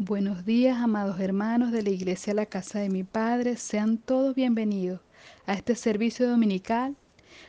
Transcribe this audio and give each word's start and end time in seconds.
Buenos 0.00 0.44
días, 0.44 0.78
amados 0.78 1.18
hermanos 1.18 1.72
de 1.72 1.82
la 1.82 1.90
Iglesia 1.90 2.32
La 2.32 2.46
Casa 2.46 2.78
de 2.78 2.88
mi 2.88 3.02
Padre. 3.02 3.56
Sean 3.56 3.98
todos 3.98 4.32
bienvenidos 4.32 5.00
a 5.44 5.54
este 5.54 5.74
servicio 5.74 6.28
dominical 6.28 6.94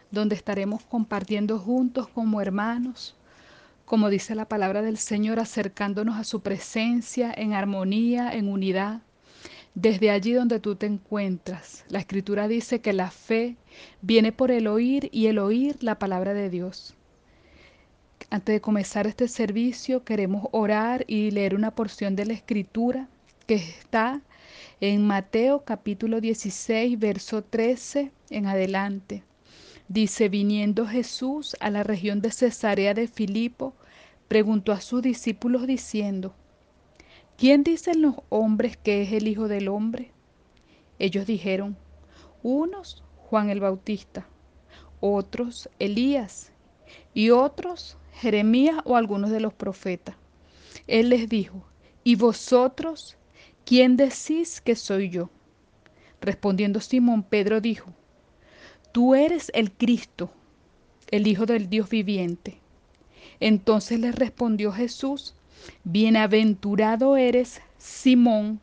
donde 0.10 0.34
estaremos 0.34 0.84
compartiendo 0.84 1.60
juntos 1.60 2.08
como 2.08 2.42
hermanos, 2.42 3.16
como 3.86 4.10
dice 4.10 4.34
la 4.34 4.46
palabra 4.46 4.82
del 4.82 4.98
Señor, 4.98 5.40
acercándonos 5.40 6.18
a 6.18 6.24
su 6.24 6.42
presencia 6.42 7.32
en 7.38 7.54
armonía, 7.54 8.34
en 8.34 8.48
unidad. 8.48 9.04
Desde 9.76 10.10
allí 10.10 10.34
donde 10.34 10.60
tú 10.60 10.76
te 10.76 10.88
encuentras, 10.88 11.86
la 11.88 12.00
escritura 12.00 12.48
dice 12.48 12.82
que 12.82 12.94
la 12.94 13.12
fe 13.12 13.58
viene 14.02 14.32
por 14.32 14.50
el 14.50 14.66
oír 14.66 15.08
y 15.12 15.28
el 15.28 15.38
oír 15.38 15.78
la 15.84 16.00
palabra 16.00 16.34
de 16.34 16.50
Dios. 16.50 16.96
Antes 18.32 18.54
de 18.54 18.62
comenzar 18.62 19.08
este 19.08 19.28
servicio 19.28 20.04
queremos 20.04 20.50
orar 20.52 21.04
y 21.08 21.32
leer 21.32 21.56
una 21.56 21.72
porción 21.72 22.16
de 22.16 22.28
la 22.28 22.34
escritura 22.34 23.08
que 23.48 23.56
está 23.56 24.22
en 24.80 25.08
Mateo 25.08 25.64
capítulo 25.66 26.22
16, 26.22 27.00
verso 27.00 27.44
13 27.44 28.12
en 28.30 28.46
adelante. 28.46 29.24
Dice, 29.88 30.30
viniendo 30.30 30.86
Jesús 30.86 31.58
a 31.60 31.72
la 31.72 31.82
región 31.82 32.22
de 32.22 32.30
Cesarea 32.30 32.94
de 32.94 33.08
Filipo, 33.08 33.74
preguntó 34.28 34.74
a 34.74 34.82
sus 34.82 35.02
discípulos 35.02 35.66
diciendo, 35.66 36.36
¿quién 37.36 37.64
dicen 37.64 38.04
los 38.04 38.14
hombres 38.30 38.78
que 38.78 39.02
es 39.02 39.12
el 39.12 39.28
Hijo 39.28 39.48
del 39.48 39.68
Hombre? 39.70 40.12
Ellos 41.00 41.26
dijeron, 41.26 41.76
unos 42.44 43.04
Juan 43.18 43.50
el 43.50 43.60
Bautista, 43.60 44.28
otros 45.00 45.68
Elías 45.80 46.52
y 47.16 47.32
otros 47.32 47.98
Jeremías 48.20 48.78
o 48.86 48.96
algunos 48.96 49.32
de 49.32 49.40
los 49.40 49.54
profetas. 49.54 50.16
Él 50.88 51.10
les 51.10 51.30
dijo, 51.30 51.64
¿y 52.04 52.16
vosotros 52.16 53.18
quién 53.66 53.98
decís 53.98 54.62
que 54.62 54.76
soy 54.76 55.10
yo? 55.10 55.30
Respondiendo 56.22 56.82
Simón, 56.82 57.24
Pedro 57.24 57.62
dijo, 57.62 57.94
Tú 58.92 59.16
eres 59.16 59.52
el 59.54 59.72
Cristo, 59.72 60.32
el 61.12 61.28
Hijo 61.28 61.46
del 61.46 61.70
Dios 61.70 61.90
viviente. 61.90 62.60
Entonces 63.40 64.00
les 64.00 64.16
respondió 64.16 64.72
Jesús, 64.72 65.36
Bienaventurado 65.84 67.16
eres, 67.16 67.62
Simón, 67.78 68.60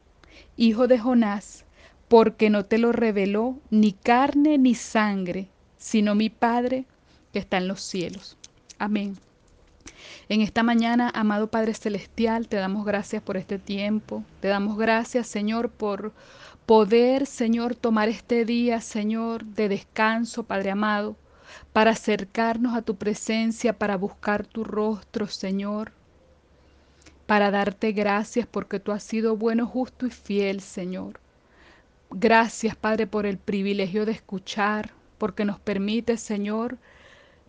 hijo 0.56 0.86
de 0.88 0.98
Jonás, 0.98 1.64
porque 2.08 2.50
no 2.50 2.64
te 2.64 2.78
lo 2.78 2.92
reveló 2.92 3.58
ni 3.70 3.92
carne 3.92 4.58
ni 4.58 4.74
sangre, 4.74 5.48
sino 5.78 6.14
mi 6.14 6.28
Padre 6.30 6.84
que 7.32 7.38
está 7.38 7.58
en 7.58 7.68
los 7.68 7.80
cielos. 7.80 8.36
Amén. 8.78 9.16
En 10.28 10.40
esta 10.40 10.64
mañana, 10.64 11.08
amado 11.14 11.46
Padre 11.46 11.72
Celestial, 11.72 12.48
te 12.48 12.56
damos 12.56 12.84
gracias 12.84 13.22
por 13.22 13.36
este 13.36 13.60
tiempo. 13.60 14.24
Te 14.40 14.48
damos 14.48 14.76
gracias, 14.76 15.28
Señor, 15.28 15.70
por 15.70 16.12
poder, 16.66 17.26
Señor, 17.26 17.76
tomar 17.76 18.08
este 18.08 18.44
día, 18.44 18.80
Señor, 18.80 19.44
de 19.44 19.68
descanso, 19.68 20.42
Padre 20.42 20.72
amado, 20.72 21.14
para 21.72 21.92
acercarnos 21.92 22.76
a 22.76 22.82
tu 22.82 22.96
presencia, 22.96 23.78
para 23.78 23.96
buscar 23.96 24.44
tu 24.44 24.64
rostro, 24.64 25.28
Señor, 25.28 25.92
para 27.26 27.52
darte 27.52 27.92
gracias 27.92 28.48
porque 28.48 28.80
tú 28.80 28.90
has 28.90 29.04
sido 29.04 29.36
bueno, 29.36 29.64
justo 29.64 30.06
y 30.06 30.10
fiel, 30.10 30.60
Señor. 30.60 31.20
Gracias, 32.10 32.74
Padre, 32.74 33.06
por 33.06 33.26
el 33.26 33.38
privilegio 33.38 34.04
de 34.04 34.12
escuchar, 34.12 34.90
porque 35.18 35.44
nos 35.44 35.60
permite, 35.60 36.16
Señor, 36.16 36.78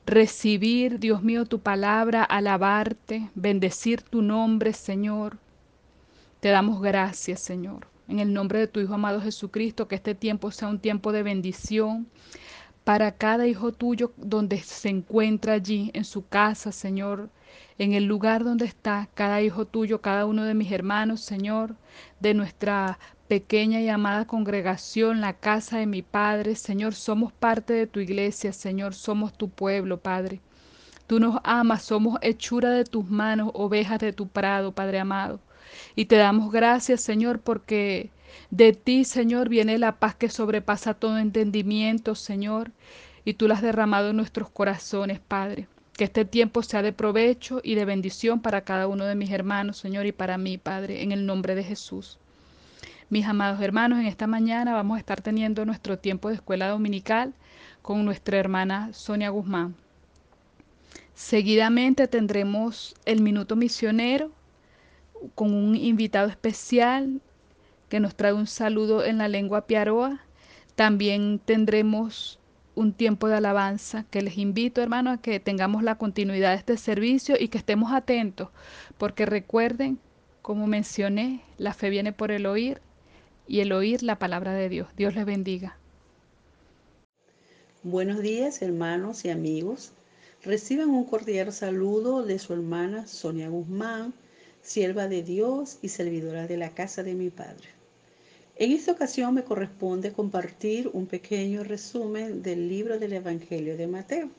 recibir, 0.07 0.99
Dios 0.99 1.21
mío, 1.21 1.45
tu 1.45 1.59
palabra, 1.59 2.23
alabarte, 2.23 3.29
bendecir 3.35 4.01
tu 4.01 4.21
nombre, 4.21 4.73
Señor. 4.73 5.37
Te 6.39 6.49
damos 6.49 6.81
gracias, 6.81 7.41
Señor. 7.41 7.87
En 8.07 8.19
el 8.19 8.33
nombre 8.33 8.59
de 8.59 8.67
tu 8.67 8.79
Hijo 8.79 8.93
amado 8.93 9.21
Jesucristo, 9.21 9.87
que 9.89 9.95
este 9.95 10.15
tiempo 10.15 10.49
sea 10.49 10.69
un 10.69 10.79
tiempo 10.79 11.11
de 11.11 11.23
bendición 11.23 12.07
para 12.85 13.11
cada 13.11 13.47
hijo 13.47 13.73
tuyo 13.73 14.13
donde 14.15 14.59
se 14.59 14.87
encuentra 14.87 15.53
allí, 15.53 15.91
en 15.93 16.05
su 16.05 16.25
casa, 16.25 16.71
Señor, 16.71 17.29
en 17.77 17.93
el 17.93 18.05
lugar 18.05 18.43
donde 18.43 18.65
está 18.65 19.09
cada 19.13 19.41
hijo 19.41 19.65
tuyo, 19.65 20.01
cada 20.01 20.25
uno 20.25 20.43
de 20.43 20.53
mis 20.53 20.71
hermanos, 20.71 21.21
Señor, 21.21 21.75
de 22.19 22.33
nuestra 22.33 22.99
pequeña 23.27 23.81
y 23.81 23.89
amada 23.89 24.25
congregación, 24.25 25.21
la 25.21 25.33
casa 25.33 25.77
de 25.77 25.85
mi 25.85 26.01
Padre. 26.01 26.55
Señor, 26.55 26.93
somos 26.95 27.33
parte 27.33 27.73
de 27.73 27.87
tu 27.87 27.99
iglesia, 27.99 28.53
Señor, 28.53 28.93
somos 28.93 29.33
tu 29.33 29.49
pueblo, 29.49 29.99
Padre. 29.99 30.41
Tú 31.07 31.19
nos 31.19 31.39
amas, 31.43 31.83
somos 31.83 32.17
hechura 32.21 32.71
de 32.71 32.83
tus 32.83 33.09
manos, 33.09 33.51
ovejas 33.53 33.99
de 33.99 34.13
tu 34.13 34.27
prado, 34.27 34.73
Padre 34.73 34.99
amado. 34.99 35.39
Y 35.95 36.05
te 36.05 36.15
damos 36.15 36.51
gracias, 36.51 37.01
Señor, 37.01 37.39
porque 37.39 38.11
de 38.49 38.73
ti, 38.73 39.03
Señor, 39.05 39.49
viene 39.49 39.77
la 39.77 39.99
paz 39.99 40.15
que 40.15 40.29
sobrepasa 40.29 40.93
todo 40.93 41.17
entendimiento, 41.17 42.15
Señor, 42.15 42.71
y 43.25 43.33
tú 43.33 43.47
la 43.47 43.55
has 43.55 43.61
derramado 43.61 44.09
en 44.09 44.17
nuestros 44.17 44.49
corazones, 44.49 45.19
Padre. 45.19 45.67
Que 45.97 46.05
este 46.05 46.25
tiempo 46.25 46.61
sea 46.61 46.83
de 46.83 46.93
provecho 46.93 47.59
y 47.63 47.73
de 47.75 47.83
bendición 47.83 48.39
para 48.39 48.61
cada 48.61 48.87
uno 48.87 49.05
de 49.05 49.15
mis 49.15 49.31
hermanos, 49.31 49.77
Señor, 49.77 50.05
y 50.05 50.11
para 50.11 50.37
mí, 50.37 50.59
Padre, 50.59 51.01
en 51.01 51.11
el 51.11 51.25
nombre 51.25 51.55
de 51.55 51.63
Jesús. 51.63 52.19
Mis 53.09 53.25
amados 53.25 53.59
hermanos, 53.61 53.99
en 53.99 54.05
esta 54.05 54.27
mañana 54.27 54.73
vamos 54.73 54.97
a 54.97 54.99
estar 54.99 55.21
teniendo 55.21 55.65
nuestro 55.65 55.97
tiempo 55.97 56.29
de 56.29 56.35
escuela 56.35 56.67
dominical 56.69 57.33
con 57.81 58.05
nuestra 58.05 58.37
hermana 58.37 58.93
Sonia 58.93 59.29
Guzmán. 59.29 59.75
Seguidamente 61.15 62.07
tendremos 62.07 62.95
el 63.05 63.21
minuto 63.21 63.55
misionero 63.55 64.31
con 65.33 65.51
un 65.51 65.75
invitado 65.75 66.27
especial 66.27 67.21
que 67.89 67.99
nos 67.99 68.13
trae 68.13 68.33
un 68.33 68.45
saludo 68.45 69.03
en 69.03 69.17
la 69.17 69.27
lengua 69.27 69.65
piaroa. 69.65 70.19
También 70.75 71.39
tendremos 71.43 72.37
un 72.77 72.93
tiempo 72.93 73.27
de 73.27 73.33
alabanza 73.33 74.05
que 74.11 74.21
les 74.21 74.37
invito, 74.37 74.83
hermanos, 74.83 75.17
a 75.17 75.21
que 75.21 75.39
tengamos 75.39 75.81
la 75.81 75.95
continuidad 75.95 76.51
de 76.51 76.57
este 76.57 76.77
servicio 76.77 77.35
y 77.39 77.47
que 77.47 77.57
estemos 77.57 77.91
atentos, 77.91 78.49
porque 78.99 79.25
recuerden, 79.25 79.97
como 80.43 80.67
mencioné, 80.67 81.41
la 81.57 81.73
fe 81.73 81.89
viene 81.89 82.13
por 82.13 82.29
el 82.29 82.45
oír 82.45 82.79
y 83.47 83.61
el 83.61 83.71
oír 83.71 84.03
la 84.03 84.19
palabra 84.19 84.53
de 84.53 84.69
Dios. 84.69 84.89
Dios 84.95 85.15
les 85.15 85.25
bendiga. 85.25 85.75
Buenos 87.81 88.21
días, 88.21 88.61
hermanos 88.61 89.25
y 89.25 89.31
amigos. 89.31 89.93
Reciban 90.43 90.91
un 90.91 91.05
cordial 91.05 91.51
saludo 91.53 92.21
de 92.21 92.37
su 92.37 92.53
hermana 92.53 93.07
Sonia 93.07 93.49
Guzmán, 93.49 94.13
sierva 94.61 95.07
de 95.07 95.23
Dios 95.23 95.79
y 95.81 95.89
servidora 95.89 96.45
de 96.45 96.57
la 96.57 96.75
casa 96.75 97.01
de 97.01 97.15
mi 97.15 97.31
Padre. 97.31 97.76
En 98.59 98.71
esta 98.71 98.91
ocasión 98.91 99.35
me 99.35 99.43
corresponde 99.43 100.13
compartir 100.13 100.89
un 100.91 101.05
pequeño 101.05 101.63
resumen 101.63 102.41
del 102.41 102.67
libro 102.67 102.97
del 102.97 103.13
Evangelio 103.13 103.77
de 103.77 103.85
Mateo. 103.85 104.31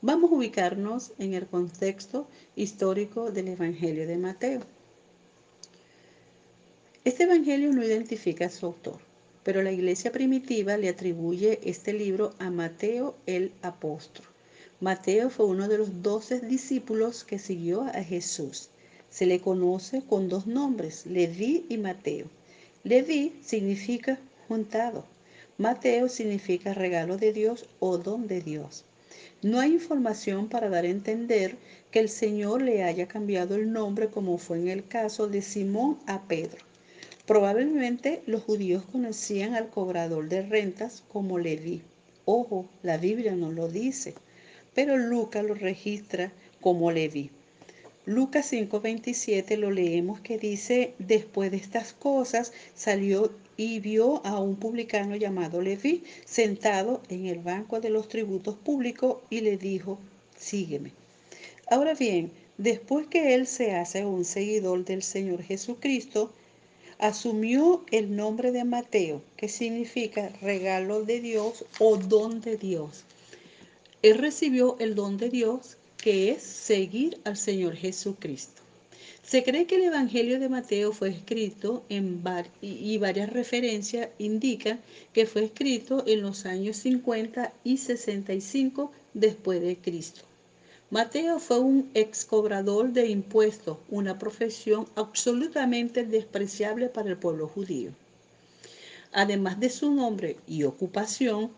Vamos 0.00 0.30
a 0.30 0.36
ubicarnos 0.36 1.12
en 1.18 1.34
el 1.34 1.48
contexto 1.48 2.28
histórico 2.54 3.32
del 3.32 3.48
Evangelio 3.48 4.06
de 4.06 4.16
Mateo. 4.16 4.60
Este 7.02 7.24
Evangelio 7.24 7.72
no 7.72 7.82
identifica 7.82 8.46
a 8.46 8.50
su 8.50 8.66
autor, 8.66 9.00
pero 9.42 9.60
la 9.60 9.72
iglesia 9.72 10.12
primitiva 10.12 10.76
le 10.76 10.88
atribuye 10.88 11.58
este 11.64 11.92
libro 11.92 12.32
a 12.38 12.48
Mateo 12.48 13.16
el 13.26 13.50
apóstol. 13.62 14.24
Mateo 14.78 15.30
fue 15.30 15.46
uno 15.46 15.66
de 15.66 15.78
los 15.78 16.00
doce 16.00 16.38
discípulos 16.38 17.24
que 17.24 17.40
siguió 17.40 17.82
a 17.82 18.04
Jesús. 18.04 18.68
Se 19.10 19.26
le 19.26 19.40
conoce 19.40 20.04
con 20.08 20.28
dos 20.28 20.46
nombres, 20.46 21.06
Leví 21.06 21.66
y 21.68 21.76
Mateo. 21.76 22.37
Leví 22.84 23.32
significa 23.42 24.20
juntado. 24.46 25.04
Mateo 25.58 26.08
significa 26.08 26.74
regalo 26.74 27.16
de 27.16 27.32
Dios 27.32 27.68
o 27.80 27.98
don 27.98 28.28
de 28.28 28.40
Dios. 28.40 28.84
No 29.42 29.58
hay 29.58 29.72
información 29.72 30.48
para 30.48 30.68
dar 30.68 30.84
a 30.84 30.88
entender 30.88 31.56
que 31.90 31.98
el 31.98 32.08
Señor 32.08 32.62
le 32.62 32.84
haya 32.84 33.08
cambiado 33.08 33.56
el 33.56 33.72
nombre 33.72 34.08
como 34.08 34.38
fue 34.38 34.58
en 34.58 34.68
el 34.68 34.86
caso 34.86 35.26
de 35.26 35.42
Simón 35.42 35.98
a 36.06 36.22
Pedro. 36.28 36.64
Probablemente 37.26 38.22
los 38.26 38.42
judíos 38.44 38.84
conocían 38.90 39.54
al 39.54 39.70
cobrador 39.70 40.28
de 40.28 40.42
rentas 40.42 41.02
como 41.08 41.38
Leví. 41.38 41.82
Ojo, 42.24 42.68
la 42.82 42.96
Biblia 42.96 43.34
no 43.34 43.50
lo 43.50 43.68
dice, 43.68 44.14
pero 44.72 44.96
Lucas 44.96 45.44
lo 45.44 45.54
registra 45.54 46.32
como 46.60 46.92
Leví. 46.92 47.30
Lucas 48.08 48.50
5:27 48.50 49.58
lo 49.58 49.70
leemos 49.70 50.18
que 50.20 50.38
dice, 50.38 50.94
después 50.98 51.50
de 51.50 51.58
estas 51.58 51.92
cosas 51.92 52.54
salió 52.74 53.30
y 53.58 53.80
vio 53.80 54.24
a 54.24 54.40
un 54.40 54.56
publicano 54.56 55.14
llamado 55.14 55.60
Leví 55.60 56.04
sentado 56.24 57.02
en 57.10 57.26
el 57.26 57.40
banco 57.40 57.80
de 57.80 57.90
los 57.90 58.08
tributos 58.08 58.54
públicos 58.54 59.18
y 59.28 59.42
le 59.42 59.58
dijo, 59.58 59.98
sígueme. 60.38 60.92
Ahora 61.70 61.92
bien, 61.92 62.32
después 62.56 63.06
que 63.08 63.34
él 63.34 63.46
se 63.46 63.74
hace 63.74 64.06
un 64.06 64.24
seguidor 64.24 64.86
del 64.86 65.02
Señor 65.02 65.42
Jesucristo, 65.42 66.32
asumió 66.98 67.84
el 67.90 68.16
nombre 68.16 68.52
de 68.52 68.64
Mateo, 68.64 69.20
que 69.36 69.50
significa 69.50 70.30
regalo 70.40 71.02
de 71.02 71.20
Dios 71.20 71.66
o 71.78 71.98
don 71.98 72.40
de 72.40 72.56
Dios. 72.56 73.04
Él 74.00 74.16
recibió 74.16 74.76
el 74.78 74.94
don 74.94 75.18
de 75.18 75.28
Dios, 75.28 75.77
que 76.02 76.30
es 76.30 76.42
seguir 76.42 77.18
al 77.24 77.36
Señor 77.36 77.74
Jesucristo. 77.74 78.62
Se 79.22 79.44
cree 79.44 79.66
que 79.66 79.76
el 79.76 79.82
Evangelio 79.82 80.40
de 80.40 80.48
Mateo 80.48 80.92
fue 80.92 81.10
escrito 81.10 81.84
en 81.90 82.22
y 82.62 82.96
varias 82.96 83.30
referencias 83.30 84.08
indican 84.18 84.80
que 85.12 85.26
fue 85.26 85.44
escrito 85.44 86.02
en 86.06 86.22
los 86.22 86.46
años 86.46 86.78
50 86.78 87.52
y 87.62 87.76
65 87.76 88.90
después 89.12 89.60
de 89.60 89.76
Cristo. 89.76 90.22
Mateo 90.90 91.38
fue 91.38 91.58
un 91.58 91.90
ex 91.92 92.24
cobrador 92.24 92.92
de 92.94 93.08
impuestos, 93.08 93.76
una 93.90 94.18
profesión 94.18 94.86
absolutamente 94.94 96.06
despreciable 96.06 96.88
para 96.88 97.10
el 97.10 97.18
pueblo 97.18 97.48
judío. 97.48 97.90
Además 99.12 99.60
de 99.60 99.68
su 99.68 99.92
nombre 99.92 100.38
y 100.46 100.64
ocupación, 100.64 101.50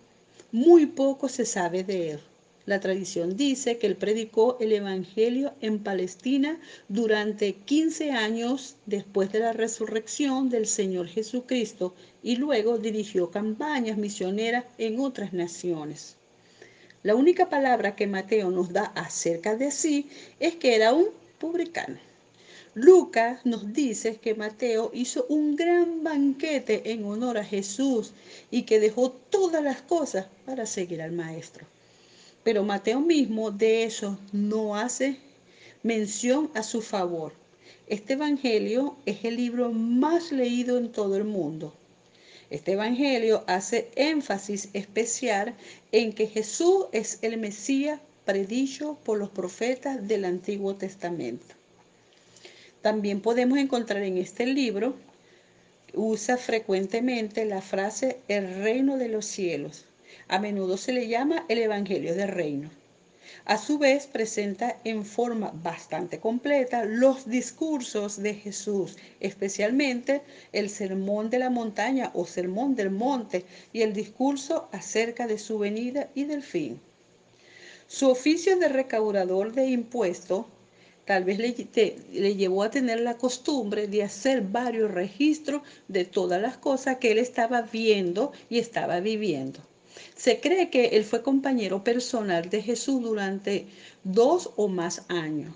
muy 0.51 0.87
poco 0.87 1.29
se 1.29 1.47
sabe 1.47 1.85
de 1.85 2.11
él. 2.11 2.21
La 2.70 2.78
tradición 2.78 3.37
dice 3.37 3.78
que 3.78 3.88
él 3.88 3.96
predicó 3.96 4.56
el 4.61 4.70
Evangelio 4.70 5.55
en 5.61 5.82
Palestina 5.82 6.61
durante 6.88 7.55
15 7.55 8.12
años 8.12 8.76
después 8.87 9.32
de 9.32 9.40
la 9.40 9.52
resurrección 9.52 10.50
del 10.50 10.69
Señor 10.69 11.08
Jesucristo 11.08 11.96
y 12.22 12.37
luego 12.37 12.78
dirigió 12.78 13.32
campañas 13.32 13.99
misioneras 13.99 14.67
en 14.78 15.00
otras 15.00 15.32
naciones. 15.32 16.14
La 17.02 17.17
única 17.17 17.49
palabra 17.49 17.96
que 17.96 18.06
Mateo 18.06 18.52
nos 18.52 18.72
da 18.72 18.84
acerca 18.94 19.56
de 19.56 19.72
sí 19.72 20.08
es 20.38 20.55
que 20.55 20.76
era 20.76 20.93
un 20.93 21.08
publicano. 21.40 21.99
Lucas 22.75 23.44
nos 23.44 23.72
dice 23.72 24.19
que 24.19 24.37
Mateo 24.37 24.93
hizo 24.94 25.26
un 25.28 25.56
gran 25.56 26.05
banquete 26.05 26.93
en 26.93 27.05
honor 27.05 27.37
a 27.37 27.44
Jesús 27.44 28.12
y 28.49 28.62
que 28.62 28.78
dejó 28.78 29.11
todas 29.11 29.61
las 29.61 29.82
cosas 29.82 30.28
para 30.46 30.67
seguir 30.67 31.02
al 31.02 31.11
Maestro. 31.11 31.67
Pero 32.43 32.65
Mateo 32.65 33.01
mismo 33.01 33.51
de 33.51 33.85
eso 33.85 34.19
no 34.33 34.77
hace 34.77 35.19
mención 35.83 36.51
a 36.55 36.63
su 36.63 36.81
favor. 36.83 37.33
Este 37.87 38.15
Evangelio 38.15 38.97
es 39.05 39.25
el 39.25 39.37
libro 39.37 39.73
más 39.73 40.33
leído 40.33 40.79
en 40.79 40.93
todo 40.93 41.17
el 41.17 41.25
mundo. 41.25 41.75
Este 42.51 42.73
Evangelio 42.73 43.45
hace 43.47 43.91
énfasis 43.95 44.71
especial 44.73 45.55
en 45.93 46.13
que 46.13 46.27
Jesús 46.27 46.87
es 46.93 47.19
el 47.23 47.39
Mesías 47.39 48.01
predicho 48.25 48.99
por 49.05 49.19
los 49.19 49.31
profetas 49.31 50.07
del 50.07 50.25
Antiguo 50.25 50.75
Testamento. 50.77 51.55
También 52.83 53.21
podemos 53.21 53.59
encontrar 53.59 54.03
en 54.03 54.17
este 54.17 54.47
libro, 54.47 54.95
usa 55.95 56.37
frecuentemente 56.37 57.45
la 57.45 57.61
frase 57.61 58.21
el 58.29 58.63
reino 58.63 58.97
de 58.97 59.09
los 59.09 59.27
cielos, 59.27 59.85
a 60.31 60.38
menudo 60.38 60.77
se 60.77 60.93
le 60.93 61.09
llama 61.09 61.44
el 61.49 61.59
Evangelio 61.59 62.15
del 62.15 62.29
Reino. 62.29 62.71
A 63.47 63.59
su 63.59 63.79
vez 63.79 64.06
presenta 64.06 64.77
en 64.85 65.05
forma 65.05 65.50
bastante 65.53 66.21
completa 66.21 66.85
los 66.85 67.29
discursos 67.29 68.23
de 68.23 68.35
Jesús, 68.35 68.97
especialmente 69.19 70.23
el 70.53 70.71
sermón 70.71 71.31
de 71.31 71.41
la 71.41 71.50
montaña 71.50 72.12
o 72.15 72.27
sermón 72.27 72.77
del 72.77 72.91
monte 72.91 73.44
y 73.73 73.82
el 73.82 73.93
discurso 73.93 74.69
acerca 74.71 75.27
de 75.27 75.37
su 75.37 75.59
venida 75.59 76.09
y 76.15 76.25
del 76.25 76.44
fin. 76.44 76.81
Su 77.88 78.09
oficio 78.09 78.56
de 78.56 78.69
recaudador 78.69 79.53
de 79.53 79.67
impuestos 79.67 80.47
tal 81.06 81.25
vez 81.25 81.38
le, 81.38 81.97
le, 82.12 82.37
llevó 82.37 82.62
a 82.62 82.71
tener 82.71 83.00
la 83.00 83.17
costumbre 83.17 83.88
de 83.88 84.05
hacer 84.05 84.43
varios 84.43 84.93
registros 84.93 85.62
de 85.88 86.05
todas 86.05 86.41
las 86.41 86.56
cosas 86.56 86.99
que 86.99 87.11
él 87.11 87.19
estaba 87.19 87.62
viendo 87.62 88.31
y 88.49 88.61
estaba 88.61 89.00
viviendo. 89.00 89.61
Se 90.17 90.41
cree 90.41 90.71
que 90.71 90.87
él 90.97 91.05
fue 91.05 91.23
compañero 91.23 91.83
personal 91.83 92.49
de 92.49 92.63
Jesús 92.63 93.03
durante 93.03 93.67
dos 94.05 94.51
o 94.57 94.69
más 94.69 95.03
años. 95.09 95.55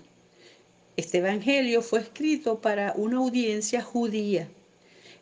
Este 0.97 1.17
evangelio 1.17 1.81
fue 1.81 1.99
escrito 1.99 2.61
para 2.61 2.93
una 2.95 3.17
audiencia 3.17 3.81
judía. 3.81 4.47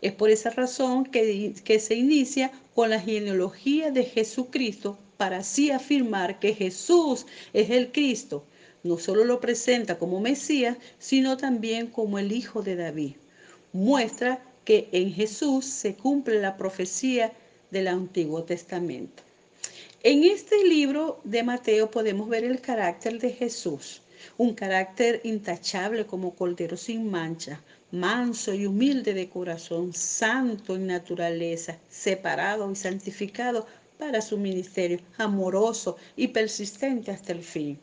Es 0.01 0.11
por 0.11 0.29
esa 0.29 0.49
razón 0.49 1.05
que, 1.05 1.79
se 1.79 1.95
inicia 1.95 2.51
con 2.75 2.89
la 2.89 2.99
genealogía 2.99 3.89
de 3.89 4.03
Jesucristo 4.03 4.99
para 5.17 5.37
así 5.37 5.71
afirmar 5.71 6.39
que 6.39 6.53
Jesús 6.53 7.25
es 7.53 7.69
el 7.69 7.91
Cristo. 7.91 8.45
No 8.83 8.97
solo 8.97 9.23
lo 9.25 9.39
presenta 9.39 9.97
como 9.97 10.19
Mesías, 10.19 10.77
sino 10.99 11.37
también 11.37 11.87
como 11.87 12.19
el 12.19 12.31
Hijo 12.31 12.61
de 12.61 12.75
David. 12.75 13.15
Muestra 13.71 14.43
que 14.65 14.89
en 14.91 15.11
Jesús 15.11 15.65
se 15.65 15.95
cumple 15.95 16.39
la 16.39 16.57
profecía 16.57 17.33
del 17.73 17.89
Antiguo 17.89 18.43
Testamento. 18.43 19.23
En 20.03 20.23
este 20.23 20.63
libro 20.63 21.19
de 21.23 21.43
Mateo 21.43 21.89
podemos 21.89 22.29
ver 22.29 22.43
el 22.43 22.61
carácter 22.61 23.19
de 23.19 23.31
Jesús, 23.31 24.01
un 24.37 24.53
carácter 24.53 25.19
intachable 25.23 26.05
como 26.05 26.35
cordero 26.35 26.77
sin 26.77 27.09
mancha, 27.09 27.61
manso 27.91 28.53
y 28.53 28.65
humilde 28.67 29.13
de 29.13 29.27
corazón, 29.27 29.91
santo 29.93 30.75
en 30.75 30.87
naturaleza, 30.87 31.77
separado 31.89 32.71
y 32.71 32.75
santificado 32.75 33.65
para 33.97 34.21
su 34.21 34.37
ministerio, 34.37 34.99
amoroso 35.17 35.97
y 36.15 36.27
persistente 36.27 37.11
hasta 37.11 37.31
el 37.31 37.41
fin. 37.41 37.79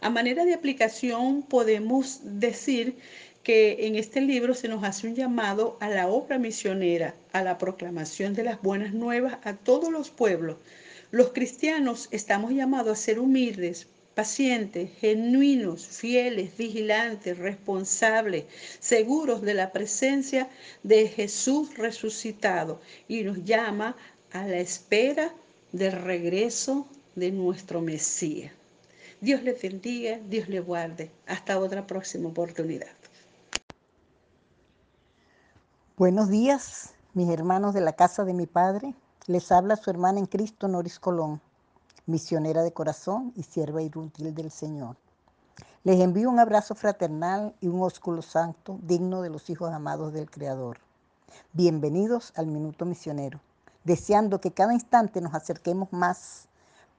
A 0.00 0.10
manera 0.10 0.44
de 0.44 0.52
aplicación 0.52 1.42
podemos 1.42 2.20
decir 2.22 2.96
que 3.46 3.86
en 3.86 3.94
este 3.94 4.20
libro 4.20 4.54
se 4.54 4.66
nos 4.66 4.82
hace 4.82 5.06
un 5.06 5.14
llamado 5.14 5.76
a 5.78 5.88
la 5.88 6.08
obra 6.08 6.36
misionera, 6.36 7.14
a 7.32 7.44
la 7.44 7.58
proclamación 7.58 8.34
de 8.34 8.42
las 8.42 8.60
buenas 8.60 8.92
nuevas 8.92 9.38
a 9.44 9.54
todos 9.54 9.92
los 9.92 10.10
pueblos, 10.10 10.56
los 11.12 11.30
cristianos 11.30 12.08
estamos 12.10 12.50
llamados 12.50 12.98
a 12.98 13.00
ser 13.00 13.20
humildes, 13.20 13.86
pacientes, 14.16 14.90
genuinos, 14.98 15.86
fieles, 15.86 16.56
vigilantes, 16.56 17.38
responsables, 17.38 18.46
seguros 18.80 19.42
de 19.42 19.54
la 19.54 19.70
presencia 19.70 20.48
de 20.82 21.06
Jesús 21.06 21.76
resucitado 21.76 22.80
y 23.06 23.22
nos 23.22 23.44
llama 23.44 23.96
a 24.32 24.44
la 24.44 24.58
espera 24.58 25.32
del 25.70 25.92
regreso 25.92 26.88
de 27.14 27.30
nuestro 27.30 27.80
Mesías. 27.80 28.50
Dios 29.20 29.44
les 29.44 29.62
bendiga, 29.62 30.18
Dios 30.28 30.48
les 30.48 30.66
guarde. 30.66 31.12
Hasta 31.26 31.60
otra 31.60 31.86
próxima 31.86 32.28
oportunidad. 32.28 32.95
Buenos 35.98 36.28
días, 36.28 36.92
mis 37.14 37.30
hermanos 37.30 37.72
de 37.72 37.80
la 37.80 37.94
casa 37.94 38.26
de 38.26 38.34
mi 38.34 38.46
Padre. 38.46 38.94
Les 39.26 39.50
habla 39.50 39.76
su 39.76 39.88
hermana 39.88 40.18
en 40.18 40.26
Cristo, 40.26 40.68
Noris 40.68 41.00
Colón, 41.00 41.40
misionera 42.04 42.62
de 42.62 42.74
corazón 42.74 43.32
y 43.34 43.44
sierva 43.44 43.80
inútil 43.80 44.34
del 44.34 44.50
Señor. 44.50 44.98
Les 45.84 45.98
envío 46.00 46.28
un 46.28 46.38
abrazo 46.38 46.74
fraternal 46.74 47.54
y 47.62 47.68
un 47.68 47.80
ósculo 47.80 48.20
santo 48.20 48.78
digno 48.82 49.22
de 49.22 49.30
los 49.30 49.48
hijos 49.48 49.72
amados 49.72 50.12
del 50.12 50.30
Creador. 50.30 50.80
Bienvenidos 51.54 52.34
al 52.36 52.46
Minuto 52.46 52.84
Misionero, 52.84 53.40
deseando 53.84 54.38
que 54.38 54.52
cada 54.52 54.74
instante 54.74 55.22
nos 55.22 55.32
acerquemos 55.32 55.90
más 55.94 56.46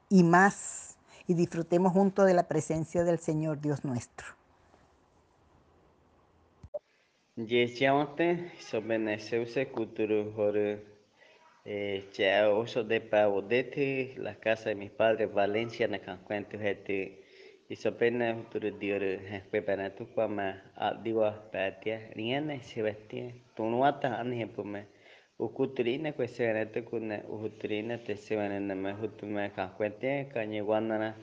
y 0.10 0.24
más 0.24 0.96
y 1.28 1.36
disfrutemos 1.36 1.94
juntos 1.94 2.26
de 2.26 2.34
la 2.34 2.48
presencia 2.48 3.04
del 3.04 3.20
Señor 3.20 3.62
Dios 3.62 3.86
nuestro. 3.86 4.37
Eh, 11.66 12.48
uso 12.56 12.84
de 12.84 13.02
pavodete, 13.02 14.16
la 14.18 14.34
casa 14.40 14.70
de 14.70 14.76
mis 14.76 14.90
padres, 14.90 15.32
Valencia, 15.32 15.88
na 15.88 16.00
cancuento 16.00 16.58
hete, 16.58 17.22
y 17.70 17.76
sopena 17.76 18.34
futuro 18.34 18.72
dior, 18.72 19.04
prepara 19.52 19.94
tu 19.94 20.08
kwama, 20.08 20.64
a 20.76 20.96
diwa 20.96 21.52
patia, 21.52 22.10
riene 22.16 22.64
se 22.64 22.82
vestia, 22.82 23.32
tunuata 23.56 24.20
anhe 24.20 24.48
pume, 24.48 24.88
ukuturina 25.38 26.14
kwe 26.14 26.28
se 26.28 26.48
venete 26.48 26.84
kune, 26.86 27.22
uhuturina 27.30 28.04
te 28.04 28.16
se 28.18 28.36
venene 28.36 28.74
me 28.74 28.94
hutume 28.94 29.52
cancuente, 29.52 30.28
cañeguanana, 30.34 31.16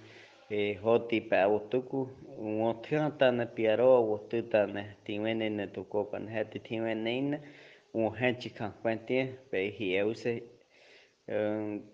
e 0.50 0.74
hoti 0.74 1.20
pa 1.20 1.38
au 1.48 1.58
tuku 1.72 2.00
ngō 2.36 2.70
tūna 2.84 3.10
tāna 3.20 3.46
pia 3.56 3.76
roa 3.80 4.00
o 4.04 4.16
tūtāna 4.28 4.82
tīwene 5.06 5.48
na 5.56 5.64
tō 5.72 5.84
kōpana 5.92 6.28
hea 6.34 6.44
te 6.52 6.60
tīwene 6.66 7.14
ina 7.20 7.38
ngō 7.96 8.10
hēnchi 8.18 8.52
kā 8.58 8.68
kwentia 8.82 9.24
pe 9.50 9.62
hi 9.78 9.88
euse 10.02 10.34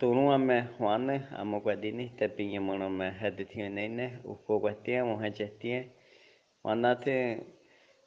tunua 0.03 0.39
me 0.43 0.59
hoane 0.81 1.17
a 1.31 1.45
mō 1.47 1.61
te 2.19 2.29
pinga 2.29 2.61
mōna 2.61 2.91
me 2.91 3.13
hea 3.21 3.31
te 3.31 3.47
tīwene 3.53 3.85
ina 3.87 4.11
u 4.25 4.35
ko 4.47 4.59
kwa 4.59 4.75
tia 4.83 5.05
ngō 5.07 5.17
hēnchi 5.23 5.49
tia 5.63 5.85
wana 6.65 6.95
te 7.05 7.17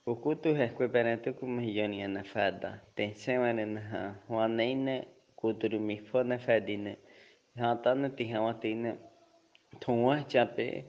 u 0.05 0.15
kutu 0.15 0.55
he 0.59 0.67
kwe 0.75 0.91
pere 0.91 1.17
tuku 1.23 1.47
mahi 1.47 1.71
yoni 1.77 2.03
ana 2.03 2.23
whēda 2.33 2.79
te 2.95 3.13
sewane 3.15 3.65
na 3.65 4.15
hoane 4.27 4.71
ina 4.71 4.99
kuturu 5.39 5.79
mi 5.79 6.01
fōne 6.11 6.35
whēdine 6.45 6.97
Hā 7.53 7.69
tāna 7.85 8.07
tihawa 8.17 8.55
tuwa 9.79 10.23
chape, 10.23 10.85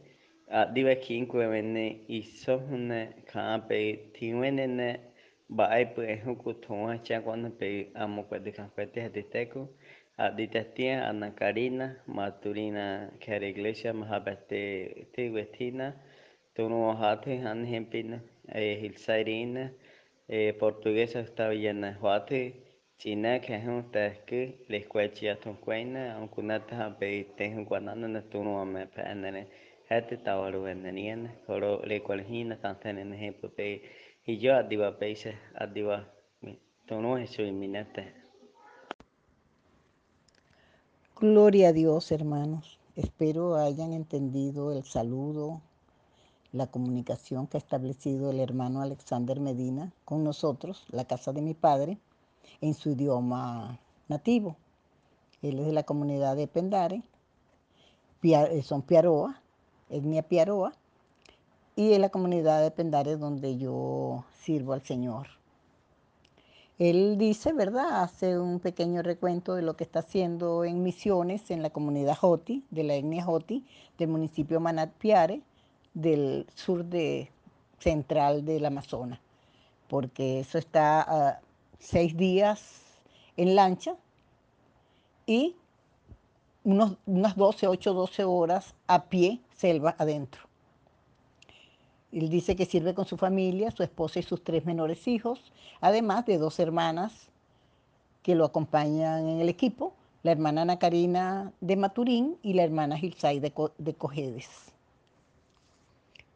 adiwa 0.50 0.94
kinkwe 0.94 1.46
wene, 1.46 2.00
iso 2.08 2.58
hune 2.58 3.08
kaape, 3.26 3.78
tiwene 4.12 5.00
baai 5.48 5.84
pu 5.94 6.00
e 6.02 6.16
huku 6.24 6.52
thua 6.54 6.98
cha 6.98 7.20
kwana 7.20 7.50
pe 7.50 7.86
amo 7.94 8.22
kwa 8.22 8.38
de 8.38 8.50
kan 8.52 8.68
kwete 8.74 9.08
de 9.12 9.22
teku 9.22 9.68
a 10.16 10.30
di 10.30 10.46
tatia 10.48 11.04
ana 11.08 11.30
Karina 11.30 11.96
Maturina 12.08 13.10
Kere 13.20 13.48
Iglesia 13.50 13.92
Mahabate 13.92 15.06
te 15.12 15.22
wetina 15.30 15.92
tono 16.56 16.94
hate 16.96 17.36
han 17.44 17.66
hempina 17.66 18.20
hilsairin 18.54 19.70
portuguesa 20.58 21.26
staviyana 21.26 21.92
huati 22.00 22.54
china 22.98 23.38
kehun 23.38 23.82
tahki 23.92 24.40
lehkuachia 24.68 25.36
tunkuaina 25.36 26.18
unkunata 26.20 26.90
pe 26.98 27.24
tehun 27.36 27.64
guanana 27.64 28.08
na 28.08 28.20
tunuame 28.22 28.86
pe 28.86 29.02
anane 29.02 29.46
hati 29.88 30.16
tawaru 30.16 30.66
ananiana 30.66 31.30
koro 31.46 31.82
lekualhina 31.88 32.56
tantene 32.56 33.16
hepo 33.16 33.48
pe 33.48 33.66
hiyo 34.26 34.56
adiwa 34.56 34.92
peise 34.92 35.38
adiwa 35.54 36.04
tunu 36.86 37.18
eso 37.18 37.42
iminete 37.42 38.04
Gloria 41.16 41.68
a 41.68 41.72
Dios, 41.72 42.10
hermanos. 42.10 42.78
Espero 42.96 43.54
hayan 43.56 43.92
entendido 43.92 44.72
el 44.72 44.84
saludo, 44.84 45.62
la 46.52 46.66
comunicación 46.66 47.46
que 47.46 47.56
ha 47.56 47.64
establecido 47.64 48.30
el 48.30 48.40
hermano 48.40 48.82
Alexander 48.82 49.38
Medina 49.40 49.92
con 50.04 50.24
nosotros, 50.24 50.84
la 50.90 51.04
casa 51.04 51.32
de 51.32 51.40
mi 51.40 51.54
padre, 51.54 51.98
en 52.60 52.74
su 52.74 52.90
idioma 52.90 53.78
nativo. 54.08 54.56
Él 55.42 55.58
es 55.58 55.66
de 55.66 55.72
la 55.72 55.82
comunidad 55.82 56.36
de 56.36 56.46
Pendare, 56.46 57.02
eh, 58.22 58.62
son 58.62 58.82
Piaroa, 58.82 59.40
etnia 59.90 60.22
Piaroa, 60.22 60.72
y 61.76 61.92
es 61.92 61.98
la 61.98 62.08
comunidad 62.08 62.62
de 62.62 62.70
Pendare 62.70 63.16
donde 63.16 63.58
yo 63.58 64.24
sirvo 64.42 64.72
al 64.72 64.82
Señor. 64.82 65.26
Él 66.78 67.18
dice, 67.18 67.52
¿verdad? 67.52 68.02
Hace 68.02 68.38
un 68.38 68.58
pequeño 68.58 69.02
recuento 69.02 69.54
de 69.54 69.62
lo 69.62 69.76
que 69.76 69.84
está 69.84 70.00
haciendo 70.00 70.64
en 70.64 70.82
misiones 70.82 71.50
en 71.50 71.62
la 71.62 71.70
comunidad 71.70 72.16
Joti, 72.16 72.64
de 72.70 72.82
la 72.82 72.94
etnia 72.94 73.24
Joti, 73.24 73.64
del 73.98 74.08
municipio 74.08 74.58
Manatpiare, 74.58 75.42
del 75.92 76.46
sur 76.54 76.84
de, 76.84 77.30
central 77.78 78.44
del 78.44 78.64
Amazonas, 78.64 79.20
porque 79.88 80.40
eso 80.40 80.58
está 80.58 81.40
seis 81.84 82.16
días 82.16 82.82
en 83.36 83.54
lancha 83.54 83.96
y 85.26 85.54
unos, 86.64 86.96
unas 87.06 87.36
12, 87.36 87.68
8, 87.68 87.92
12 87.92 88.24
horas 88.24 88.74
a 88.86 89.04
pie, 89.04 89.40
selva 89.54 89.94
adentro. 89.98 90.42
Él 92.10 92.28
dice 92.28 92.56
que 92.56 92.64
sirve 92.64 92.94
con 92.94 93.06
su 93.06 93.16
familia, 93.16 93.70
su 93.70 93.82
esposa 93.82 94.20
y 94.20 94.22
sus 94.22 94.42
tres 94.42 94.64
menores 94.64 95.06
hijos, 95.08 95.52
además 95.80 96.24
de 96.26 96.38
dos 96.38 96.58
hermanas 96.58 97.28
que 98.22 98.34
lo 98.34 98.44
acompañan 98.44 99.28
en 99.28 99.40
el 99.40 99.48
equipo, 99.48 99.92
la 100.22 100.32
hermana 100.32 100.62
Ana 100.62 100.78
Karina 100.78 101.52
de 101.60 101.76
Maturín 101.76 102.38
y 102.42 102.54
la 102.54 102.62
hermana 102.62 102.96
Gilsay 102.96 103.40
de, 103.40 103.52
de 103.76 103.94
Cojedes. 103.94 104.48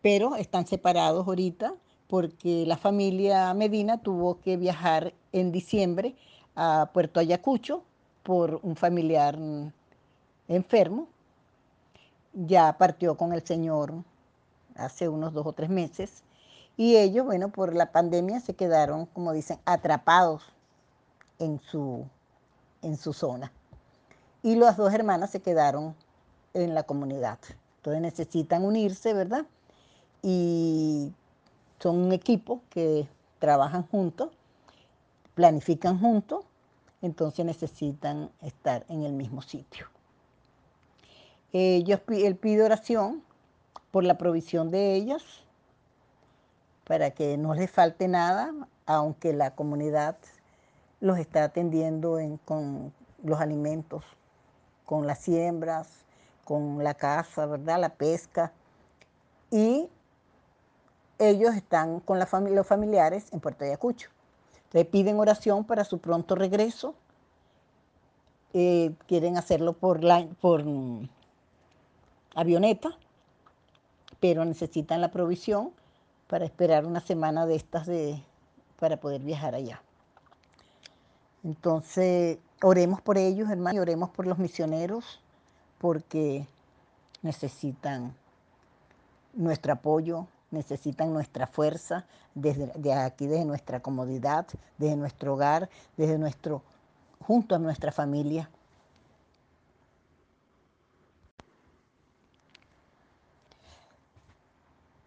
Pero 0.02 0.37
están 0.37 0.67
separados 0.67 1.26
ahorita 1.26 1.75
porque 2.09 2.64
la 2.67 2.76
familia 2.76 3.55
Medina 3.55 4.02
tuvo 4.02 4.40
que 4.40 4.57
viajar 4.57 5.14
en 5.32 5.52
diciembre 5.52 6.16
a 6.54 6.90
Puerto 6.92 7.20
Ayacucho 7.20 7.82
por 8.23 8.61
un 8.62 8.76
familiar 8.76 9.38
enfermo. 10.49 11.08
Ya 12.32 12.76
partió 12.78 13.16
con 13.16 13.32
el 13.32 13.44
Señor 13.44 13.92
hace 14.76 15.08
unos 15.08 15.32
dos 15.32 15.47
o 15.47 15.52
tres 15.52 15.70
meses, 15.70 16.23
y 16.76 16.97
ellos, 16.97 17.26
bueno, 17.26 17.49
por 17.49 17.75
la 17.75 17.90
pandemia 17.90 18.38
se 18.38 18.54
quedaron, 18.54 19.06
como 19.06 19.32
dicen, 19.32 19.58
atrapados 19.64 20.44
en 21.40 21.61
su, 21.61 22.06
en 22.82 22.97
su 22.97 23.12
zona. 23.12 23.52
Y 24.44 24.54
las 24.54 24.76
dos 24.76 24.94
hermanas 24.94 25.30
se 25.30 25.40
quedaron 25.40 25.97
en 26.54 26.75
la 26.75 26.85
comunidad. 26.85 27.40
Entonces 27.78 28.00
necesitan 28.00 28.64
unirse, 28.64 29.12
¿verdad? 29.12 29.44
Y 30.23 31.12
son 31.80 31.99
un 31.99 32.12
equipo 32.12 32.62
que 32.70 33.08
trabajan 33.40 33.82
juntos, 33.88 34.30
planifican 35.38 36.00
juntos, 36.00 36.45
entonces 37.00 37.47
necesitan 37.47 38.28
estar 38.42 38.85
en 38.88 39.04
el 39.04 39.12
mismo 39.12 39.40
sitio. 39.40 39.87
Ellos, 41.52 42.00
él 42.09 42.35
pide 42.35 42.64
oración 42.64 43.23
por 43.92 44.02
la 44.02 44.18
provisión 44.18 44.73
de 44.73 44.97
ellas, 44.97 45.23
para 46.88 47.12
que 47.12 47.37
no 47.37 47.54
les 47.54 47.71
falte 47.71 48.09
nada, 48.09 48.52
aunque 48.85 49.33
la 49.33 49.54
comunidad 49.54 50.16
los 50.99 51.21
está 51.21 51.45
atendiendo 51.45 52.18
con 52.45 52.92
los 53.23 53.40
alimentos, 53.40 54.04
con 54.87 55.07
las 55.07 55.21
siembras, 55.21 55.88
con 56.42 56.83
la 56.83 56.95
caza, 56.95 57.47
¿verdad? 57.47 57.78
La 57.78 57.90
pesca. 57.90 58.50
Y 59.52 59.88
ellos 61.21 61.54
están 61.54 62.00
con 62.00 62.18
los 62.18 62.66
familiares 62.66 63.33
en 63.33 63.38
Puerto 63.38 63.64
Ayacucho. 63.64 64.11
Entonces 64.69 64.91
piden 64.91 65.19
oración 65.19 65.65
para 65.65 65.85
su 65.85 65.99
pronto 65.99 66.35
regreso. 66.35 66.95
Eh, 68.53 68.93
quieren 69.07 69.37
hacerlo 69.37 69.75
por, 69.75 70.01
mm, 70.03 71.09
avioneta 72.35 72.97
pero 74.21 74.45
necesitan 74.45 75.01
la 75.01 75.11
provisión 75.11 75.71
para 76.27 76.45
esperar 76.45 76.87
una 76.87 77.01
semana 77.01 77.47
de 77.47 77.57
estas 77.57 77.87
de, 77.87 78.23
para 78.79 78.99
poder 78.99 79.23
viajar 79.23 79.55
allá. 79.55 79.83
Entonces, 81.45 82.39
oremos 82.63 83.01
por 83.01 83.17
ellos, 83.17 83.49
hermanos, 83.49 83.77
y 83.77 83.79
oremos 83.81 84.11
por 84.11 84.27
los 84.27 84.39
misioneros, 84.39 85.21
porque 85.79 86.47
necesitan 87.23 88.15
nuestro 89.35 89.73
apoyo, 89.73 90.27
necesitan 90.50 91.12
nuestra 91.12 91.47
fuerza 91.47 92.07
desde 92.35 92.95
aquí, 92.95 93.26
desde 93.26 93.45
nuestra 93.45 93.81
comodidad, 93.81 94.47
desde 94.78 94.97
nuestro 94.97 95.35
hogar, 95.35 95.69
desde 95.97 96.19
nuestro, 96.19 96.62
junto 97.21 97.55
a 97.55 97.59
nuestra 97.59 97.93
familia. 97.93 98.50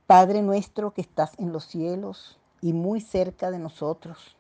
Padre 0.06 0.42
nuestro 0.42 0.92
que 0.92 1.02
estás 1.02 1.32
en 1.40 1.54
los 1.54 1.66
cielos 1.66 2.38
y 2.60 2.74
muy 2.74 3.00
cerca 3.00 3.50
de 3.50 3.60
nosotros, 3.60 4.36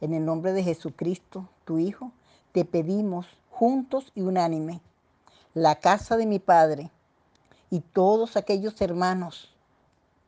en 0.00 0.12
el 0.12 0.24
nombre 0.24 0.52
de 0.52 0.64
Jesucristo, 0.64 1.48
tu 1.64 1.78
Hijo, 1.78 2.10
te 2.50 2.64
pedimos 2.64 3.26
juntos 3.50 4.10
y 4.16 4.22
unánime 4.22 4.80
la 5.54 5.76
casa 5.76 6.16
de 6.16 6.26
mi 6.26 6.38
Padre 6.38 6.90
y 7.70 7.80
todos 7.80 8.36
aquellos 8.36 8.80
hermanos 8.80 9.51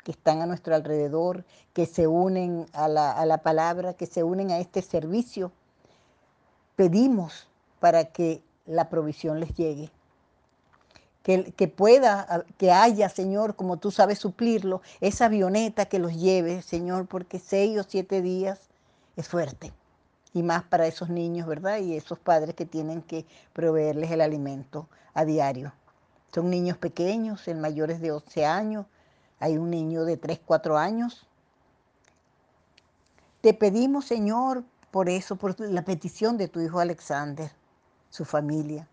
que 0.04 0.12
están 0.12 0.40
a 0.42 0.46
nuestro 0.46 0.74
alrededor, 0.74 1.44
que 1.72 1.86
se 1.86 2.06
unen 2.06 2.66
a 2.72 2.86
la, 2.86 3.10
a 3.10 3.26
la 3.26 3.38
palabra, 3.38 3.94
que 3.94 4.06
se 4.06 4.22
unen 4.22 4.52
a 4.52 4.58
este 4.58 4.82
servicio. 4.82 5.50
Pedimos 6.76 7.48
para 7.80 8.04
que 8.04 8.42
la 8.66 8.88
provisión 8.88 9.40
les 9.40 9.54
llegue 9.54 9.90
que, 11.24 11.68
pueda, 11.68 12.44
que 12.58 12.70
haya, 12.70 13.08
Señor, 13.08 13.56
como 13.56 13.78
tú 13.78 13.90
sabes 13.90 14.18
suplirlo, 14.18 14.82
esa 15.00 15.24
avioneta 15.24 15.86
que 15.86 15.98
los 15.98 16.14
lleve, 16.14 16.60
Señor, 16.60 17.06
porque 17.06 17.38
seis 17.38 17.80
o 17.80 17.82
siete 17.82 18.20
días 18.20 18.60
es 19.16 19.26
fuerte. 19.26 19.72
Y 20.34 20.42
más 20.42 20.64
para 20.64 20.86
esos 20.86 21.08
niños, 21.08 21.46
¿verdad? 21.46 21.78
Y 21.78 21.96
esos 21.96 22.18
padres 22.18 22.54
que 22.54 22.66
tienen 22.66 23.00
que 23.00 23.24
proveerles 23.54 24.10
el 24.10 24.20
alimento 24.20 24.86
a 25.14 25.24
diario. 25.24 25.72
Son 26.34 26.50
niños 26.50 26.76
pequeños, 26.76 27.48
el 27.48 27.56
mayor 27.56 27.90
es 27.90 28.02
de 28.02 28.12
11 28.12 28.44
años, 28.44 28.84
hay 29.40 29.58
un 29.58 29.70
niño 29.70 30.04
de 30.04 30.16
3, 30.16 30.40
4 30.44 30.78
años. 30.78 31.26
Te 33.40 33.54
pedimos, 33.54 34.06
Señor, 34.06 34.64
por 34.90 35.08
eso, 35.08 35.36
por 35.36 35.58
la 35.60 35.84
petición 35.84 36.36
de 36.36 36.48
tu 36.48 36.60
hijo 36.60 36.78
Alexander, 36.80 37.50
su 38.10 38.24
familia 38.24 38.88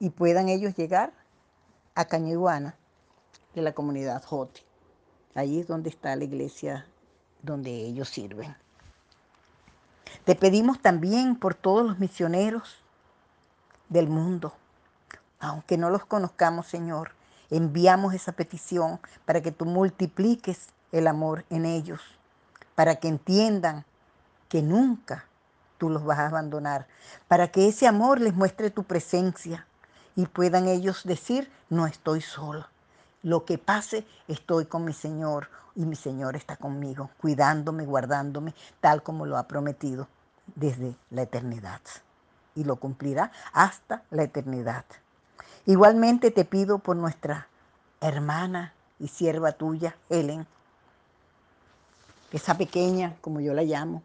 y 0.00 0.10
puedan 0.10 0.48
ellos 0.48 0.74
llegar 0.76 1.12
a 1.94 2.04
Cañiguana 2.04 2.76
de 3.54 3.62
la 3.62 3.72
comunidad 3.72 4.22
Joti. 4.22 4.62
Allí 5.34 5.60
es 5.60 5.66
donde 5.66 5.90
está 5.90 6.14
la 6.16 6.24
iglesia 6.24 6.86
donde 7.42 7.70
ellos 7.70 8.08
sirven. 8.08 8.56
Te 10.24 10.34
pedimos 10.34 10.80
también 10.80 11.36
por 11.36 11.54
todos 11.54 11.86
los 11.86 11.98
misioneros 11.98 12.82
del 13.88 14.08
mundo, 14.08 14.52
aunque 15.40 15.78
no 15.78 15.90
los 15.90 16.04
conozcamos, 16.04 16.66
Señor, 16.66 17.12
enviamos 17.50 18.14
esa 18.14 18.32
petición 18.32 19.00
para 19.24 19.40
que 19.40 19.52
tú 19.52 19.64
multipliques 19.64 20.68
el 20.92 21.06
amor 21.06 21.44
en 21.50 21.64
ellos, 21.64 22.00
para 22.74 22.96
que 22.96 23.08
entiendan 23.08 23.84
que 24.48 24.62
nunca 24.62 25.24
tú 25.78 25.90
los 25.90 26.04
vas 26.04 26.18
a 26.18 26.26
abandonar, 26.26 26.86
para 27.28 27.48
que 27.48 27.68
ese 27.68 27.86
amor 27.86 28.20
les 28.20 28.34
muestre 28.34 28.70
tu 28.70 28.84
presencia, 28.84 29.66
y 30.18 30.26
puedan 30.26 30.66
ellos 30.66 31.02
decir, 31.04 31.48
no 31.70 31.86
estoy 31.86 32.20
solo. 32.20 32.66
Lo 33.22 33.44
que 33.44 33.56
pase, 33.56 34.04
estoy 34.26 34.66
con 34.66 34.84
mi 34.84 34.92
Señor 34.92 35.48
y 35.76 35.86
mi 35.86 35.94
Señor 35.94 36.34
está 36.34 36.56
conmigo, 36.56 37.10
cuidándome, 37.20 37.84
guardándome, 37.84 38.52
tal 38.80 39.04
como 39.04 39.26
lo 39.26 39.38
ha 39.38 39.46
prometido 39.46 40.08
desde 40.56 40.96
la 41.10 41.22
eternidad. 41.22 41.80
Y 42.56 42.64
lo 42.64 42.76
cumplirá 42.76 43.30
hasta 43.52 44.02
la 44.10 44.24
eternidad. 44.24 44.84
Igualmente 45.68 46.30
te 46.30 46.46
pido 46.46 46.78
por 46.78 46.96
nuestra 46.96 47.46
hermana 48.00 48.72
y 48.98 49.08
sierva 49.08 49.52
tuya, 49.52 49.98
Helen, 50.08 50.46
esa 52.32 52.56
pequeña, 52.56 53.16
como 53.20 53.40
yo 53.40 53.52
la 53.52 53.64
llamo, 53.64 54.02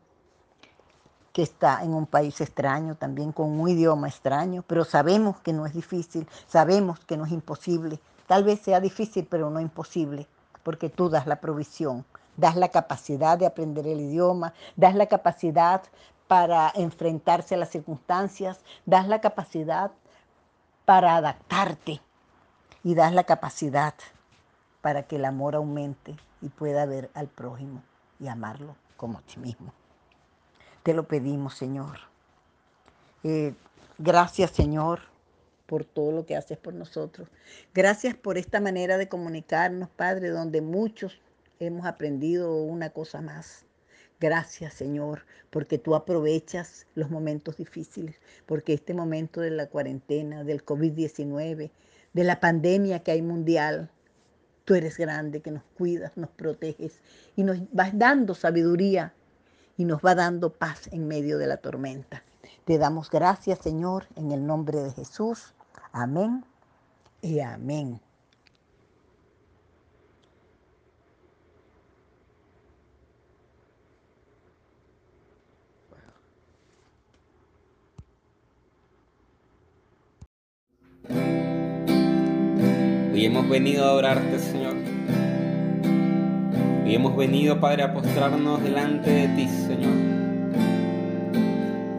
que 1.32 1.41
está 1.41 1.82
en 1.82 1.93
un 1.93 2.05
país 2.05 2.41
extraño, 2.41 2.96
también 2.96 3.32
con 3.32 3.58
un 3.58 3.70
idioma 3.70 4.10
extraño, 4.10 4.65
pero 4.67 4.84
sabemos 4.84 5.39
que 5.39 5.53
no 5.53 5.65
es 5.65 5.74
difícil, 5.74 6.27
sabemos 6.50 7.00
que 7.00 7.15
no 7.15 7.25
es 7.25 7.32
imposible. 7.32 7.98
Tal 8.27 8.43
vez 8.43 8.60
sea 8.60 8.82
difícil, 8.82 9.25
pero 9.32 9.50
no 9.50 9.62
imposible, 9.62 10.27
porque 10.63 10.89
tú 10.89 11.08
das 11.08 11.27
la 11.27 11.39
provisión, 11.39 12.03
das 12.36 12.58
la 12.58 12.67
capacidad 12.67 13.38
de 13.38 13.46
aprender 13.46 13.88
el 13.88 14.01
idioma, 14.01 14.53
das 14.75 14.96
la 14.96 15.05
capacidad 15.05 15.82
para 16.27 16.74
enfrentarse 16.75 17.55
a 17.55 17.58
las 17.58 17.70
circunstancias, 17.70 18.60
das 18.86 19.08
la 19.08 19.22
capacidad 19.22 19.91
para 20.86 21.16
adaptarte 21.16 22.02
y 22.84 22.96
das 22.96 23.13
la 23.13 23.24
capacidad 23.24 23.94
para 24.82 25.04
que 25.04 25.16
el 25.16 25.25
amor 25.25 25.56
aumente 25.56 26.16
y 26.42 26.50
pueda 26.50 26.86
ver 26.86 27.10
al 27.13 27.28
prójimo 27.28 27.82
y 28.20 28.28
amarlo 28.28 28.75
como 28.98 29.20
a 29.20 29.22
ti 29.22 29.40
mismo. 29.40 29.74
Te 30.84 30.94
lo 30.94 31.08
pedimos, 31.08 31.56
Señor. 31.56 32.00
Eh, 33.24 33.54
gracias, 33.98 34.52
Señor, 34.52 35.00
por 35.66 35.86
todo 35.86 36.12
lo 36.12 36.25
que 36.25 36.36
haces 36.36 36.58
por 36.58 36.74
nosotros. 36.74 37.30
Gracias 37.74 38.16
por 38.16 38.38
esta 38.38 38.60
manera 38.60 38.98
de 38.98 39.08
comunicarnos, 39.08 39.90
Padre, 39.90 40.30
donde 40.30 40.62
muchos 40.62 41.22
hemos 41.60 41.86
aprendido 41.86 42.56
una 42.58 42.90
cosa 42.90 43.22
más. 43.22 43.66
Gracias, 44.20 44.74
Señor, 44.74 45.25
porque 45.50 45.77
tú 45.77 45.96
aprovechas 45.96 46.88
los 46.96 47.10
momentos 47.10 47.58
difíciles, 47.58 48.15
porque 48.46 48.74
este 48.74 48.93
momento 48.93 49.41
de 49.41 49.51
la 49.51 49.67
cuarentena, 49.67 50.43
del 50.43 50.63
COVID-19, 50.65 51.72
de 52.13 52.24
la 52.24 52.39
pandemia 52.39 53.03
que 53.03 53.12
hay 53.12 53.22
mundial, 53.22 53.89
tú 54.65 54.75
eres 54.75 54.98
grande, 54.98 55.41
que 55.41 55.51
nos 55.51 55.63
cuidas, 55.77 56.15
nos 56.15 56.29
proteges 56.29 57.01
y 57.36 57.43
nos 57.43 57.60
vas 57.72 57.98
dando 57.98 58.34
sabiduría 58.34 59.13
y 59.77 59.86
nos 59.86 60.01
va 60.01 60.15
dando 60.15 60.53
paz 60.53 60.88
en 60.91 61.08
medio 61.08 61.38
de 61.38 61.48
la 61.48 61.58
tormenta. 61.58 62.24
Te 62.65 62.77
damos 62.77 63.10
gracias, 63.10 63.60
Señor, 63.60 64.08
en 64.15 64.32
el 64.32 64.46
nombre 64.46 64.82
de 64.82 64.91
Jesús. 64.91 65.53
Amén 65.91 66.46
y 67.22 67.39
amén. 67.39 68.00
Hoy 83.24 83.27
hemos 83.27 83.48
venido 83.48 83.86
a 83.86 83.88
adorarte, 83.88 84.38
Señor. 84.38 84.74
Hoy 86.84 86.94
hemos 86.94 87.15
venido, 87.15 87.58
Padre, 87.58 87.84
a 87.84 87.94
postrarnos 87.94 88.62
delante 88.62 89.10
de 89.10 89.27
ti, 89.30 89.48
Señor. 89.48 89.94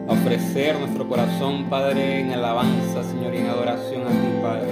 A 0.07 0.11
ofrecer 0.11 0.77
nuestro 0.77 1.09
corazón, 1.09 1.67
Padre, 1.67 2.19
en 2.19 2.31
alabanza, 2.31 3.01
Señor, 3.01 3.33
y 3.33 3.37
en 3.39 3.47
adoración 3.47 4.03
a 4.03 4.09
ti, 4.09 4.27
Padre. 4.39 4.67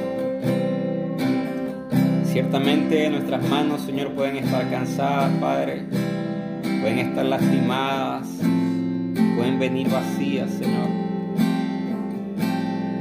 Ciertamente 2.25 3.10
nuestras 3.10 3.50
manos, 3.50 3.81
Señor, 3.81 4.12
pueden 4.12 4.38
estar 4.38 4.69
cansadas, 4.69 5.31
Padre. 5.41 5.88
Pueden 6.81 7.00
estar 7.00 7.25
lastimadas. 7.25 8.27
Pueden 9.38 9.57
venir 9.57 9.89
vacías, 9.89 10.51
Señor. 10.51 10.88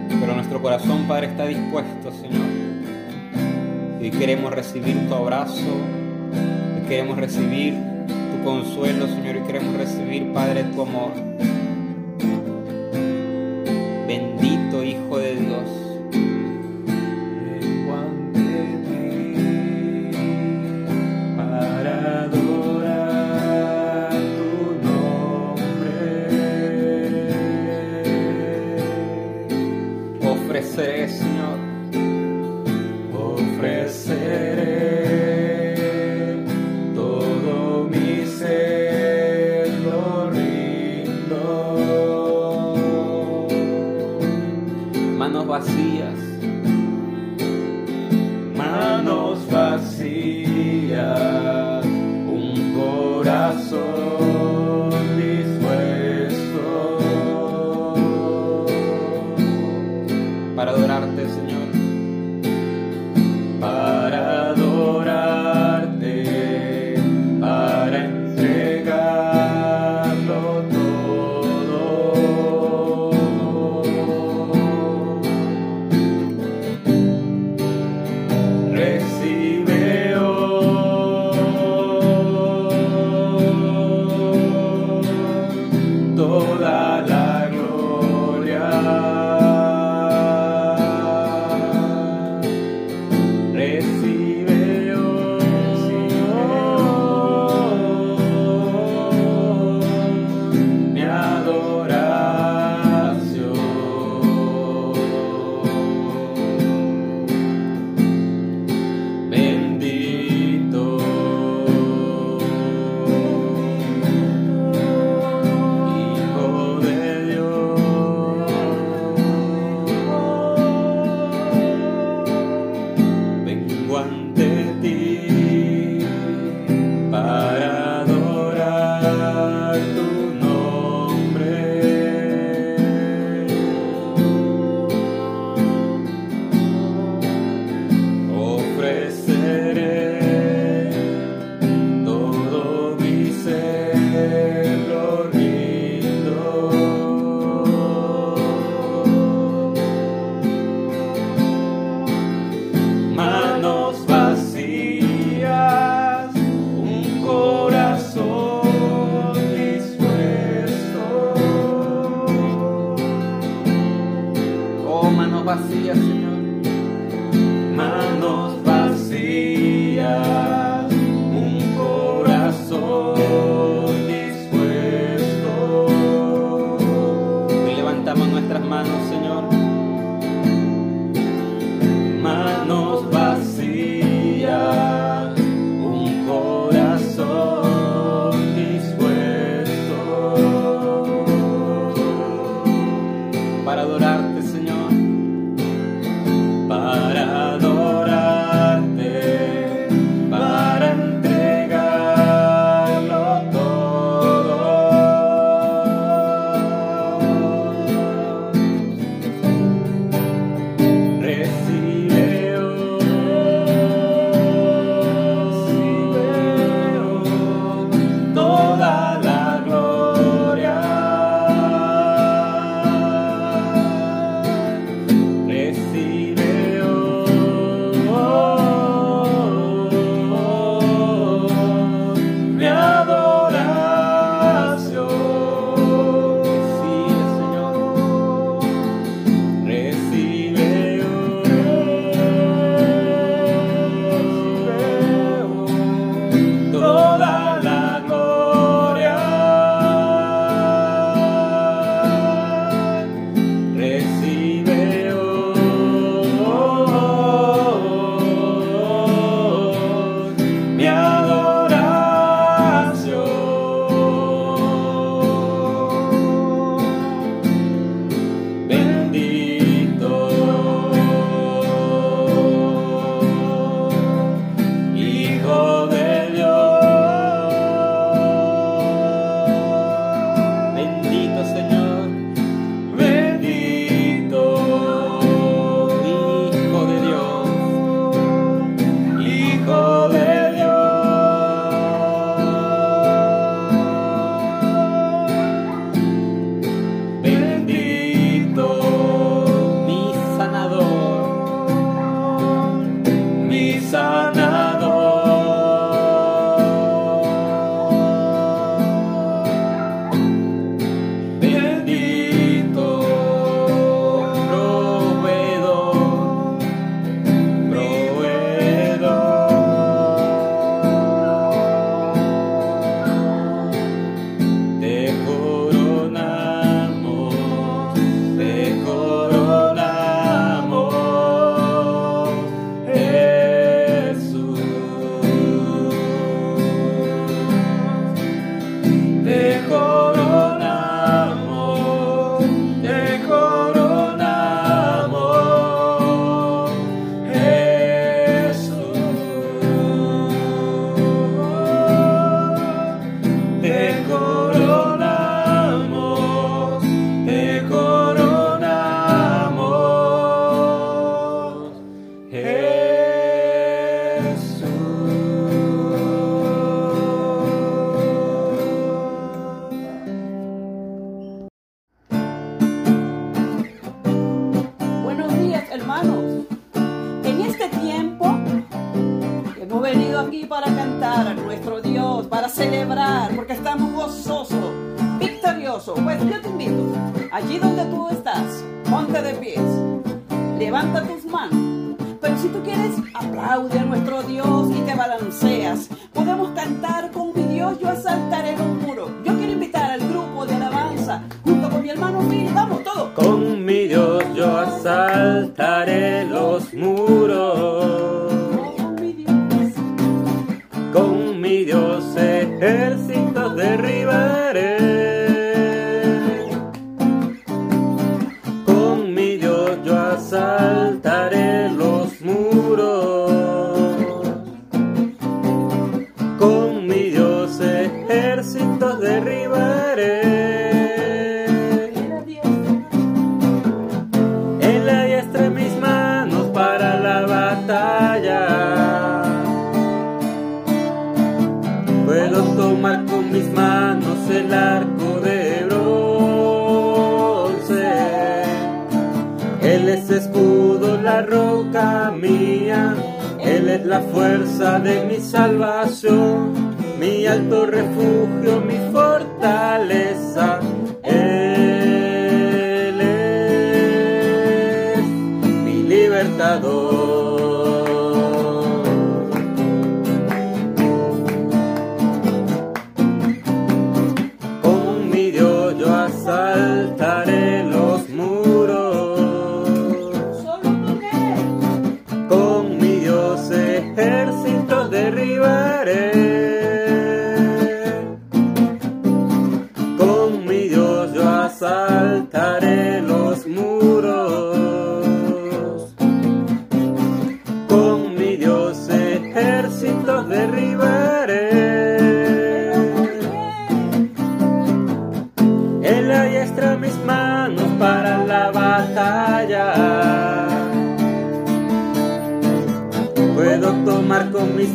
Pero 0.08 0.34
nuestro 0.36 0.62
corazón, 0.62 1.04
Padre, 1.06 1.26
está 1.26 1.44
dispuesto, 1.44 2.10
Señor 2.12 2.61
Hoy 4.02 4.10
queremos 4.10 4.52
recibir 4.52 4.96
tu 5.06 5.14
abrazo, 5.14 5.54
hoy 5.54 6.88
queremos 6.88 7.16
recibir 7.16 7.74
tu 8.04 8.44
consuelo, 8.44 9.06
Señor, 9.06 9.36
y 9.36 9.42
queremos 9.42 9.76
recibir, 9.76 10.32
Padre, 10.32 10.64
tu 10.64 10.82
amor. 10.82 11.12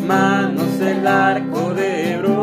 manos 0.07 0.79
el 0.79 1.05
arco 1.05 1.73
de 1.73 2.17
bronce. 2.21 2.37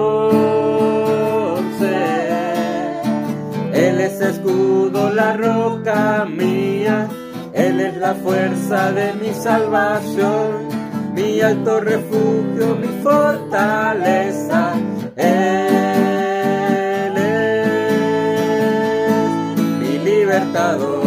Él 3.72 4.00
es 4.00 4.20
escudo, 4.20 5.10
la 5.10 5.36
roca 5.36 6.26
mía, 6.26 7.08
Él 7.52 7.80
es 7.80 7.96
la 7.96 8.14
fuerza 8.14 8.92
de 8.92 9.14
mi 9.14 9.32
salvación, 9.32 10.68
mi 11.14 11.40
alto 11.40 11.80
refugio, 11.80 12.76
mi 12.80 12.88
fortaleza. 13.02 14.74
Él 15.16 17.16
es 17.16 19.58
mi 19.80 19.98
libertador. 19.98 21.04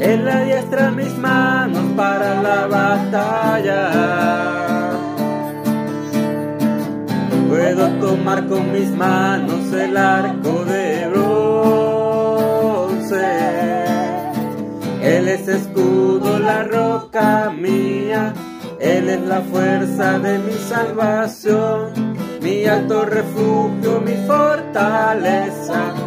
En 0.00 0.24
la 0.24 0.40
diestra 0.42 0.90
misma 0.90 1.57
Puedo 7.48 7.88
tomar 8.00 8.46
con 8.46 8.70
mis 8.72 8.90
manos 8.90 9.72
el 9.72 9.96
arco 9.96 10.64
de 10.66 11.08
bronce. 11.08 11.46
Él 15.02 15.28
es 15.28 15.48
escudo, 15.48 16.38
la 16.38 16.64
roca 16.64 17.50
mía. 17.50 18.34
Él 18.78 19.08
es 19.08 19.22
la 19.22 19.40
fuerza 19.40 20.18
de 20.18 20.38
mi 20.38 20.52
salvación, 20.52 22.14
mi 22.42 22.66
alto 22.66 23.06
refugio, 23.06 24.02
mi 24.04 24.14
fortaleza. 24.26 25.97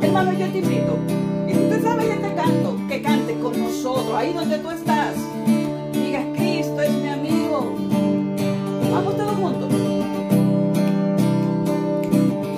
Hermano, 0.00 0.32
yo 0.32 0.46
te 0.48 0.58
invito. 0.58 0.96
Y 1.46 1.52
si 1.52 1.58
tú 1.58 1.82
sabes 1.82 2.06
este 2.08 2.34
canto, 2.34 2.76
que 2.88 3.02
cante 3.02 3.34
con 3.40 3.58
nosotros, 3.58 4.14
ahí 4.14 4.32
donde 4.32 4.58
tú 4.58 4.70
estás. 4.70 5.14
Digas, 5.92 6.24
Cristo 6.34 6.80
es 6.80 6.92
mi 6.92 7.08
amigo. 7.08 7.74
Vamos 8.90 9.16
todos 9.16 9.34
juntos. 9.34 9.68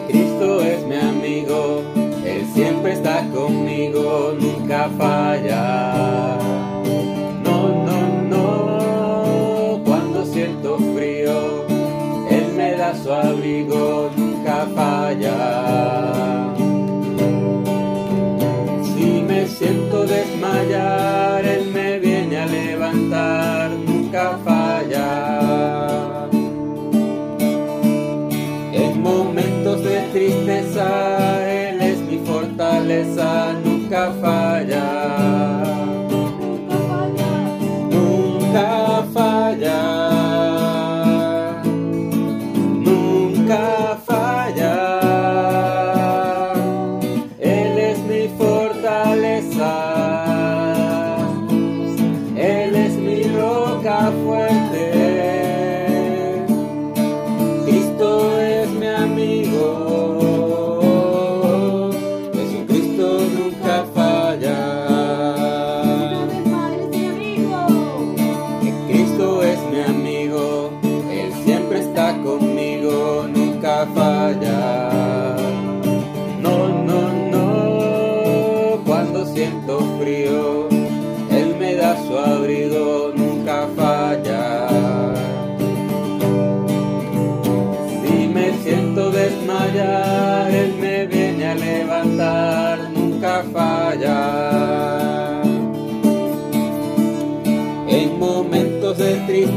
Cristo 0.07 0.63
es 0.63 0.87
mi 0.87 0.95
amigo, 0.95 1.83
Él 2.25 2.47
siempre 2.55 2.93
está 2.93 3.29
conmigo, 3.31 4.35
nunca 4.41 4.89
falla. 4.97 6.39
No, 7.43 7.85
no, 7.85 8.23
no, 8.29 9.85
cuando 9.85 10.25
siento 10.25 10.79
frío, 10.95 11.67
Él 12.31 12.53
me 12.57 12.77
da 12.77 12.95
su 12.95 13.13
abrigo 13.13 14.08
tristeza, 30.13 31.51
Él 31.51 31.81
es 31.81 31.99
mi 31.99 32.19
fortaleza, 32.27 33.53
nunca 33.65 34.13
falla. 34.21 35.08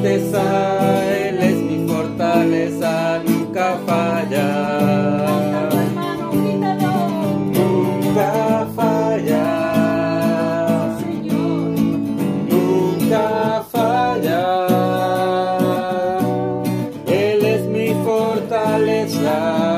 Él 0.03 1.37
es 1.39 1.57
mi 1.57 1.87
fortaleza, 1.87 3.21
nunca 3.23 3.77
falla. 3.85 5.27
Nunca 7.53 8.67
falla. 8.75 9.45
Nunca 12.49 13.63
falla. 13.71 14.67
Él 17.05 17.45
es 17.45 17.61
mi 17.67 17.93
fortaleza. 18.03 19.70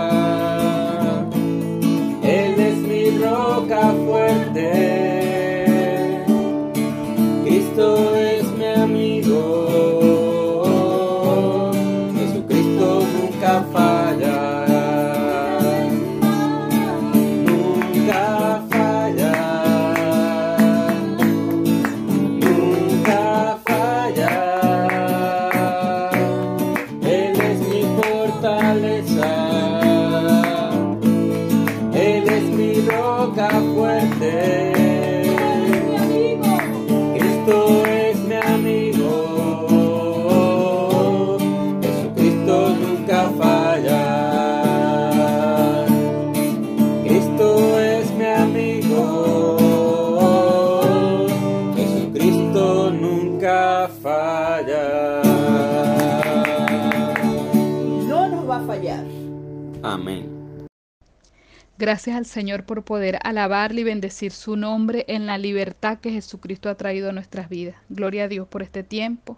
Gracias 61.84 62.16
al 62.16 62.26
Señor 62.26 62.64
por 62.64 62.86
poder 62.86 63.20
alabarle 63.26 63.82
y 63.82 63.84
bendecir 63.84 64.32
su 64.32 64.56
nombre 64.56 65.04
en 65.10 65.26
la 65.26 65.38
libertad 65.38 66.00
que 66.00 66.12
Jesucristo 66.12 66.70
ha 66.70 66.76
traído 66.76 67.10
a 67.10 67.12
nuestras 67.12 67.50
vidas. 67.50 67.76
Gloria 67.90 68.24
a 68.24 68.28
Dios 68.30 68.48
por 68.48 68.64
este 68.64 68.84
tiempo. 68.84 69.38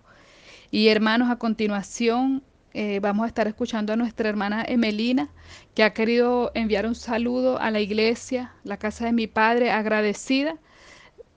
Y 0.69 0.89
hermanos, 0.89 1.31
a 1.31 1.37
continuación 1.37 2.43
eh, 2.75 2.99
vamos 2.99 3.23
a 3.23 3.29
estar 3.29 3.47
escuchando 3.47 3.93
a 3.93 3.95
nuestra 3.95 4.29
hermana 4.29 4.63
Emelina, 4.63 5.29
que 5.73 5.81
ha 5.81 5.93
querido 5.93 6.51
enviar 6.53 6.85
un 6.85 6.93
saludo 6.93 7.59
a 7.59 7.71
la 7.71 7.79
iglesia, 7.79 8.53
la 8.63 8.77
casa 8.77 9.05
de 9.05 9.13
mi 9.13 9.25
padre, 9.25 9.71
agradecida, 9.71 10.55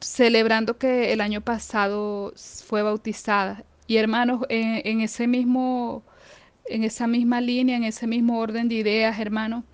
celebrando 0.00 0.76
que 0.76 1.14
el 1.14 1.22
año 1.22 1.40
pasado 1.40 2.34
fue 2.66 2.82
bautizada. 2.82 3.64
Y 3.86 3.96
hermanos, 3.96 4.42
en, 4.50 4.82
en 4.84 5.00
ese 5.00 5.26
mismo, 5.26 6.02
en 6.66 6.84
esa 6.84 7.06
misma 7.06 7.40
línea, 7.40 7.78
en 7.78 7.84
ese 7.84 8.06
mismo 8.06 8.38
orden 8.38 8.68
de 8.68 8.74
ideas, 8.74 9.18
hermanos, 9.18 9.64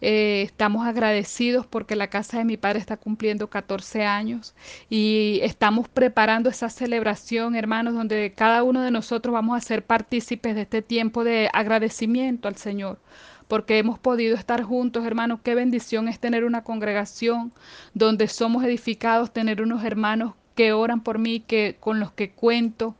eh, 0.00 0.42
estamos 0.42 0.86
agradecidos 0.86 1.66
porque 1.66 1.96
la 1.96 2.08
casa 2.08 2.38
de 2.38 2.44
mi 2.44 2.56
padre 2.56 2.78
está 2.78 2.96
cumpliendo 2.96 3.48
14 3.50 4.04
años 4.04 4.54
y 4.88 5.40
estamos 5.42 5.88
preparando 5.88 6.48
esa 6.50 6.70
celebración, 6.70 7.54
hermanos, 7.56 7.94
donde 7.94 8.32
cada 8.34 8.62
uno 8.62 8.82
de 8.82 8.90
nosotros 8.90 9.32
vamos 9.32 9.56
a 9.56 9.60
ser 9.60 9.84
partícipes 9.84 10.54
de 10.54 10.62
este 10.62 10.82
tiempo 10.82 11.24
de 11.24 11.50
agradecimiento 11.52 12.48
al 12.48 12.56
Señor 12.56 12.98
porque 13.48 13.78
hemos 13.78 13.98
podido 13.98 14.36
estar 14.36 14.62
juntos, 14.62 15.04
hermanos. 15.04 15.40
Qué 15.42 15.56
bendición 15.56 16.06
es 16.06 16.20
tener 16.20 16.44
una 16.44 16.62
congregación 16.62 17.52
donde 17.94 18.28
somos 18.28 18.62
edificados, 18.62 19.32
tener 19.32 19.60
unos 19.60 19.82
hermanos 19.82 20.34
que 20.54 20.72
oran 20.72 21.00
por 21.02 21.18
mí, 21.18 21.40
que 21.40 21.76
con 21.80 21.98
los 21.98 22.12
que 22.12 22.30
cuento, 22.30 22.94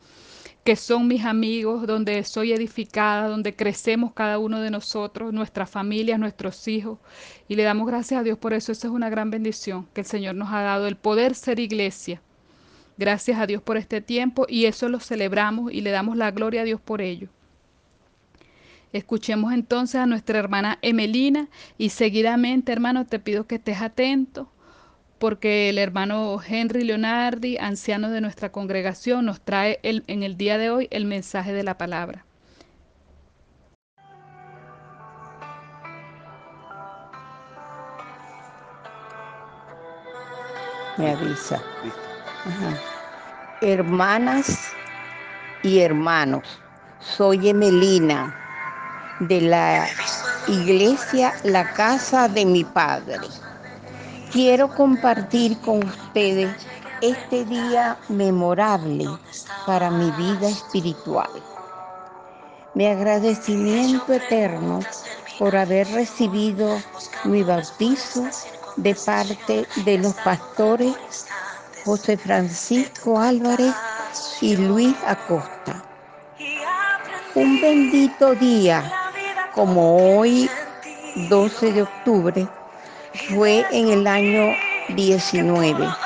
que 0.70 0.76
son 0.76 1.08
mis 1.08 1.24
amigos, 1.24 1.84
donde 1.84 2.22
soy 2.22 2.52
edificada, 2.52 3.26
donde 3.26 3.56
crecemos 3.56 4.12
cada 4.12 4.38
uno 4.38 4.60
de 4.60 4.70
nosotros, 4.70 5.32
nuestras 5.32 5.68
familias, 5.68 6.16
nuestros 6.20 6.68
hijos. 6.68 7.00
Y 7.48 7.56
le 7.56 7.64
damos 7.64 7.88
gracias 7.88 8.20
a 8.20 8.22
Dios 8.22 8.38
por 8.38 8.52
eso. 8.52 8.70
Esa 8.70 8.86
es 8.86 8.92
una 8.92 9.10
gran 9.10 9.32
bendición 9.32 9.88
que 9.92 10.02
el 10.02 10.06
Señor 10.06 10.36
nos 10.36 10.52
ha 10.52 10.60
dado, 10.62 10.86
el 10.86 10.94
poder 10.94 11.34
ser 11.34 11.58
iglesia. 11.58 12.22
Gracias 12.96 13.40
a 13.40 13.48
Dios 13.48 13.60
por 13.62 13.78
este 13.78 14.00
tiempo 14.00 14.46
y 14.48 14.66
eso 14.66 14.88
lo 14.88 15.00
celebramos 15.00 15.72
y 15.72 15.80
le 15.80 15.90
damos 15.90 16.16
la 16.16 16.30
gloria 16.30 16.60
a 16.60 16.64
Dios 16.64 16.80
por 16.80 17.00
ello. 17.00 17.26
Escuchemos 18.92 19.52
entonces 19.52 19.96
a 19.96 20.06
nuestra 20.06 20.38
hermana 20.38 20.78
Emelina 20.82 21.48
y 21.78 21.88
seguidamente, 21.88 22.70
hermano, 22.70 23.06
te 23.06 23.18
pido 23.18 23.44
que 23.48 23.56
estés 23.56 23.82
atento 23.82 24.48
porque 25.20 25.68
el 25.68 25.76
hermano 25.76 26.40
Henry 26.44 26.82
Leonardi, 26.82 27.58
anciano 27.58 28.08
de 28.08 28.22
nuestra 28.22 28.50
congregación, 28.50 29.26
nos 29.26 29.42
trae 29.42 29.78
en 29.82 30.22
el 30.22 30.38
día 30.38 30.56
de 30.56 30.70
hoy 30.70 30.88
el 30.90 31.04
mensaje 31.04 31.52
de 31.52 31.62
la 31.62 31.76
palabra. 31.76 32.24
Me 40.96 41.10
avisa. 41.10 41.62
Hermanas 43.60 44.72
y 45.62 45.80
hermanos, 45.80 46.44
soy 46.98 47.50
Emelina 47.50 48.34
de 49.20 49.42
la 49.42 49.86
iglesia 50.48 51.34
La 51.44 51.70
Casa 51.74 52.26
de 52.26 52.46
mi 52.46 52.64
Padre. 52.64 53.18
Quiero 54.32 54.72
compartir 54.76 55.58
con 55.60 55.82
ustedes 55.84 56.54
este 57.00 57.44
día 57.44 57.98
memorable 58.08 59.06
para 59.66 59.90
mi 59.90 60.08
vida 60.12 60.48
espiritual. 60.48 61.30
Mi 62.74 62.86
agradecimiento 62.86 64.12
eterno 64.12 64.80
por 65.36 65.56
haber 65.56 65.88
recibido 65.88 66.80
mi 67.24 67.42
bautizo 67.42 68.24
de 68.76 68.94
parte 68.94 69.66
de 69.84 69.98
los 69.98 70.14
pastores 70.14 70.94
José 71.84 72.16
Francisco 72.16 73.18
Álvarez 73.18 73.74
y 74.40 74.56
Luis 74.56 74.94
Acosta. 75.06 75.82
Un 77.34 77.60
bendito 77.60 78.36
día 78.36 78.92
como 79.56 80.18
hoy, 80.18 80.48
12 81.28 81.72
de 81.72 81.82
octubre, 81.82 82.48
fue 83.14 83.66
en 83.70 83.88
el 83.88 84.06
año 84.06 84.56
19. 84.88 85.96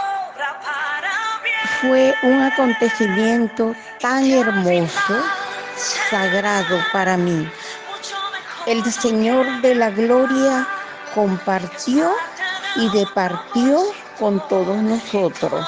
fue 1.81 2.14
un 2.23 2.43
acontecimiento 2.43 3.75
tan 4.01 4.31
hermoso, 4.31 5.35
sagrado 5.75 6.87
para 6.93 7.17
mí. 7.17 7.51
El 8.67 8.85
Señor 8.85 9.61
de 9.61 9.75
la 9.75 9.90
Gloria 9.90 10.67
compartió 11.14 12.11
y 12.75 12.88
departió 12.90 13.97
con 14.19 14.40
todos 14.49 14.83
nosotros. 14.83 15.67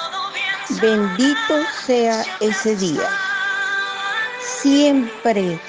Bendito 0.81 1.65
sea 1.85 2.25
ese 2.41 2.77
día. 2.77 3.09
Siempre 4.39 5.61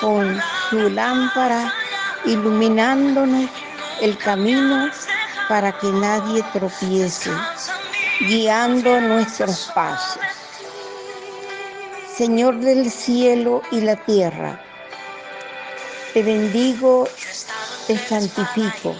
con 0.00 0.40
su 0.68 0.88
lámpara 0.90 1.72
iluminándonos 2.24 3.50
el 4.00 4.16
camino 4.18 4.90
para 5.48 5.72
que 5.72 5.88
nadie 5.88 6.42
tropiece, 6.52 7.30
guiando 8.20 9.00
nuestros 9.00 9.70
pasos. 9.74 10.22
Señor 12.16 12.58
del 12.58 12.90
cielo 12.90 13.62
y 13.70 13.80
la 13.80 13.96
tierra, 13.96 14.60
te 16.12 16.22
bendigo, 16.22 17.08
te 17.86 17.96
santifico. 17.96 18.94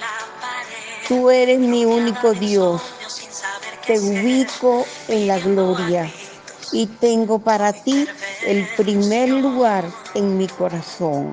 Tú 1.09 1.31
eres 1.31 1.59
mi 1.59 1.85
único 1.85 2.33
Dios. 2.35 2.83
Te 3.87 3.99
ubico 3.99 4.87
en 5.09 5.27
la 5.27 5.39
gloria 5.39 6.11
y 6.73 6.87
tengo 6.87 7.39
para 7.39 7.73
ti 7.73 8.07
el 8.47 8.67
primer 8.77 9.31
lugar 9.31 9.85
en 10.15 10.37
mi 10.37 10.47
corazón. 10.47 11.33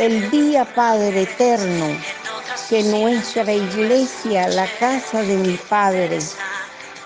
El 0.00 0.30
día, 0.30 0.64
Padre 0.64 1.22
eterno, 1.22 1.96
que 2.70 2.84
nuestra 2.84 3.52
iglesia, 3.52 4.46
la 4.50 4.68
casa 4.78 5.22
de 5.22 5.36
mi 5.38 5.56
Padre, 5.68 6.20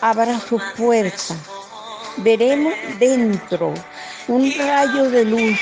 abra 0.02 0.38
su 0.38 0.60
puerta, 0.76 1.34
veremos 2.18 2.74
dentro 3.00 3.72
un 4.28 4.52
rayo 4.58 5.08
de 5.08 5.24
luz. 5.24 5.58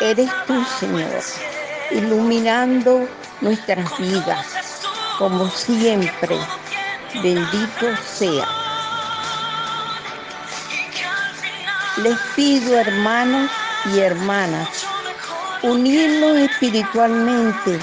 Eres 0.00 0.28
tú, 0.48 0.60
Señor, 0.80 1.22
iluminando 1.92 3.08
nuestras 3.42 3.96
vidas, 3.96 4.44
como 5.18 5.48
siempre. 5.48 6.36
Bendito 7.22 7.96
sea. 8.04 8.48
Les 11.98 12.18
pido, 12.34 12.76
hermanos 12.76 13.52
y 13.94 14.00
hermanas, 14.00 14.68
unirnos 15.62 16.38
espiritualmente 16.38 17.78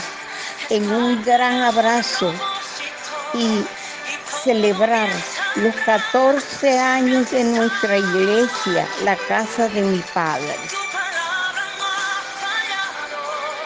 en 0.73 0.91
un 0.91 1.23
gran 1.23 1.61
abrazo 1.61 2.33
y 3.35 3.63
celebrar 4.43 5.07
los 5.57 5.75
14 5.85 6.79
años 6.79 7.29
de 7.29 7.43
nuestra 7.43 7.95
iglesia, 7.99 8.87
la 9.03 9.15
casa 9.15 9.67
de 9.67 9.83
mi 9.83 10.01
Padre. 10.15 10.55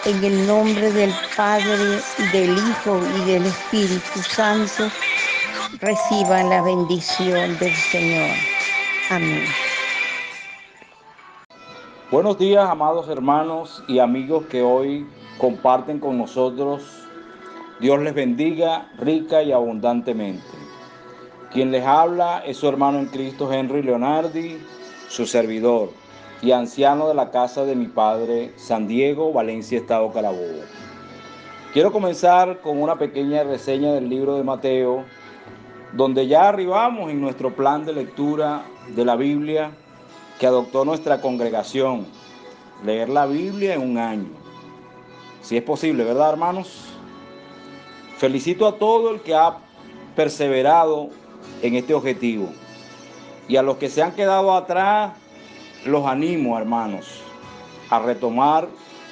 En 0.03 0.21
el 0.21 0.47
nombre 0.47 0.91
del 0.91 1.13
Padre, 1.37 2.01
del 2.33 2.57
Hijo 2.57 3.01
y 3.15 3.31
del 3.31 3.45
Espíritu 3.45 4.19
Santo, 4.19 4.91
reciban 5.79 6.49
la 6.49 6.61
bendición 6.61 7.57
del 7.57 7.73
Señor. 7.73 8.35
Amén. 9.11 9.45
Buenos 12.11 12.37
días, 12.37 12.69
amados 12.69 13.07
hermanos 13.07 13.81
y 13.87 13.99
amigos 13.99 14.45
que 14.47 14.61
hoy 14.61 15.07
comparten 15.37 15.99
con 15.99 16.17
nosotros. 16.17 16.96
Dios 17.79 17.99
les 17.99 18.15
bendiga 18.15 18.89
rica 18.97 19.43
y 19.43 19.51
abundantemente. 19.51 20.41
Quien 21.51 21.71
les 21.71 21.85
habla 21.85 22.39
es 22.39 22.57
su 22.57 22.67
hermano 22.67 22.97
en 22.97 23.05
Cristo 23.05 23.53
Henry 23.53 23.83
Leonardi, 23.83 24.57
su 25.09 25.27
servidor 25.27 25.91
y 26.41 26.51
anciano 26.51 27.07
de 27.07 27.13
la 27.13 27.29
casa 27.29 27.65
de 27.65 27.75
mi 27.75 27.85
padre, 27.85 28.51
San 28.55 28.87
Diego, 28.87 29.31
Valencia, 29.31 29.77
Estado 29.77 30.11
Carabobo. 30.11 30.63
Quiero 31.71 31.91
comenzar 31.91 32.61
con 32.61 32.81
una 32.81 32.97
pequeña 32.97 33.43
reseña 33.43 33.93
del 33.93 34.09
libro 34.09 34.37
de 34.37 34.43
Mateo, 34.43 35.03
donde 35.93 36.25
ya 36.25 36.49
arribamos 36.49 37.11
en 37.11 37.21
nuestro 37.21 37.55
plan 37.55 37.85
de 37.85 37.93
lectura 37.93 38.63
de 38.95 39.05
la 39.05 39.15
Biblia 39.15 39.69
que 40.39 40.47
adoptó 40.47 40.83
nuestra 40.83 41.21
congregación, 41.21 42.07
leer 42.83 43.09
la 43.09 43.27
Biblia 43.27 43.75
en 43.75 43.81
un 43.81 43.97
año. 43.99 44.29
Si 45.41 45.57
es 45.57 45.63
posible, 45.63 46.03
¿verdad, 46.03 46.31
hermanos? 46.31 46.96
Felicito 48.17 48.67
a 48.67 48.77
todo 48.77 49.11
el 49.11 49.21
que 49.21 49.35
ha 49.35 49.57
perseverado 50.15 51.09
en 51.61 51.75
este 51.75 51.93
objetivo. 51.93 52.49
Y 53.47 53.57
a 53.57 53.61
los 53.61 53.77
que 53.77 53.89
se 53.89 54.01
han 54.01 54.13
quedado 54.13 54.53
atrás, 54.55 55.13
los 55.85 56.05
animo, 56.05 56.57
hermanos, 56.57 57.21
a 57.91 57.99
retomar 57.99 58.67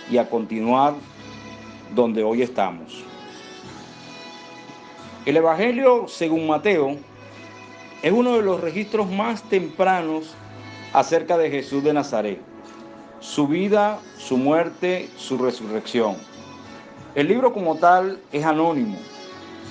y 0.10 0.18
a 0.18 0.28
continuar 0.28 0.96
donde 1.94 2.24
hoy 2.24 2.42
estamos. 2.42 3.04
El 5.26 5.38
Evangelio, 5.38 6.08
según 6.08 6.48
Mateo, 6.48 6.98
es 8.02 8.12
uno 8.12 8.36
de 8.36 8.42
los 8.42 8.60
registros 8.60 9.10
más 9.10 9.44
tempranos 9.44 10.34
acerca 10.94 11.38
de 11.38 11.52
Jesús 11.52 11.84
de 11.84 11.94
Nazaret, 11.94 12.42
su 13.20 13.48
vida, 13.48 14.00
su 14.18 14.38
muerte, 14.38 15.10
su 15.16 15.38
resurrección. 15.38 16.16
El 17.16 17.30
libro 17.30 17.54
como 17.54 17.78
tal 17.78 18.20
es 18.34 18.44
anónimo, 18.44 18.98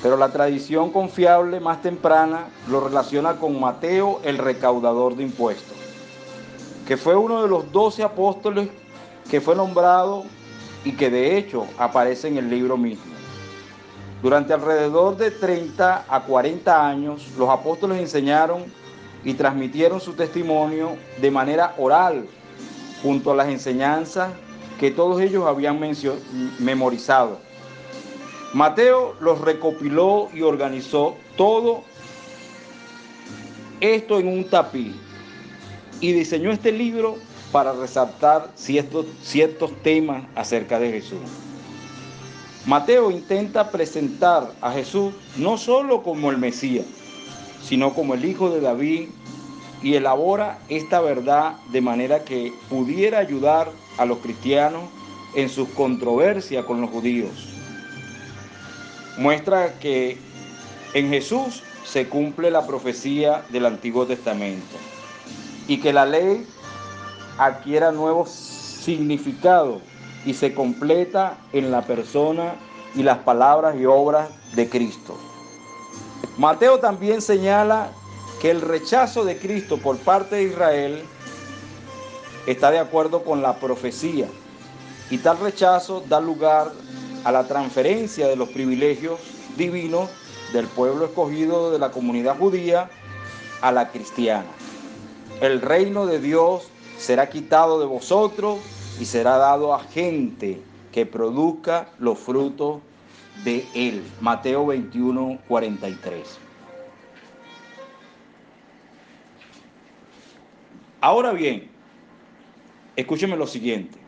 pero 0.02 0.16
la 0.16 0.32
tradición 0.32 0.90
confiable 0.90 1.60
más 1.60 1.82
temprana 1.82 2.46
lo 2.70 2.80
relaciona 2.80 3.36
con 3.36 3.60
Mateo 3.60 4.18
el 4.24 4.38
recaudador 4.38 5.14
de 5.14 5.24
impuestos, 5.24 5.76
que 6.88 6.96
fue 6.96 7.14
uno 7.14 7.42
de 7.42 7.48
los 7.48 7.70
doce 7.70 8.02
apóstoles 8.02 8.70
que 9.30 9.42
fue 9.42 9.54
nombrado 9.54 10.24
y 10.86 10.92
que 10.92 11.10
de 11.10 11.36
hecho 11.36 11.66
aparece 11.76 12.28
en 12.28 12.38
el 12.38 12.48
libro 12.48 12.78
mismo. 12.78 13.12
Durante 14.22 14.54
alrededor 14.54 15.18
de 15.18 15.30
30 15.30 16.06
a 16.08 16.20
40 16.22 16.88
años, 16.88 17.28
los 17.36 17.50
apóstoles 17.50 17.98
enseñaron 17.98 18.64
y 19.22 19.34
transmitieron 19.34 20.00
su 20.00 20.14
testimonio 20.14 20.96
de 21.20 21.30
manera 21.30 21.74
oral 21.76 22.26
junto 23.02 23.32
a 23.32 23.36
las 23.36 23.48
enseñanzas 23.48 24.30
que 24.78 24.90
todos 24.90 25.20
ellos 25.20 25.46
habían 25.46 25.80
memorizado. 26.58 27.38
Mateo 28.52 29.14
los 29.20 29.40
recopiló 29.40 30.28
y 30.32 30.42
organizó 30.42 31.16
todo 31.36 31.82
esto 33.80 34.18
en 34.18 34.28
un 34.28 34.44
tapiz 34.44 34.94
y 36.00 36.12
diseñó 36.12 36.52
este 36.52 36.70
libro 36.72 37.16
para 37.50 37.72
resaltar 37.72 38.50
ciertos, 38.54 39.06
ciertos 39.22 39.72
temas 39.82 40.24
acerca 40.34 40.78
de 40.78 40.92
Jesús. 40.92 41.20
Mateo 42.66 43.10
intenta 43.10 43.70
presentar 43.70 44.52
a 44.60 44.72
Jesús 44.72 45.14
no 45.36 45.58
solo 45.58 46.02
como 46.02 46.30
el 46.30 46.38
Mesías, 46.38 46.86
sino 47.62 47.92
como 47.92 48.14
el 48.14 48.24
Hijo 48.24 48.50
de 48.50 48.60
David, 48.60 49.08
y 49.82 49.96
elabora 49.96 50.58
esta 50.70 51.00
verdad 51.02 51.56
de 51.70 51.82
manera 51.82 52.24
que 52.24 52.54
pudiera 52.70 53.18
ayudar 53.18 53.68
a 53.68 53.83
los 54.04 54.18
cristianos 54.18 54.82
en 55.34 55.48
sus 55.48 55.68
controversias 55.70 56.64
con 56.64 56.80
los 56.80 56.90
judíos. 56.90 57.30
Muestra 59.16 59.78
que 59.78 60.18
en 60.94 61.08
Jesús 61.10 61.62
se 61.84 62.08
cumple 62.08 62.50
la 62.50 62.66
profecía 62.66 63.44
del 63.50 63.66
Antiguo 63.66 64.06
Testamento 64.06 64.76
y 65.68 65.78
que 65.80 65.92
la 65.92 66.06
ley 66.06 66.46
adquiera 67.38 67.92
nuevos 67.92 68.30
significados 68.30 69.82
y 70.24 70.34
se 70.34 70.54
completa 70.54 71.38
en 71.52 71.70
la 71.70 71.82
persona 71.82 72.54
y 72.94 73.02
las 73.02 73.18
palabras 73.18 73.76
y 73.78 73.86
obras 73.86 74.28
de 74.54 74.68
Cristo. 74.68 75.18
Mateo 76.38 76.78
también 76.78 77.22
señala 77.22 77.90
que 78.40 78.50
el 78.50 78.60
rechazo 78.60 79.24
de 79.24 79.38
Cristo 79.38 79.78
por 79.78 79.98
parte 79.98 80.36
de 80.36 80.44
Israel 80.44 81.04
está 82.46 82.70
de 82.70 82.78
acuerdo 82.78 83.24
con 83.24 83.42
la 83.42 83.56
profecía 83.56 84.28
y 85.10 85.18
tal 85.18 85.38
rechazo 85.38 86.02
da 86.08 86.20
lugar 86.20 86.72
a 87.24 87.32
la 87.32 87.46
transferencia 87.46 88.28
de 88.28 88.36
los 88.36 88.48
privilegios 88.50 89.20
divinos 89.56 90.10
del 90.52 90.66
pueblo 90.66 91.06
escogido 91.06 91.70
de 91.70 91.78
la 91.78 91.90
comunidad 91.90 92.38
judía 92.38 92.90
a 93.60 93.72
la 93.72 93.90
cristiana. 93.90 94.50
El 95.40 95.60
reino 95.60 96.06
de 96.06 96.20
Dios 96.20 96.68
será 96.98 97.28
quitado 97.28 97.80
de 97.80 97.86
vosotros 97.86 98.58
y 99.00 99.04
será 99.06 99.36
dado 99.36 99.74
a 99.74 99.80
gente 99.80 100.60
que 100.92 101.06
produzca 101.06 101.88
los 101.98 102.18
frutos 102.18 102.80
de 103.42 103.66
él. 103.74 104.02
Mateo 104.20 104.66
21, 104.66 105.38
43. 105.48 106.38
Ahora 111.00 111.32
bien, 111.32 111.73
escúcheme 112.96 113.36
lo 113.36 113.46
siguiente. 113.46 113.98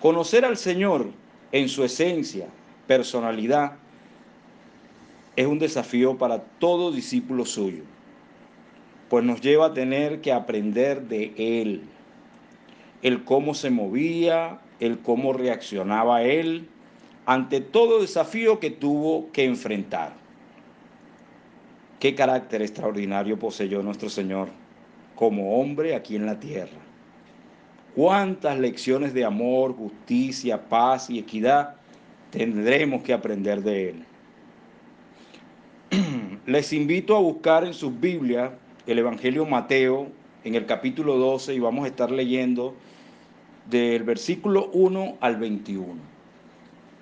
Conocer 0.00 0.44
al 0.44 0.56
Señor 0.56 1.10
en 1.52 1.68
su 1.68 1.84
esencia, 1.84 2.48
personalidad, 2.86 3.74
es 5.36 5.46
un 5.46 5.58
desafío 5.58 6.16
para 6.16 6.42
todo 6.42 6.92
discípulo 6.92 7.44
suyo, 7.44 7.82
pues 9.08 9.24
nos 9.24 9.40
lleva 9.40 9.66
a 9.66 9.74
tener 9.74 10.20
que 10.20 10.32
aprender 10.32 11.02
de 11.08 11.34
Él, 11.36 11.82
el 13.02 13.24
cómo 13.24 13.54
se 13.54 13.70
movía, 13.70 14.60
el 14.80 14.98
cómo 14.98 15.32
reaccionaba 15.32 16.22
Él 16.22 16.68
ante 17.26 17.60
todo 17.60 18.00
desafío 18.00 18.60
que 18.60 18.70
tuvo 18.70 19.30
que 19.32 19.44
enfrentar. 19.44 20.14
Qué 21.98 22.14
carácter 22.14 22.62
extraordinario 22.62 23.38
poseyó 23.38 23.82
nuestro 23.82 24.08
Señor 24.08 24.48
como 25.14 25.60
hombre 25.60 25.94
aquí 25.94 26.14
en 26.14 26.26
la 26.26 26.38
tierra. 26.38 26.85
Cuántas 27.96 28.58
lecciones 28.58 29.14
de 29.14 29.24
amor, 29.24 29.74
justicia, 29.74 30.68
paz 30.68 31.08
y 31.08 31.18
equidad 31.18 31.76
tendremos 32.30 33.02
que 33.02 33.14
aprender 33.14 33.62
de 33.62 33.88
Él. 33.88 34.04
Les 36.46 36.74
invito 36.74 37.16
a 37.16 37.20
buscar 37.20 37.64
en 37.64 37.72
sus 37.72 37.98
Biblias 37.98 38.50
el 38.86 38.98
Evangelio 38.98 39.46
Mateo 39.46 40.08
en 40.44 40.56
el 40.56 40.66
capítulo 40.66 41.16
12 41.16 41.54
y 41.54 41.58
vamos 41.58 41.86
a 41.86 41.88
estar 41.88 42.10
leyendo 42.10 42.74
del 43.70 44.02
versículo 44.02 44.68
1 44.74 45.16
al 45.20 45.36
21. 45.36 45.94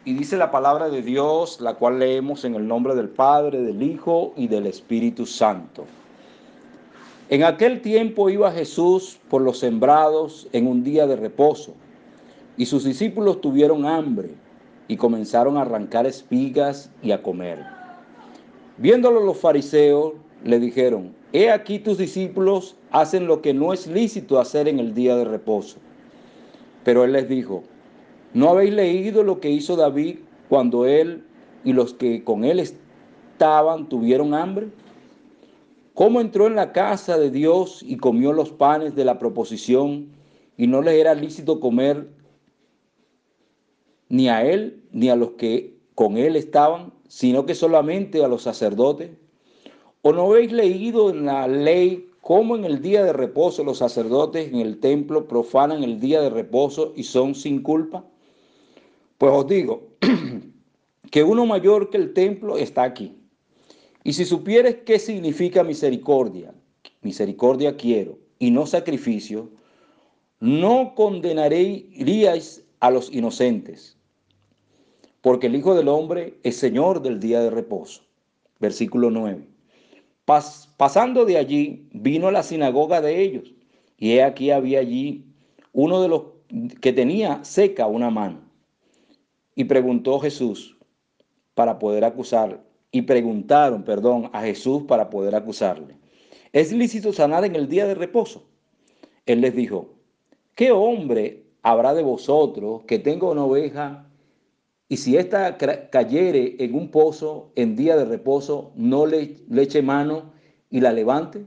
Y 0.04 0.14
dice 0.14 0.36
la 0.36 0.52
palabra 0.52 0.90
de 0.90 1.02
Dios, 1.02 1.60
la 1.60 1.74
cual 1.74 1.98
leemos 1.98 2.44
en 2.44 2.54
el 2.54 2.68
nombre 2.68 2.94
del 2.94 3.08
Padre, 3.08 3.62
del 3.62 3.82
Hijo 3.82 4.32
y 4.36 4.46
del 4.46 4.66
Espíritu 4.66 5.26
Santo. 5.26 5.86
En 7.30 7.42
aquel 7.42 7.80
tiempo 7.80 8.28
iba 8.28 8.52
Jesús 8.52 9.18
por 9.30 9.40
los 9.40 9.58
sembrados 9.58 10.46
en 10.52 10.66
un 10.66 10.84
día 10.84 11.06
de 11.06 11.16
reposo, 11.16 11.74
y 12.58 12.66
sus 12.66 12.84
discípulos 12.84 13.40
tuvieron 13.40 13.86
hambre 13.86 14.30
y 14.88 14.96
comenzaron 14.96 15.56
a 15.56 15.62
arrancar 15.62 16.06
espigas 16.06 16.90
y 17.02 17.12
a 17.12 17.22
comer. 17.22 17.58
Viéndolo 18.76 19.20
los 19.20 19.38
fariseos, 19.38 20.12
le 20.44 20.60
dijeron, 20.60 21.14
He 21.32 21.50
aquí 21.50 21.78
tus 21.78 21.96
discípulos 21.96 22.76
hacen 22.90 23.26
lo 23.26 23.40
que 23.40 23.54
no 23.54 23.72
es 23.72 23.86
lícito 23.86 24.38
hacer 24.38 24.68
en 24.68 24.78
el 24.78 24.94
día 24.94 25.16
de 25.16 25.24
reposo. 25.24 25.78
Pero 26.84 27.04
él 27.04 27.12
les 27.12 27.28
dijo, 27.28 27.64
¿no 28.34 28.50
habéis 28.50 28.74
leído 28.74 29.22
lo 29.22 29.40
que 29.40 29.50
hizo 29.50 29.74
David 29.74 30.18
cuando 30.48 30.86
él 30.86 31.24
y 31.64 31.72
los 31.72 31.94
que 31.94 32.22
con 32.22 32.44
él 32.44 32.60
estaban 32.60 33.88
tuvieron 33.88 34.34
hambre? 34.34 34.68
¿Cómo 35.94 36.20
entró 36.20 36.48
en 36.48 36.56
la 36.56 36.72
casa 36.72 37.16
de 37.18 37.30
Dios 37.30 37.80
y 37.86 37.98
comió 37.98 38.32
los 38.32 38.50
panes 38.50 38.96
de 38.96 39.04
la 39.04 39.20
proposición 39.20 40.08
y 40.56 40.66
no 40.66 40.82
les 40.82 40.94
era 40.94 41.14
lícito 41.14 41.60
comer 41.60 42.08
ni 44.08 44.28
a 44.28 44.44
él 44.44 44.82
ni 44.90 45.08
a 45.08 45.14
los 45.14 45.30
que 45.32 45.78
con 45.94 46.16
él 46.16 46.34
estaban, 46.34 46.92
sino 47.06 47.46
que 47.46 47.54
solamente 47.54 48.24
a 48.24 48.28
los 48.28 48.42
sacerdotes? 48.42 49.12
¿O 50.02 50.12
no 50.12 50.32
habéis 50.32 50.50
leído 50.50 51.10
en 51.10 51.26
la 51.26 51.46
ley 51.46 52.10
cómo 52.20 52.56
en 52.56 52.64
el 52.64 52.82
día 52.82 53.04
de 53.04 53.12
reposo 53.12 53.62
los 53.62 53.78
sacerdotes 53.78 54.48
en 54.48 54.58
el 54.58 54.80
templo 54.80 55.28
profanan 55.28 55.84
el 55.84 56.00
día 56.00 56.20
de 56.20 56.30
reposo 56.30 56.92
y 56.96 57.04
son 57.04 57.36
sin 57.36 57.62
culpa? 57.62 58.04
Pues 59.16 59.32
os 59.32 59.46
digo 59.46 59.90
que 61.12 61.22
uno 61.22 61.46
mayor 61.46 61.90
que 61.90 61.98
el 61.98 62.12
templo 62.12 62.58
está 62.58 62.82
aquí. 62.82 63.23
Y 64.04 64.12
si 64.12 64.26
supieres 64.26 64.76
qué 64.84 64.98
significa 64.98 65.64
misericordia, 65.64 66.54
misericordia 67.00 67.76
quiero 67.76 68.18
y 68.38 68.50
no 68.50 68.66
sacrificio, 68.66 69.50
no 70.40 70.94
condenaréis 70.94 72.62
a 72.80 72.90
los 72.90 73.10
inocentes, 73.10 73.96
porque 75.22 75.46
el 75.46 75.56
Hijo 75.56 75.74
del 75.74 75.88
Hombre 75.88 76.38
es 76.42 76.56
Señor 76.56 77.00
del 77.00 77.18
día 77.18 77.40
de 77.40 77.48
reposo. 77.48 78.02
Versículo 78.60 79.10
9. 79.10 79.48
pasando 80.76 81.24
de 81.24 81.38
allí, 81.38 81.88
vino 81.92 82.28
a 82.28 82.32
la 82.32 82.42
sinagoga 82.42 83.00
de 83.00 83.22
ellos, 83.22 83.54
y 83.98 84.12
he 84.12 84.22
aquí 84.22 84.50
había 84.50 84.80
allí 84.80 85.24
uno 85.72 86.02
de 86.02 86.08
los 86.08 86.22
que 86.82 86.92
tenía 86.92 87.42
seca 87.42 87.86
una 87.86 88.10
mano. 88.10 88.40
Y 89.54 89.64
preguntó 89.64 90.20
Jesús 90.20 90.76
para 91.54 91.78
poder 91.78 92.04
acusar, 92.04 92.62
y 92.94 93.02
preguntaron, 93.02 93.82
perdón, 93.82 94.30
a 94.32 94.42
Jesús 94.42 94.84
para 94.84 95.10
poder 95.10 95.34
acusarle. 95.34 95.96
¿Es 96.52 96.72
lícito 96.72 97.12
sanar 97.12 97.44
en 97.44 97.56
el 97.56 97.68
día 97.68 97.88
de 97.88 97.96
reposo? 97.96 98.44
Él 99.26 99.40
les 99.40 99.56
dijo, 99.56 99.96
¿qué 100.54 100.70
hombre 100.70 101.42
habrá 101.62 101.92
de 101.92 102.04
vosotros 102.04 102.82
que 102.86 103.00
tenga 103.00 103.28
una 103.28 103.42
oveja 103.42 104.06
y 104.88 104.98
si 104.98 105.16
ésta 105.16 105.58
cayere 105.90 106.54
en 106.60 106.72
un 106.76 106.92
pozo 106.92 107.50
en 107.56 107.74
día 107.74 107.96
de 107.96 108.04
reposo, 108.04 108.70
no 108.76 109.06
le, 109.06 109.38
le 109.48 109.62
eche 109.62 109.82
mano 109.82 110.30
y 110.70 110.80
la 110.80 110.92
levante? 110.92 111.44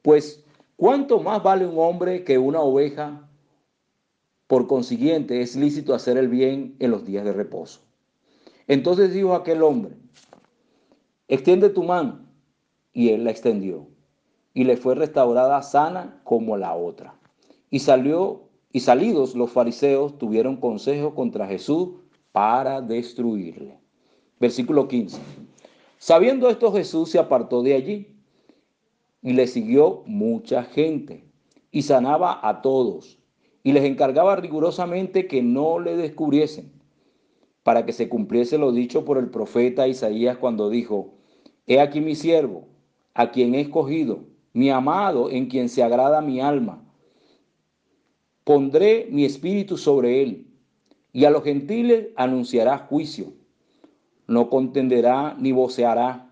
Pues, 0.00 0.42
¿cuánto 0.76 1.20
más 1.20 1.42
vale 1.42 1.66
un 1.66 1.78
hombre 1.78 2.24
que 2.24 2.38
una 2.38 2.62
oveja? 2.62 3.28
Por 4.46 4.66
consiguiente, 4.66 5.42
es 5.42 5.54
lícito 5.54 5.92
hacer 5.92 6.16
el 6.16 6.28
bien 6.28 6.76
en 6.78 6.90
los 6.90 7.04
días 7.04 7.26
de 7.26 7.34
reposo. 7.34 7.82
Entonces 8.66 9.12
dijo 9.12 9.34
aquel 9.34 9.62
hombre, 9.62 9.96
extiende 11.34 11.70
tu 11.70 11.82
mano. 11.82 12.20
Y 12.92 13.10
él 13.10 13.24
la 13.24 13.30
extendió. 13.30 13.88
Y 14.54 14.64
le 14.64 14.76
fue 14.76 14.94
restaurada 14.94 15.62
sana 15.62 16.20
como 16.24 16.56
la 16.56 16.74
otra. 16.74 17.14
Y 17.70 17.78
salió, 17.78 18.48
y 18.72 18.80
salidos 18.80 19.34
los 19.34 19.50
fariseos 19.50 20.18
tuvieron 20.18 20.56
consejo 20.56 21.14
contra 21.14 21.46
Jesús 21.46 21.90
para 22.32 22.80
destruirle. 22.80 23.78
Versículo 24.38 24.88
15. 24.88 25.18
Sabiendo 25.98 26.48
esto, 26.48 26.72
Jesús 26.72 27.10
se 27.10 27.18
apartó 27.18 27.62
de 27.62 27.74
allí 27.74 28.16
y 29.22 29.32
le 29.32 29.46
siguió 29.46 30.02
mucha 30.04 30.64
gente 30.64 31.24
y 31.70 31.82
sanaba 31.82 32.40
a 32.46 32.60
todos 32.60 33.18
y 33.62 33.72
les 33.72 33.84
encargaba 33.84 34.36
rigurosamente 34.36 35.26
que 35.26 35.42
no 35.42 35.78
le 35.78 35.96
descubriesen, 35.96 36.72
para 37.62 37.86
que 37.86 37.92
se 37.92 38.08
cumpliese 38.08 38.58
lo 38.58 38.72
dicho 38.72 39.04
por 39.04 39.18
el 39.18 39.30
profeta 39.30 39.86
Isaías 39.86 40.36
cuando 40.36 40.68
dijo, 40.68 41.14
He 41.66 41.80
aquí 41.80 42.00
mi 42.00 42.14
siervo, 42.14 42.66
a 43.14 43.30
quien 43.30 43.54
he 43.54 43.60
escogido, 43.60 44.24
mi 44.52 44.70
amado, 44.70 45.30
en 45.30 45.46
quien 45.46 45.68
se 45.68 45.82
agrada 45.82 46.20
mi 46.20 46.40
alma. 46.40 46.82
Pondré 48.44 49.06
mi 49.10 49.24
espíritu 49.24 49.76
sobre 49.76 50.22
él, 50.22 50.46
y 51.12 51.24
a 51.24 51.30
los 51.30 51.44
gentiles 51.44 52.08
anunciará 52.16 52.78
juicio. 52.78 53.32
No 54.26 54.50
contenderá 54.50 55.36
ni 55.38 55.52
voceará, 55.52 56.30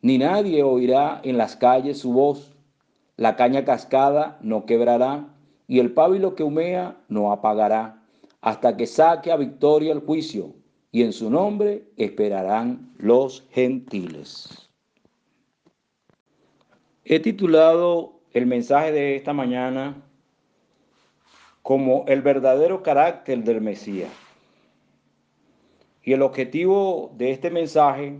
ni 0.00 0.18
nadie 0.18 0.64
oirá 0.64 1.20
en 1.22 1.38
las 1.38 1.54
calles 1.54 1.98
su 1.98 2.12
voz. 2.12 2.56
La 3.16 3.36
caña 3.36 3.64
cascada 3.64 4.38
no 4.42 4.66
quebrará, 4.66 5.28
y 5.68 5.78
el 5.78 5.92
pábilo 5.92 6.34
que 6.34 6.42
humea 6.42 6.96
no 7.08 7.30
apagará, 7.30 8.02
hasta 8.40 8.76
que 8.76 8.86
saque 8.86 9.30
a 9.30 9.36
victoria 9.36 9.92
el 9.92 10.00
juicio, 10.00 10.54
y 10.92 11.02
en 11.02 11.12
su 11.14 11.30
nombre 11.30 11.84
esperarán 11.96 12.92
los 12.98 13.48
gentiles. 13.50 14.70
He 17.04 17.18
titulado 17.18 18.20
el 18.32 18.46
mensaje 18.46 18.92
de 18.92 19.16
esta 19.16 19.32
mañana 19.32 20.02
como 21.62 22.04
el 22.08 22.20
verdadero 22.22 22.82
carácter 22.82 23.42
del 23.42 23.60
Mesías. 23.60 24.10
Y 26.02 26.12
el 26.12 26.22
objetivo 26.22 27.12
de 27.16 27.30
este 27.30 27.50
mensaje 27.50 28.18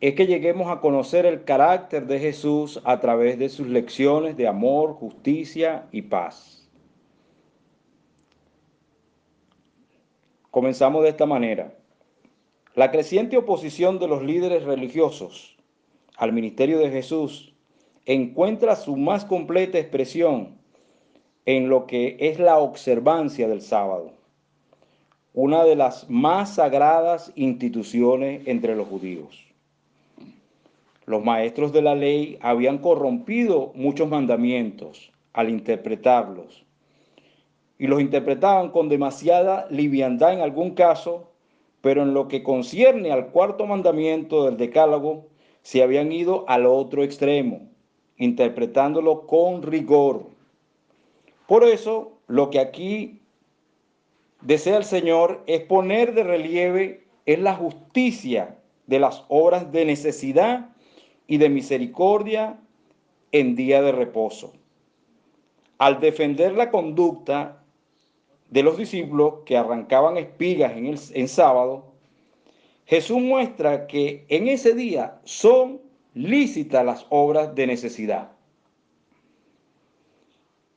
es 0.00 0.14
que 0.14 0.26
lleguemos 0.26 0.70
a 0.70 0.80
conocer 0.80 1.24
el 1.24 1.44
carácter 1.44 2.06
de 2.06 2.18
Jesús 2.18 2.80
a 2.84 3.00
través 3.00 3.38
de 3.38 3.48
sus 3.48 3.66
lecciones 3.66 4.36
de 4.36 4.48
amor, 4.48 4.94
justicia 4.94 5.86
y 5.92 6.02
paz. 6.02 6.55
Comenzamos 10.56 11.02
de 11.02 11.10
esta 11.10 11.26
manera. 11.26 11.74
La 12.74 12.90
creciente 12.90 13.36
oposición 13.36 13.98
de 13.98 14.08
los 14.08 14.22
líderes 14.22 14.64
religiosos 14.64 15.54
al 16.16 16.32
ministerio 16.32 16.78
de 16.78 16.88
Jesús 16.90 17.52
encuentra 18.06 18.74
su 18.74 18.96
más 18.96 19.26
completa 19.26 19.78
expresión 19.78 20.56
en 21.44 21.68
lo 21.68 21.86
que 21.86 22.16
es 22.18 22.38
la 22.38 22.56
observancia 22.56 23.48
del 23.48 23.60
sábado, 23.60 24.12
una 25.34 25.62
de 25.62 25.76
las 25.76 26.08
más 26.08 26.54
sagradas 26.54 27.32
instituciones 27.34 28.40
entre 28.46 28.74
los 28.74 28.88
judíos. 28.88 29.44
Los 31.04 31.22
maestros 31.22 31.70
de 31.74 31.82
la 31.82 31.94
ley 31.94 32.38
habían 32.40 32.78
corrompido 32.78 33.72
muchos 33.74 34.08
mandamientos 34.08 35.12
al 35.34 35.50
interpretarlos 35.50 36.65
y 37.78 37.86
los 37.86 38.00
interpretaban 38.00 38.70
con 38.70 38.88
demasiada 38.88 39.66
liviandad 39.70 40.32
en 40.32 40.40
algún 40.40 40.70
caso, 40.72 41.30
pero 41.80 42.02
en 42.02 42.14
lo 42.14 42.28
que 42.28 42.42
concierne 42.42 43.12
al 43.12 43.28
cuarto 43.28 43.66
mandamiento 43.66 44.44
del 44.44 44.56
decálogo, 44.56 45.26
se 45.62 45.82
habían 45.82 46.12
ido 46.12 46.44
al 46.48 46.64
otro 46.66 47.02
extremo, 47.02 47.68
interpretándolo 48.16 49.26
con 49.26 49.62
rigor. 49.62 50.26
Por 51.46 51.64
eso, 51.64 52.12
lo 52.28 52.50
que 52.50 52.60
aquí 52.60 53.20
desea 54.40 54.78
el 54.78 54.84
Señor 54.84 55.42
es 55.46 55.60
poner 55.62 56.14
de 56.14 56.24
relieve 56.24 57.04
es 57.26 57.38
la 57.40 57.54
justicia 57.54 58.56
de 58.86 59.00
las 59.00 59.24
obras 59.28 59.72
de 59.72 59.84
necesidad 59.84 60.70
y 61.26 61.38
de 61.38 61.48
misericordia 61.48 62.58
en 63.32 63.56
día 63.56 63.82
de 63.82 63.92
reposo. 63.92 64.52
Al 65.78 66.00
defender 66.00 66.52
la 66.52 66.70
conducta 66.70 67.62
de 68.50 68.62
los 68.62 68.76
discípulos 68.76 69.34
que 69.44 69.56
arrancaban 69.56 70.16
espigas 70.16 70.76
en, 70.76 70.86
el, 70.86 70.98
en 71.12 71.28
sábado, 71.28 71.84
Jesús 72.86 73.20
muestra 73.20 73.86
que 73.86 74.24
en 74.28 74.48
ese 74.48 74.74
día 74.74 75.20
son 75.24 75.80
lícitas 76.14 76.84
las 76.84 77.06
obras 77.10 77.54
de 77.54 77.66
necesidad. 77.66 78.30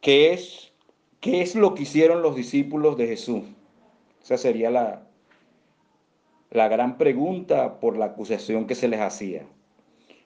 ¿Qué 0.02 0.34
es, 0.34 0.72
qué 1.20 1.42
es 1.42 1.56
lo 1.56 1.76
que 1.76 1.84
hicieron 1.84 2.22
los 2.22 2.36
discípulos 2.36 2.98
de 2.98 3.08
Jesús? 3.08 3.44
Esa 4.24 4.38
sería 4.38 4.72
la, 4.72 5.04
la 6.52 6.68
gran 6.68 6.98
pregunta 6.98 7.80
por 7.80 7.98
la 7.98 8.06
acusación 8.06 8.66
que 8.66 8.76
se 8.76 8.88
les 8.88 9.02
hacía. 9.02 9.46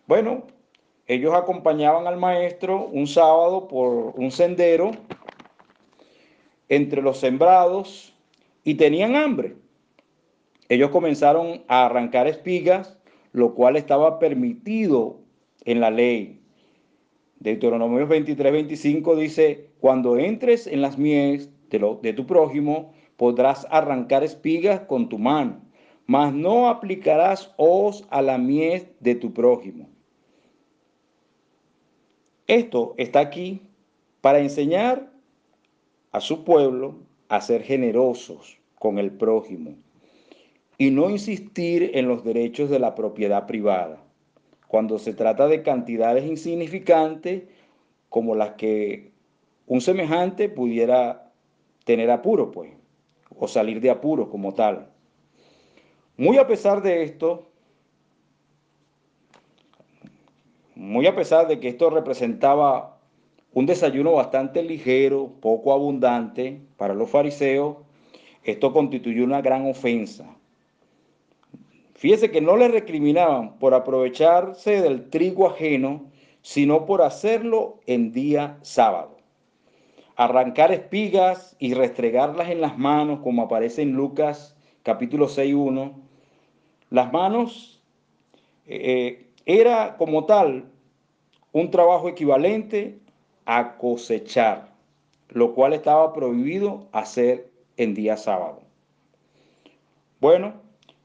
Bueno, 0.07 0.43
ellos 1.05 1.33
acompañaban 1.33 2.07
al 2.07 2.17
maestro 2.17 2.85
un 2.85 3.07
sábado 3.07 3.67
por 3.67 4.13
un 4.15 4.31
sendero 4.31 4.91
entre 6.69 7.01
los 7.01 7.19
sembrados 7.19 8.13
y 8.63 8.75
tenían 8.75 9.15
hambre. 9.15 9.55
Ellos 10.69 10.89
comenzaron 10.89 11.63
a 11.67 11.85
arrancar 11.85 12.27
espigas, 12.27 12.97
lo 13.31 13.53
cual 13.53 13.75
estaba 13.75 14.19
permitido 14.19 15.19
en 15.65 15.81
la 15.81 15.91
ley. 15.91 16.39
Deuteronomio 17.39 18.07
23, 18.07 18.51
25 18.51 19.15
dice, 19.17 19.69
cuando 19.79 20.17
entres 20.17 20.65
en 20.65 20.81
las 20.81 20.97
mies 20.97 21.49
de, 21.69 22.13
tu 22.13 22.25
prójimo, 22.25 22.93
podrás 23.17 23.67
arrancar 23.69 24.23
espigas 24.23 24.81
con 24.81 25.09
tu 25.09 25.19
mano, 25.19 25.61
mas 26.05 26.33
no 26.33 26.69
aplicarás 26.69 27.53
hoz 27.57 28.05
a 28.09 28.21
la 28.21 28.37
mies 28.37 28.87
de 28.99 29.15
tu 29.15 29.33
prójimo. 29.33 29.89
Esto 32.47 32.93
está 32.97 33.19
aquí 33.19 33.61
para 34.21 34.39
enseñar 34.39 35.12
a 36.13 36.21
su 36.21 36.45
pueblo 36.45 36.95
a 37.27 37.41
ser 37.41 37.63
generosos 37.63 38.57
con 38.79 38.97
el 38.97 39.11
prójimo 39.11 39.75
y 40.77 40.91
no 40.91 41.09
insistir 41.09 41.91
en 41.95 42.07
los 42.07 42.23
derechos 42.23 42.69
de 42.69 42.79
la 42.79 42.95
propiedad 42.95 43.45
privada 43.45 44.01
cuando 44.67 44.97
se 44.97 45.13
trata 45.13 45.47
de 45.47 45.61
cantidades 45.61 46.25
insignificantes 46.25 47.43
como 48.09 48.35
las 48.35 48.51
que 48.51 49.11
un 49.67 49.81
semejante 49.81 50.49
pudiera 50.49 51.31
tener 51.83 52.11
apuro, 52.11 52.51
pues, 52.51 52.71
o 53.37 53.47
salir 53.47 53.81
de 53.81 53.89
apuro 53.89 54.29
como 54.29 54.53
tal. 54.53 54.89
Muy 56.17 56.37
a 56.37 56.47
pesar 56.47 56.81
de 56.81 57.03
esto, 57.03 57.47
muy 60.75 61.07
a 61.07 61.15
pesar 61.15 61.47
de 61.47 61.59
que 61.59 61.69
esto 61.69 61.89
representaba 61.89 62.92
un 63.53 63.65
desayuno 63.65 64.13
bastante 64.13 64.63
ligero, 64.63 65.31
poco 65.39 65.73
abundante 65.73 66.61
para 66.77 66.93
los 66.93 67.09
fariseos, 67.09 67.77
esto 68.43 68.73
constituyó 68.73 69.23
una 69.23 69.41
gran 69.41 69.69
ofensa 69.69 70.25
Fíjese 72.03 72.31
que 72.31 72.41
no 72.41 72.57
le 72.57 72.67
recriminaban 72.67 73.57
por 73.59 73.73
aprovecharse 73.73 74.81
del 74.81 75.09
trigo 75.09 75.47
ajeno, 75.47 76.11
sino 76.41 76.85
por 76.85 77.01
hacerlo 77.01 77.79
en 77.85 78.11
día 78.11 78.57
sábado. 78.61 79.15
Arrancar 80.17 80.73
espigas 80.73 81.55
y 81.59 81.73
restregarlas 81.73 82.49
en 82.49 82.59
las 82.59 82.77
manos, 82.77 83.21
como 83.21 83.43
aparece 83.43 83.83
en 83.83 83.93
Lucas 83.93 84.57
capítulo 84.83 85.29
6.1. 85.29 85.93
Las 86.89 87.13
manos 87.13 87.81
eh, 88.67 89.29
era 89.45 89.95
como 89.95 90.25
tal 90.25 90.65
un 91.53 91.71
trabajo 91.71 92.09
equivalente 92.09 92.99
a 93.45 93.77
cosechar, 93.77 94.73
lo 95.29 95.53
cual 95.53 95.73
estaba 95.73 96.13
prohibido 96.13 96.87
hacer 96.91 97.49
en 97.77 97.93
día 97.93 98.17
sábado. 98.17 98.61
Bueno, 100.19 100.53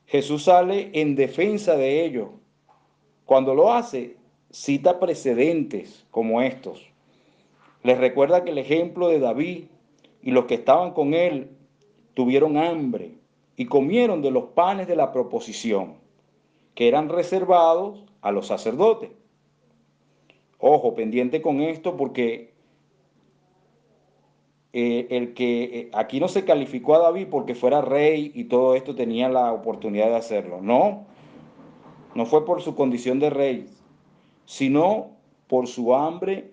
Jesús 0.06 0.44
sale 0.44 0.90
en 0.94 1.16
defensa 1.16 1.76
de 1.76 2.04
ellos. 2.04 2.28
Cuando 3.24 3.54
lo 3.54 3.72
hace, 3.72 4.16
cita 4.50 4.98
precedentes 5.00 6.06
como 6.10 6.40
estos. 6.40 6.88
Les 7.82 7.98
recuerda 7.98 8.44
que 8.44 8.50
el 8.50 8.58
ejemplo 8.58 9.08
de 9.08 9.18
David 9.18 9.64
y 10.22 10.30
los 10.30 10.46
que 10.46 10.54
estaban 10.54 10.92
con 10.92 11.14
él 11.14 11.50
tuvieron 12.14 12.56
hambre 12.56 13.14
y 13.56 13.66
comieron 13.66 14.22
de 14.22 14.30
los 14.30 14.44
panes 14.44 14.88
de 14.88 14.96
la 14.96 15.12
proposición, 15.12 15.94
que 16.74 16.88
eran 16.88 17.08
reservados 17.08 18.04
a 18.20 18.30
los 18.30 18.46
sacerdotes. 18.46 19.10
Ojo, 20.58 20.94
pendiente 20.94 21.40
con 21.40 21.60
esto 21.60 21.96
porque 21.96 22.52
eh, 24.72 25.06
el 25.10 25.34
que 25.34 25.62
eh, 25.64 25.90
aquí 25.92 26.20
no 26.20 26.28
se 26.28 26.44
calificó 26.44 26.94
a 26.94 26.98
David 26.98 27.28
porque 27.30 27.54
fuera 27.54 27.80
rey 27.80 28.32
y 28.34 28.44
todo 28.44 28.74
esto 28.74 28.94
tenía 28.94 29.28
la 29.28 29.52
oportunidad 29.52 30.08
de 30.08 30.16
hacerlo. 30.16 30.60
No, 30.60 31.06
no 32.14 32.26
fue 32.26 32.44
por 32.44 32.60
su 32.60 32.74
condición 32.74 33.20
de 33.20 33.30
rey, 33.30 33.68
sino 34.46 35.10
por 35.46 35.68
su 35.68 35.94
hambre 35.94 36.50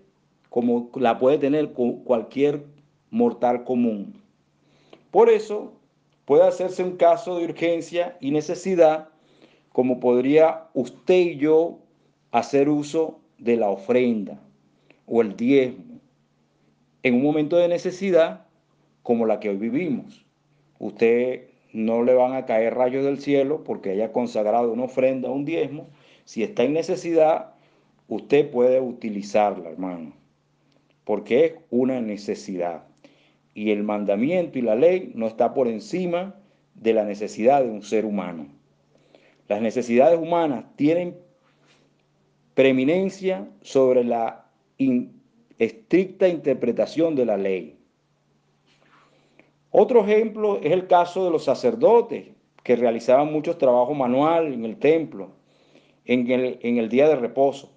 como 0.49 0.89
la 0.95 1.18
puede 1.18 1.38
tener 1.38 1.74
cualquier 1.74 2.66
mortal 3.10 3.64
común. 3.66 4.22
Por 5.12 5.30
eso 5.30 5.74
puede 6.26 6.43
hacerse 6.43 6.84
un 6.84 6.95
caso 6.97 7.38
de 7.38 7.45
urgencia 7.45 8.18
y 8.22 8.32
necesidad, 8.32 9.10
como 9.74 9.99
podría 9.99 10.68
usted 10.74 11.20
y 11.20 11.38
yo 11.38 11.80
hacer 12.32 12.70
uso 12.70 13.20
de 13.38 13.58
la 13.58 13.70
ofrenda 13.70 14.40
o 15.06 15.22
el 15.22 15.36
diezmo 15.36 16.00
en 17.04 17.16
un 17.16 17.24
momento 17.24 17.58
de 17.58 17.68
necesidad 17.68 18.46
como 19.04 19.28
la 19.28 19.40
que 19.40 19.50
hoy 19.50 19.58
vivimos. 19.58 20.26
Usted 20.80 21.50
no 21.72 22.04
le 22.04 22.16
van 22.16 22.34
a 22.34 22.46
caer 22.46 22.74
rayos 22.74 23.06
del 23.06 23.20
cielo 23.20 23.64
porque 23.64 23.92
haya 23.92 24.12
consagrado 24.12 24.74
una 24.74 24.86
ofrenda, 24.86 25.30
un 25.30 25.46
diezmo. 25.46 25.88
Si 26.24 26.42
está 26.42 26.64
en 26.64 26.74
necesidad, 26.74 27.54
usted 28.08 28.50
puede 28.50 28.80
utilizarla, 28.80 29.70
hermano, 29.70 30.14
porque 31.04 31.46
es 31.46 31.54
una 31.70 32.02
necesidad. 32.02 32.86
Y 33.54 33.72
el 33.72 33.84
mandamiento 33.84 34.58
y 34.58 34.64
la 34.64 34.76
ley 34.76 35.12
no 35.14 35.28
está 35.28 35.54
por 35.54 35.68
encima 35.68 36.36
de 36.74 36.94
la 36.94 37.04
necesidad 37.04 37.64
de 37.64 37.70
un 37.70 37.84
ser 37.84 38.06
humano. 38.06 38.48
Las 39.48 39.62
necesidades 39.62 40.18
humanas 40.18 40.66
tienen 40.76 41.16
preeminencia 42.56 43.47
sobre 43.62 44.03
la 44.03 44.45
estricta 45.60 46.28
interpretación 46.28 47.16
de 47.16 47.26
la 47.26 47.38
ley. 47.38 47.78
Otro 49.70 50.06
ejemplo 50.06 50.58
es 50.64 50.72
el 50.72 50.88
caso 50.88 51.26
de 51.26 51.32
los 51.32 51.43
sacerdotes 51.43 52.30
que 52.64 52.76
realizaban 52.76 53.32
muchos 53.32 53.58
trabajos 53.58 53.95
manual 53.95 54.53
en 54.53 54.66
el 54.66 54.78
templo, 54.78 55.32
en 56.06 56.32
el, 56.32 56.60
en 56.62 56.78
el 56.78 56.89
día 56.89 57.10
de 57.10 57.18
reposo, 57.18 57.72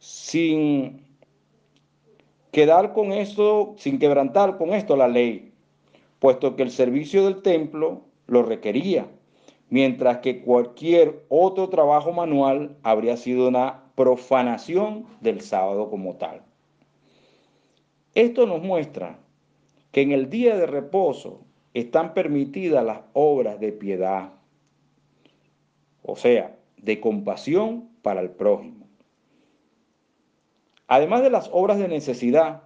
sin 0.00 1.06
quedar 2.50 2.92
con 2.92 3.12
esto, 3.12 3.74
sin 3.78 3.98
quebrantar 3.98 4.58
con 4.58 4.70
esto 4.70 4.96
la 4.96 5.06
ley, 5.06 5.52
puesto 6.18 6.56
que 6.56 6.64
el 6.64 6.70
servicio 6.72 7.24
del 7.24 7.42
templo 7.42 8.02
lo 8.26 8.42
requería, 8.42 9.06
mientras 9.70 10.18
que 10.18 10.42
cualquier 10.42 11.24
otro 11.28 11.68
trabajo 11.68 12.12
manual 12.12 12.76
habría 12.82 13.16
sido 13.16 13.48
una 13.48 13.82
profanación 13.94 15.06
del 15.20 15.40
sábado 15.40 15.90
como 15.90 16.16
tal. 16.16 16.42
Esto 18.14 18.46
nos 18.46 18.62
muestra 18.62 19.18
que 19.92 20.02
en 20.02 20.12
el 20.12 20.30
día 20.30 20.56
de 20.56 20.66
reposo 20.66 21.40
están 21.74 22.14
permitidas 22.14 22.84
las 22.84 23.00
obras 23.12 23.60
de 23.60 23.72
piedad, 23.72 24.32
o 26.02 26.16
sea, 26.16 26.56
de 26.76 27.00
compasión 27.00 27.88
para 28.02 28.20
el 28.20 28.30
prójimo. 28.30 28.86
Además 30.86 31.22
de 31.22 31.30
las 31.30 31.50
obras 31.52 31.78
de 31.78 31.88
necesidad, 31.88 32.62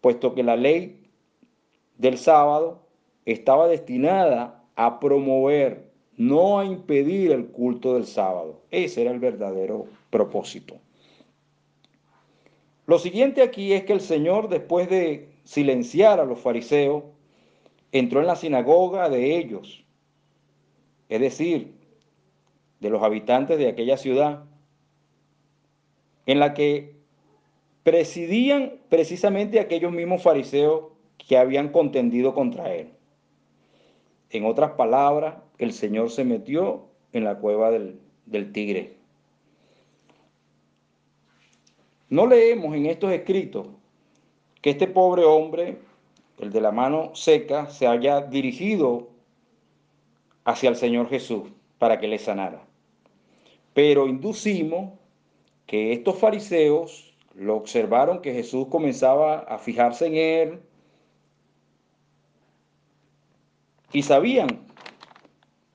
puesto 0.00 0.34
que 0.34 0.42
la 0.42 0.56
ley 0.56 1.08
del 1.96 2.18
sábado 2.18 2.88
estaba 3.24 3.68
destinada 3.68 4.64
a 4.74 4.98
promover, 4.98 5.89
no 6.20 6.58
a 6.58 6.66
impedir 6.66 7.32
el 7.32 7.46
culto 7.46 7.94
del 7.94 8.04
sábado. 8.04 8.60
Ese 8.70 9.00
era 9.00 9.10
el 9.10 9.20
verdadero 9.20 9.86
propósito. 10.10 10.76
Lo 12.84 12.98
siguiente 12.98 13.40
aquí 13.40 13.72
es 13.72 13.84
que 13.84 13.94
el 13.94 14.02
Señor, 14.02 14.50
después 14.50 14.90
de 14.90 15.30
silenciar 15.44 16.20
a 16.20 16.26
los 16.26 16.38
fariseos, 16.38 17.04
entró 17.90 18.20
en 18.20 18.26
la 18.26 18.36
sinagoga 18.36 19.08
de 19.08 19.38
ellos, 19.38 19.82
es 21.08 21.20
decir, 21.22 21.72
de 22.80 22.90
los 22.90 23.02
habitantes 23.02 23.56
de 23.56 23.68
aquella 23.68 23.96
ciudad, 23.96 24.44
en 26.26 26.38
la 26.38 26.52
que 26.52 26.96
presidían 27.82 28.74
precisamente 28.90 29.58
aquellos 29.58 29.90
mismos 29.90 30.22
fariseos 30.22 30.82
que 31.16 31.38
habían 31.38 31.70
contendido 31.70 32.34
contra 32.34 32.74
él. 32.74 32.90
En 34.28 34.44
otras 34.44 34.72
palabras, 34.72 35.36
el 35.60 35.72
Señor 35.72 36.10
se 36.10 36.24
metió 36.24 36.86
en 37.12 37.24
la 37.24 37.38
cueva 37.38 37.70
del, 37.70 38.00
del 38.26 38.50
tigre. 38.52 38.96
No 42.08 42.26
leemos 42.26 42.74
en 42.74 42.86
estos 42.86 43.12
escritos 43.12 43.66
que 44.62 44.70
este 44.70 44.86
pobre 44.86 45.24
hombre, 45.24 45.78
el 46.38 46.50
de 46.50 46.60
la 46.60 46.72
mano 46.72 47.14
seca, 47.14 47.68
se 47.68 47.86
haya 47.86 48.22
dirigido 48.22 49.10
hacia 50.44 50.70
el 50.70 50.76
Señor 50.76 51.08
Jesús 51.08 51.50
para 51.78 52.00
que 52.00 52.08
le 52.08 52.18
sanara. 52.18 52.62
Pero 53.74 54.08
inducimos 54.08 54.92
que 55.66 55.92
estos 55.92 56.18
fariseos 56.18 57.14
lo 57.34 57.56
observaron 57.56 58.22
que 58.22 58.32
Jesús 58.32 58.66
comenzaba 58.68 59.40
a 59.40 59.58
fijarse 59.58 60.06
en 60.06 60.14
él 60.16 60.60
y 63.92 64.02
sabían 64.02 64.69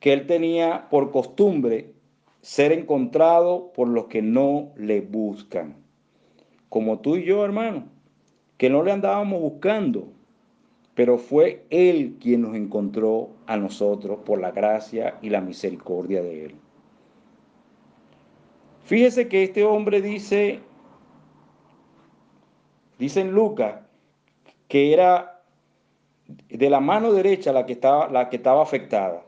que 0.06 0.14
él 0.14 0.28
tenía 0.28 0.88
por 0.92 1.10
costumbre 1.10 1.92
ser 2.42 2.72
encontrado 2.72 3.74
por 3.74 3.88
los 3.88 4.06
que 4.06 4.22
no 4.22 4.72
le 4.76 5.02
buscan. 5.02 5.78
Como 6.70 7.00
tú 7.00 7.16
y 7.16 7.24
yo, 7.24 7.44
hermano, 7.44 7.86
que 8.60 8.70
no 8.70 8.84
le 8.84 8.92
andábamos 8.92 9.42
buscando, 9.42 10.10
pero 10.94 11.18
fue 11.18 11.66
Él 11.72 12.18
quien 12.22 12.44
nos 12.44 12.54
encontró 12.56 13.32
a 13.48 13.58
nosotros 13.58 14.20
por 14.24 14.40
la 14.40 14.52
gracia 14.52 15.18
y 15.24 15.32
la 15.32 15.42
misericordia 15.42 16.22
de 16.22 16.46
Él. 16.46 16.56
Fíjese 18.84 19.28
que 19.28 19.42
este 19.42 19.64
hombre 19.64 20.04
dice, 20.04 20.60
dice 23.00 23.22
en 23.22 23.32
Lucas, 23.32 23.80
que 24.68 24.94
era 24.94 25.42
de 26.28 26.70
la 26.70 26.80
mano 26.80 27.12
derecha 27.12 27.52
la 27.52 27.66
que 27.66 27.74
estaba, 27.74 28.08
la 28.08 28.30
que 28.30 28.36
estaba 28.36 28.62
afectada. 28.62 29.25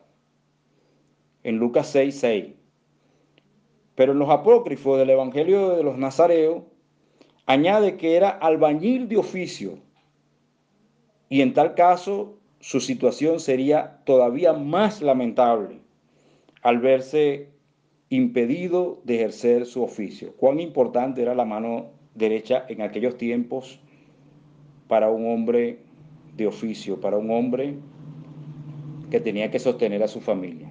En 1.48 1.60
Lucas 1.60 1.88
6, 1.88 2.14
6. 2.14 2.46
Pero 3.96 4.12
en 4.12 4.20
los 4.20 4.30
apócrifos 4.30 5.00
del 5.00 5.12
Evangelio 5.12 5.78
de 5.78 5.82
los 5.82 5.98
Nazareos, 5.98 6.64
añade 7.46 7.96
que 7.96 8.18
era 8.18 8.28
albañil 8.28 9.08
de 9.08 9.16
oficio 9.16 9.78
y 11.30 11.40
en 11.40 11.54
tal 11.54 11.74
caso 11.74 12.38
su 12.60 12.82
situación 12.82 13.40
sería 13.40 14.02
todavía 14.04 14.52
más 14.52 15.02
lamentable 15.02 15.80
al 16.64 16.80
verse 16.80 17.48
impedido 18.10 19.00
de 19.06 19.16
ejercer 19.16 19.66
su 19.68 19.84
oficio. 19.84 20.34
Cuán 20.36 20.60
importante 20.60 21.22
era 21.22 21.34
la 21.34 21.46
mano 21.46 21.92
derecha 22.14 22.66
en 22.68 22.82
aquellos 22.82 23.18
tiempos 23.18 23.80
para 24.90 25.10
un 25.10 25.32
hombre 25.32 25.80
de 26.36 26.46
oficio, 26.46 27.00
para 27.00 27.18
un 27.18 27.32
hombre 27.32 27.78
que 29.10 29.22
tenía 29.22 29.50
que 29.50 29.60
sostener 29.60 30.04
a 30.04 30.10
su 30.10 30.20
familia. 30.20 30.67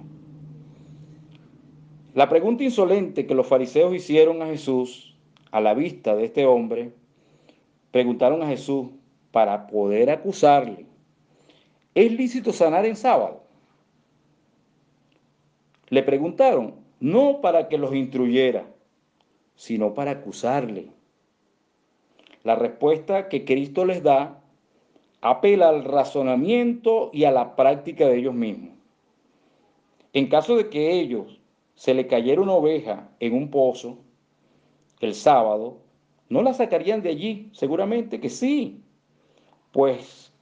La 2.17 2.27
pregunta 2.27 2.63
insolente 2.63 3.27
que 3.27 3.35
los 3.35 3.45
fariseos 3.45 3.93
hicieron 3.93 4.41
a 4.41 4.47
Jesús 4.47 5.15
a 5.51 5.61
la 5.61 5.75
vista 5.75 6.15
de 6.15 6.25
este 6.25 6.47
hombre, 6.47 6.91
preguntaron 7.91 8.41
a 8.41 8.47
Jesús, 8.47 8.87
para 9.29 9.67
poder 9.67 10.09
acusarle. 10.09 10.87
¿Es 11.93 12.11
lícito 12.11 12.51
sanar 12.53 12.87
en 12.87 12.95
sábado? 12.95 13.43
Le 15.89 16.01
preguntaron, 16.01 16.73
no 16.99 17.39
para 17.39 17.67
que 17.67 17.77
los 17.77 17.93
instruyera, 17.93 18.65
sino 19.53 19.93
para 19.93 20.09
acusarle. 20.09 20.87
La 22.43 22.55
respuesta 22.55 23.29
que 23.29 23.45
Cristo 23.45 23.85
les 23.85 24.01
da 24.01 24.41
apela 25.21 25.69
al 25.69 25.83
razonamiento 25.83 27.11
y 27.13 27.25
a 27.25 27.31
la 27.31 27.55
práctica 27.55 28.07
de 28.07 28.17
ellos 28.17 28.33
mismos. 28.33 28.71
En 30.13 30.29
caso 30.29 30.57
de 30.57 30.67
que 30.71 30.99
ellos 30.99 31.37
se 31.77 31.93
le 31.93 32.07
cayera 32.07 32.41
una 32.41 32.53
oveja 32.53 33.07
en 33.19 33.35
un 33.35 33.51
pozo 33.51 33.99
el 34.99 35.13
sábado, 35.13 35.77
¿no 36.27 36.41
la 36.41 36.55
sacarían 36.55 37.03
de 37.03 37.09
allí? 37.09 37.49
Seguramente 37.53 38.19
que 38.19 38.29
sí. 38.29 38.81
Pues 39.71 40.33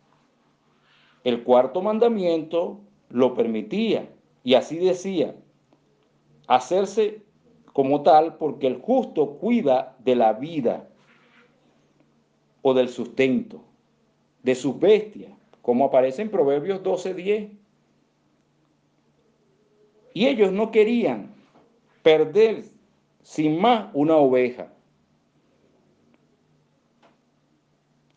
el 1.25 1.43
cuarto 1.43 1.81
mandamiento 1.81 2.79
lo 3.09 3.33
permitía 3.33 4.09
y 4.45 4.53
así 4.53 4.77
decía, 4.77 5.35
hacerse 6.47 7.21
como 7.73 8.01
tal 8.01 8.37
porque 8.37 8.67
el 8.67 8.79
justo 8.79 9.31
cuida 9.37 9.97
de 9.99 10.15
la 10.15 10.31
vida 10.31 10.87
o 12.61 12.73
del 12.73 12.87
sustento, 12.87 13.61
de 14.41 14.55
sus 14.55 14.79
bestias, 14.79 15.33
como 15.61 15.83
aparece 15.83 16.21
en 16.21 16.31
Proverbios 16.31 16.81
12:10. 16.81 17.49
Y 20.15 20.27
ellos 20.27 20.53
no 20.53 20.71
querían 20.71 21.27
perder 22.01 22.63
sin 23.21 23.59
más 23.59 23.89
una 23.93 24.15
oveja. 24.15 24.71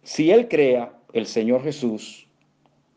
Si 0.04 0.30
Él 0.30 0.46
crea, 0.46 0.96
el 1.12 1.26
Señor 1.26 1.64
Jesús, 1.64 2.28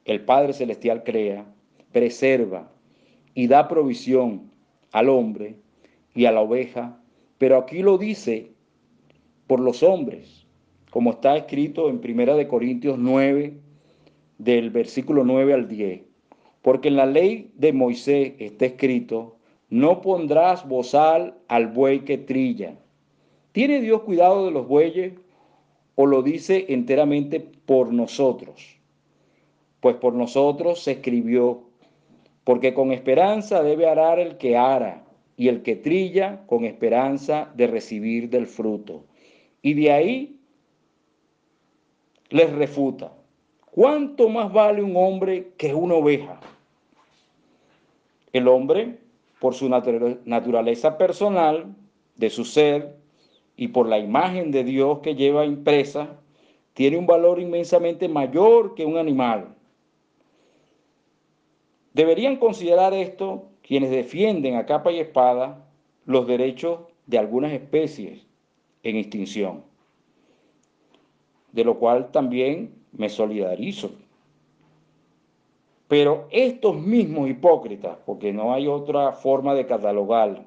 el 0.05 0.23
Padre 0.23 0.53
Celestial 0.53 1.03
crea, 1.03 1.45
preserva 1.91 2.71
y 3.33 3.47
da 3.47 3.67
provisión 3.67 4.51
al 4.91 5.09
hombre 5.09 5.55
y 6.13 6.25
a 6.25 6.31
la 6.31 6.41
oveja, 6.41 7.01
pero 7.39 7.57
aquí 7.57 7.81
lo 7.81 7.97
dice 7.97 8.51
por 9.47 9.61
los 9.61 9.81
hombres, 9.81 10.45
como 10.91 11.09
está 11.09 11.35
escrito 11.37 11.89
en 11.89 12.01
Primera 12.01 12.35
de 12.35 12.47
Corintios 12.47 12.99
9, 12.99 13.57
del 14.37 14.69
versículo 14.69 15.23
9 15.23 15.55
al 15.55 15.67
10. 15.67 16.10
Porque 16.61 16.89
en 16.89 16.95
la 16.95 17.05
ley 17.05 17.51
de 17.55 17.73
Moisés 17.73 18.33
está 18.39 18.65
escrito, 18.65 19.37
no 19.69 20.01
pondrás 20.01 20.67
bozal 20.67 21.35
al 21.47 21.67
buey 21.67 22.01
que 22.01 22.17
trilla. 22.17 22.75
¿Tiene 23.51 23.81
Dios 23.81 24.01
cuidado 24.01 24.45
de 24.45 24.51
los 24.51 24.67
bueyes 24.67 25.13
o 25.95 26.05
lo 26.05 26.21
dice 26.21 26.65
enteramente 26.69 27.39
por 27.39 27.91
nosotros? 27.91 28.77
Pues 29.79 29.95
por 29.95 30.13
nosotros 30.13 30.83
se 30.83 30.91
escribió, 30.91 31.63
porque 32.43 32.73
con 32.73 32.91
esperanza 32.91 33.63
debe 33.63 33.87
arar 33.87 34.19
el 34.19 34.37
que 34.37 34.57
ara 34.57 35.03
y 35.37 35.47
el 35.47 35.63
que 35.63 35.75
trilla 35.75 36.45
con 36.45 36.65
esperanza 36.65 37.51
de 37.55 37.67
recibir 37.67 38.29
del 38.29 38.47
fruto. 38.47 39.05
Y 39.61 39.73
de 39.73 39.91
ahí 39.91 40.39
les 42.29 42.51
refuta, 42.51 43.13
¿cuánto 43.71 44.29
más 44.29 44.51
vale 44.51 44.83
un 44.83 44.95
hombre 44.95 45.51
que 45.57 45.73
una 45.73 45.95
oveja? 45.95 46.39
El 48.33 48.47
hombre, 48.47 48.99
por 49.39 49.53
su 49.53 49.69
naturaleza 49.69 50.97
personal, 50.97 51.75
de 52.15 52.29
su 52.29 52.45
ser, 52.45 52.95
y 53.55 53.67
por 53.67 53.87
la 53.87 53.99
imagen 53.99 54.51
de 54.51 54.63
Dios 54.63 54.99
que 54.99 55.15
lleva 55.15 55.45
impresa, 55.45 56.19
tiene 56.73 56.97
un 56.97 57.05
valor 57.05 57.39
inmensamente 57.39 58.07
mayor 58.07 58.73
que 58.75 58.85
un 58.85 58.97
animal. 58.97 59.55
Deberían 61.93 62.37
considerar 62.37 62.93
esto 62.93 63.49
quienes 63.61 63.91
defienden 63.91 64.55
a 64.55 64.65
capa 64.65 64.91
y 64.91 64.99
espada 64.99 65.67
los 66.05 66.25
derechos 66.25 66.79
de 67.05 67.17
algunas 67.17 67.51
especies 67.51 68.25
en 68.83 68.95
extinción, 68.95 69.63
de 71.51 71.63
lo 71.63 71.77
cual 71.77 72.11
también 72.11 72.73
me 72.93 73.09
solidarizo. 73.09 73.91
Pero 75.91 76.29
estos 76.31 76.77
mismos 76.77 77.29
hipócritas, 77.29 77.97
porque 78.05 78.31
no 78.31 78.53
hay 78.53 78.65
otra 78.65 79.11
forma 79.11 79.53
de 79.53 79.65
catalogar, 79.65 80.45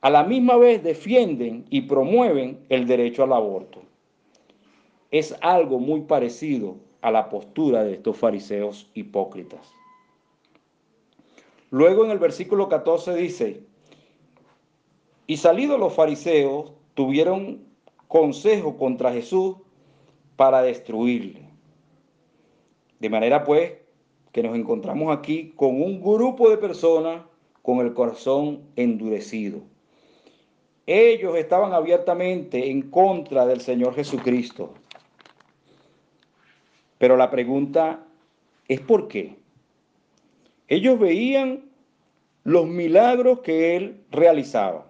a 0.00 0.10
la 0.10 0.22
misma 0.22 0.56
vez 0.58 0.80
defienden 0.84 1.64
y 1.70 1.80
promueven 1.80 2.64
el 2.68 2.86
derecho 2.86 3.24
al 3.24 3.32
aborto. 3.32 3.82
Es 5.10 5.36
algo 5.40 5.80
muy 5.80 6.02
parecido 6.02 6.76
a 7.00 7.10
la 7.10 7.28
postura 7.30 7.82
de 7.82 7.94
estos 7.94 8.16
fariseos 8.16 8.88
hipócritas. 8.94 9.72
Luego 11.70 12.04
en 12.04 12.12
el 12.12 12.20
versículo 12.20 12.68
14 12.68 13.16
dice, 13.16 13.62
y 15.26 15.36
salidos 15.38 15.80
los 15.80 15.94
fariseos 15.94 16.70
tuvieron 16.94 17.64
consejo 18.06 18.76
contra 18.76 19.12
Jesús 19.12 19.56
para 20.36 20.62
destruirle. 20.62 21.42
De 23.00 23.10
manera 23.10 23.42
pues 23.42 23.79
que 24.32 24.42
nos 24.42 24.56
encontramos 24.56 25.16
aquí 25.16 25.52
con 25.56 25.80
un 25.80 26.00
grupo 26.00 26.50
de 26.50 26.58
personas 26.58 27.22
con 27.62 27.80
el 27.80 27.94
corazón 27.94 28.62
endurecido 28.76 29.60
ellos 30.92 31.36
estaban 31.36 31.72
abiertamente 31.72 32.68
en 32.68 32.90
contra 32.90 33.46
del 33.46 33.60
Señor 33.60 33.94
Jesucristo. 33.94 34.74
Pero 36.98 37.16
la 37.16 37.30
pregunta 37.30 38.04
es 38.66 38.80
¿por 38.80 39.06
qué? 39.06 39.36
Ellos 40.66 40.98
veían 40.98 41.64
los 42.42 42.66
milagros 42.66 43.38
que 43.38 43.76
Él 43.76 44.00
realizaba. 44.10 44.86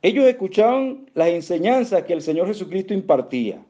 Ellos 0.00 0.24
escuchaban 0.24 1.10
las 1.12 1.28
enseñanzas 1.28 2.04
que 2.04 2.14
el 2.14 2.22
Señor 2.22 2.46
Jesucristo 2.46 2.94
impartía. 2.94 3.62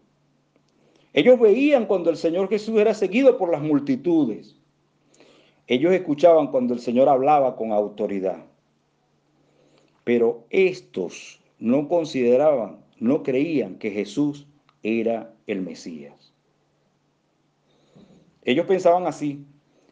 Ellos 1.15 1.39
veían 1.39 1.87
cuando 1.87 2.11
el 2.11 2.17
Señor 2.17 2.49
Jesús 2.49 2.79
era 2.79 2.93
seguido 2.93 3.39
por 3.39 3.51
las 3.51 3.62
multitudes. 3.62 4.57
Ellos 5.69 5.93
escuchaban 5.93 6.49
cuando 6.49 6.75
el 6.75 6.81
Señor 6.81 7.09
hablaba 7.09 7.55
con 7.55 7.71
autoridad. 7.71 8.45
Pero 10.03 10.45
estos 10.51 11.41
no 11.61 11.89
consideraban, 11.89 12.85
no 12.99 13.23
creían 13.23 13.77
que 13.77 13.93
Jesús 13.93 14.49
era 14.83 15.33
el 15.47 15.62
Mesías. 15.62 16.35
Ellos 18.43 18.67
pensaban 18.67 19.07
así, 19.07 19.47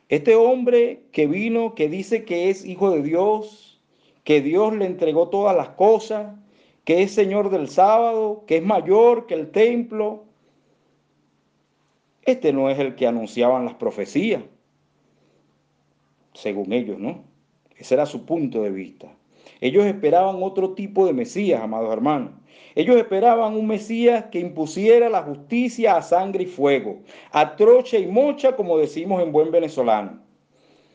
este 0.09 0.35
hombre 0.35 1.05
que 1.12 1.29
vino, 1.29 1.77
que 1.77 1.89
dice 1.89 2.25
que 2.25 2.51
es 2.51 2.66
hijo 2.66 2.91
de 2.91 3.03
Dios, 3.03 3.81
que 4.25 4.43
Dios 4.43 4.75
le 4.75 4.87
entregó 4.87 5.29
todas 5.29 5.57
las 5.57 5.70
cosas, 5.70 6.35
que 6.85 7.03
es 7.03 7.12
Señor 7.12 7.49
del 7.49 7.68
sábado, 7.68 8.43
que 8.47 8.57
es 8.57 8.62
mayor 8.64 9.27
que 9.27 9.35
el 9.35 9.53
templo, 9.53 10.25
este 12.25 12.53
no 12.53 12.70
es 12.70 12.79
el 12.79 12.95
que 12.95 13.07
anunciaban 13.07 13.64
las 13.64 13.75
profecías, 13.75 14.43
según 16.35 16.73
ellos, 16.73 16.99
¿no? 16.99 17.25
Ese 17.77 17.95
era 17.95 18.07
su 18.07 18.25
punto 18.25 18.62
de 18.62 18.70
vista. 18.70 19.09
Ellos 19.61 19.85
esperaban 19.87 20.43
otro 20.43 20.75
tipo 20.75 21.07
de 21.07 21.12
Mesías, 21.12 21.61
amados 21.61 21.93
hermanos. 21.93 22.33
Ellos 22.75 22.97
esperaban 22.97 23.55
un 23.55 23.66
Mesías 23.66 24.27
que 24.31 24.41
impusiera 24.41 25.09
la 25.09 25.23
justicia 25.23 25.97
a 25.97 26.03
sangre 26.03 26.45
y 26.45 26.47
fuego, 26.47 27.01
a 27.33 27.57
trocha 27.57 27.99
y 27.99 28.07
mocha, 28.07 28.57
como 28.57 28.79
decimos 28.79 29.23
en 29.23 29.33
buen 29.33 29.51
venezolano. 29.51 30.20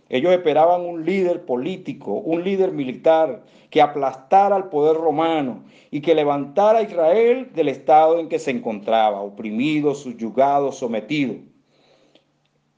Ellos 0.10 0.32
esperaban 0.32 0.82
un 0.82 1.06
líder 1.06 1.46
político, 1.46 2.14
un 2.14 2.44
líder 2.44 2.72
militar 2.72 3.44
que 3.70 3.82
aplastara 3.82 4.56
al 4.56 4.70
poder 4.70 4.96
romano 4.96 5.64
y 5.92 6.02
que 6.02 6.16
levantara 6.16 6.80
a 6.80 6.84
Israel 6.84 7.52
del 7.54 7.68
estado 7.68 8.20
en 8.20 8.30
que 8.30 8.40
se 8.40 8.52
encontraba, 8.52 9.22
oprimido, 9.22 9.96
subyugado, 9.96 10.72
sometido. 10.72 11.36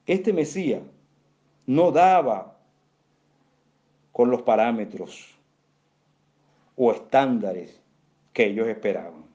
Este 0.07 0.34
Mesías 0.34 0.82
no 1.67 1.91
daba 1.91 2.57
con 4.11 4.32
los 4.32 4.41
parámetros 4.41 5.36
o 6.75 6.91
estándares 6.91 7.80
que 8.34 8.47
ellos 8.47 8.67
esperaban. 8.67 9.25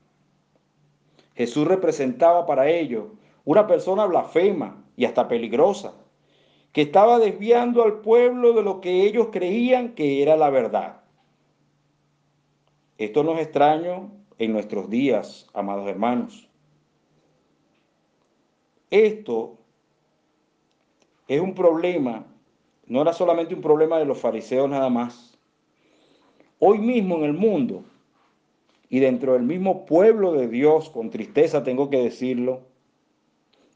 Jesús 1.34 1.66
representaba 1.66 2.47
para 2.47 2.68
ellos 2.68 3.07
una 3.45 3.66
persona 3.66 4.07
blasfema 4.07 4.82
y 4.97 5.05
hasta 5.05 5.28
peligrosa, 5.28 5.95
que 6.75 6.83
estaba 6.83 7.20
desviando 7.20 7.85
al 7.85 8.01
pueblo 8.01 8.53
de 8.53 8.64
lo 8.64 8.81
que 8.81 9.05
ellos 9.05 9.29
creían 9.31 9.95
que 9.95 10.20
era 10.22 10.37
la 10.37 10.51
verdad. 10.51 11.03
Esto 12.99 13.22
no 13.22 13.35
es 13.35 13.43
extraño 13.43 14.11
en 14.39 14.53
nuestros 14.53 14.91
días, 14.91 15.47
amados 15.55 15.87
hermanos. 15.87 16.49
Esto 18.91 19.57
es 21.29 21.41
un 21.41 21.55
problema, 21.55 22.27
no 22.87 23.03
era 23.03 23.12
solamente 23.12 23.55
un 23.55 23.62
problema 23.62 24.01
de 24.01 24.07
los 24.07 24.18
fariseos 24.18 24.68
nada 24.68 24.91
más. 24.91 25.39
Hoy 26.59 26.81
mismo 26.81 27.18
en 27.18 27.25
el 27.25 27.35
mundo 27.35 27.85
y 28.89 28.99
dentro 28.99 29.35
del 29.35 29.43
mismo 29.43 29.87
pueblo 29.87 30.33
de 30.33 30.49
Dios, 30.49 30.91
con 30.91 31.11
tristeza 31.11 31.62
tengo 31.62 31.89
que 31.89 31.99
decirlo, 31.99 32.62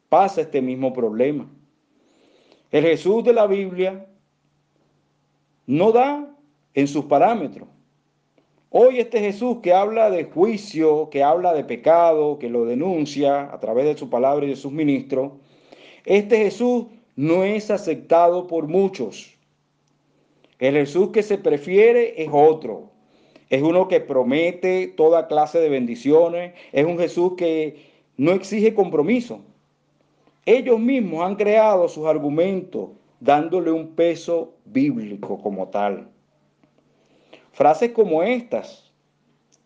pasa 0.09 0.41
este 0.41 0.61
mismo 0.61 0.93
problema. 0.93 1.49
El 2.71 2.85
Jesús 2.85 3.25
de 3.25 3.33
la 3.33 3.47
Biblia 3.47 4.07
no 5.67 5.93
da 5.93 6.29
en 6.75 6.87
sus 6.87 7.07
parámetros. 7.07 7.69
Hoy 8.71 8.99
este 9.01 9.21
Jesús 9.21 9.59
que 9.63 9.73
habla 9.73 10.11
de 10.11 10.25
juicio, 10.25 11.09
que 11.11 11.23
habla 11.23 11.55
de 11.55 11.65
pecado, 11.65 12.39
que 12.39 12.51
lo 12.51 12.67
denuncia 12.67 13.53
a 13.53 13.59
través 13.61 13.87
de 13.87 13.97
su 13.97 14.11
palabra 14.11 14.45
y 14.45 14.51
de 14.51 14.57
sus 14.57 14.73
ministros, 14.73 15.33
este 16.05 16.37
Jesús 16.37 16.87
no 17.17 17.45
es 17.45 17.71
aceptado 17.71 18.47
por 18.47 18.69
muchos. 18.69 19.35
El 20.59 20.75
Jesús 20.75 21.11
que 21.11 21.23
se 21.23 21.39
prefiere 21.39 22.23
es 22.23 22.29
otro. 22.31 22.91
Es 23.49 23.63
uno 23.63 23.89
que 23.89 24.01
promete 24.01 24.89
toda 24.89 25.29
clase 25.29 25.59
de 25.59 25.71
bendiciones. 25.71 26.53
Es 26.73 26.85
un 26.85 26.99
Jesús 26.99 27.33
que 27.39 27.87
no 28.19 28.33
exige 28.33 28.75
compromiso. 28.75 29.41
Ellos 30.49 30.81
mismos 30.81 31.23
han 31.23 31.37
creado 31.37 31.87
sus 31.91 32.07
argumentos 32.07 32.89
dándole 33.21 33.71
un 33.71 33.95
peso 33.95 34.55
bíblico 34.65 35.39
como 35.43 35.69
tal. 35.69 36.09
Frases 37.53 37.93
como 37.93 38.23
estas, 38.23 38.91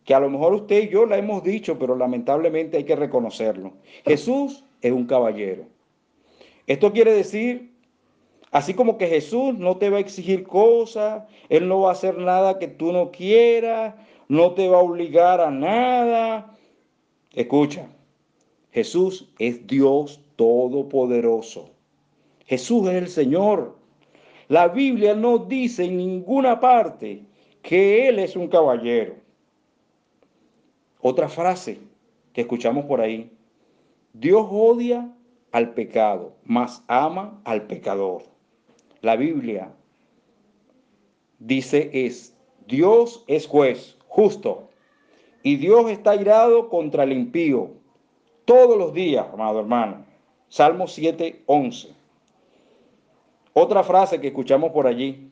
que 0.04 0.12
a 0.12 0.18
lo 0.18 0.28
mejor 0.28 0.54
usted 0.54 0.82
y 0.82 0.88
yo 0.88 1.06
la 1.06 1.18
hemos 1.18 1.44
dicho, 1.44 1.78
pero 1.78 1.94
lamentablemente 1.94 2.78
hay 2.78 2.82
que 2.82 2.96
reconocerlo. 2.96 3.74
Jesús 4.04 4.64
es 4.80 4.90
un 4.90 5.06
caballero. 5.06 5.66
Esto 6.66 6.92
quiere 6.92 7.14
decir, 7.14 7.72
así 8.50 8.74
como 8.74 8.98
que 8.98 9.06
Jesús 9.06 9.56
no 9.56 9.76
te 9.76 9.88
va 9.88 9.98
a 9.98 10.00
exigir 10.00 10.42
cosas, 10.42 11.22
Él 11.48 11.68
no 11.68 11.82
va 11.82 11.90
a 11.90 11.92
hacer 11.92 12.18
nada 12.18 12.58
que 12.58 12.66
tú 12.66 12.90
no 12.90 13.12
quieras, 13.12 13.94
no 14.26 14.54
te 14.54 14.68
va 14.68 14.78
a 14.78 14.82
obligar 14.82 15.40
a 15.40 15.52
nada. 15.52 16.56
Escucha, 17.34 17.86
Jesús 18.72 19.32
es 19.38 19.64
Dios 19.68 20.21
Todopoderoso. 20.36 21.70
Jesús 22.46 22.88
es 22.88 22.94
el 22.94 23.08
Señor. 23.08 23.76
La 24.48 24.68
Biblia 24.68 25.14
no 25.14 25.38
dice 25.38 25.84
en 25.84 25.96
ninguna 25.96 26.60
parte 26.60 27.22
que 27.62 28.08
Él 28.08 28.18
es 28.18 28.36
un 28.36 28.48
caballero. 28.48 29.14
Otra 31.00 31.28
frase 31.28 31.80
que 32.32 32.42
escuchamos 32.42 32.84
por 32.84 33.00
ahí. 33.00 33.30
Dios 34.12 34.46
odia 34.50 35.10
al 35.52 35.74
pecado, 35.74 36.34
mas 36.44 36.82
ama 36.86 37.40
al 37.44 37.66
pecador. 37.66 38.22
La 39.00 39.16
Biblia 39.16 39.72
dice 41.38 41.90
es, 41.92 42.36
Dios 42.66 43.24
es 43.26 43.46
juez 43.46 43.96
justo 44.06 44.68
y 45.42 45.56
Dios 45.56 45.90
está 45.90 46.14
irado 46.14 46.68
contra 46.68 47.02
el 47.02 47.12
impío 47.12 47.70
todos 48.44 48.78
los 48.78 48.92
días, 48.92 49.26
amado 49.32 49.60
hermano. 49.60 50.11
Salmo 50.52 50.86
7, 50.86 51.44
11. 51.46 51.88
Otra 53.54 53.82
frase 53.82 54.20
que 54.20 54.26
escuchamos 54.26 54.70
por 54.72 54.86
allí, 54.86 55.30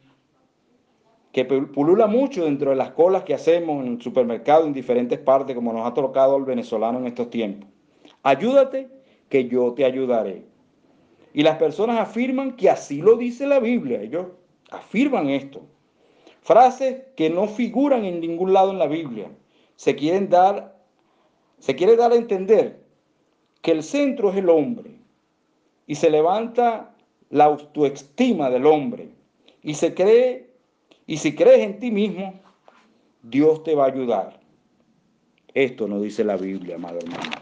que 1.30 1.44
pulula 1.44 2.06
mucho 2.06 2.46
dentro 2.46 2.70
de 2.70 2.76
las 2.76 2.92
colas 2.92 3.24
que 3.24 3.34
hacemos 3.34 3.84
en 3.84 3.92
el 3.92 4.00
supermercado 4.00 4.64
en 4.64 4.72
diferentes 4.72 5.18
partes, 5.18 5.54
como 5.54 5.74
nos 5.74 5.86
ha 5.86 5.92
tocado 5.92 6.38
el 6.38 6.44
venezolano 6.44 7.00
en 7.00 7.06
estos 7.06 7.28
tiempos. 7.28 7.68
Ayúdate, 8.22 8.88
que 9.28 9.46
yo 9.46 9.74
te 9.74 9.84
ayudaré. 9.84 10.46
Y 11.34 11.42
las 11.42 11.58
personas 11.58 12.00
afirman 12.00 12.56
que 12.56 12.70
así 12.70 13.02
lo 13.02 13.16
dice 13.16 13.46
la 13.46 13.60
Biblia. 13.60 14.00
Ellos 14.00 14.28
afirman 14.70 15.28
esto. 15.28 15.60
Frases 16.40 17.02
que 17.14 17.28
no 17.28 17.46
figuran 17.46 18.06
en 18.06 18.20
ningún 18.20 18.54
lado 18.54 18.70
en 18.70 18.78
la 18.78 18.86
Biblia. 18.86 19.30
Se 19.76 19.94
quieren 19.94 20.30
dar, 20.30 20.80
se 21.58 21.76
quiere 21.76 21.96
dar 21.96 22.12
a 22.12 22.16
entender 22.16 22.80
que 23.60 23.72
el 23.72 23.82
centro 23.82 24.30
es 24.30 24.36
el 24.38 24.48
hombre 24.48 24.99
y 25.91 25.97
se 25.97 26.09
levanta 26.09 26.95
la 27.30 27.47
autoestima 27.47 28.49
del 28.49 28.64
hombre 28.64 29.09
y 29.61 29.74
se 29.74 29.93
cree, 29.93 30.47
y 31.09 31.16
si 31.16 31.34
crees 31.34 31.64
en 31.64 31.80
ti 31.80 31.91
mismo, 31.91 32.32
Dios 33.24 33.64
te 33.64 33.74
va 33.74 33.86
a 33.86 33.88
ayudar. 33.88 34.38
Esto 35.53 35.88
no 35.88 36.01
dice 36.01 36.22
la 36.22 36.36
Biblia, 36.36 36.76
amado 36.76 36.99
hermano. 36.99 37.32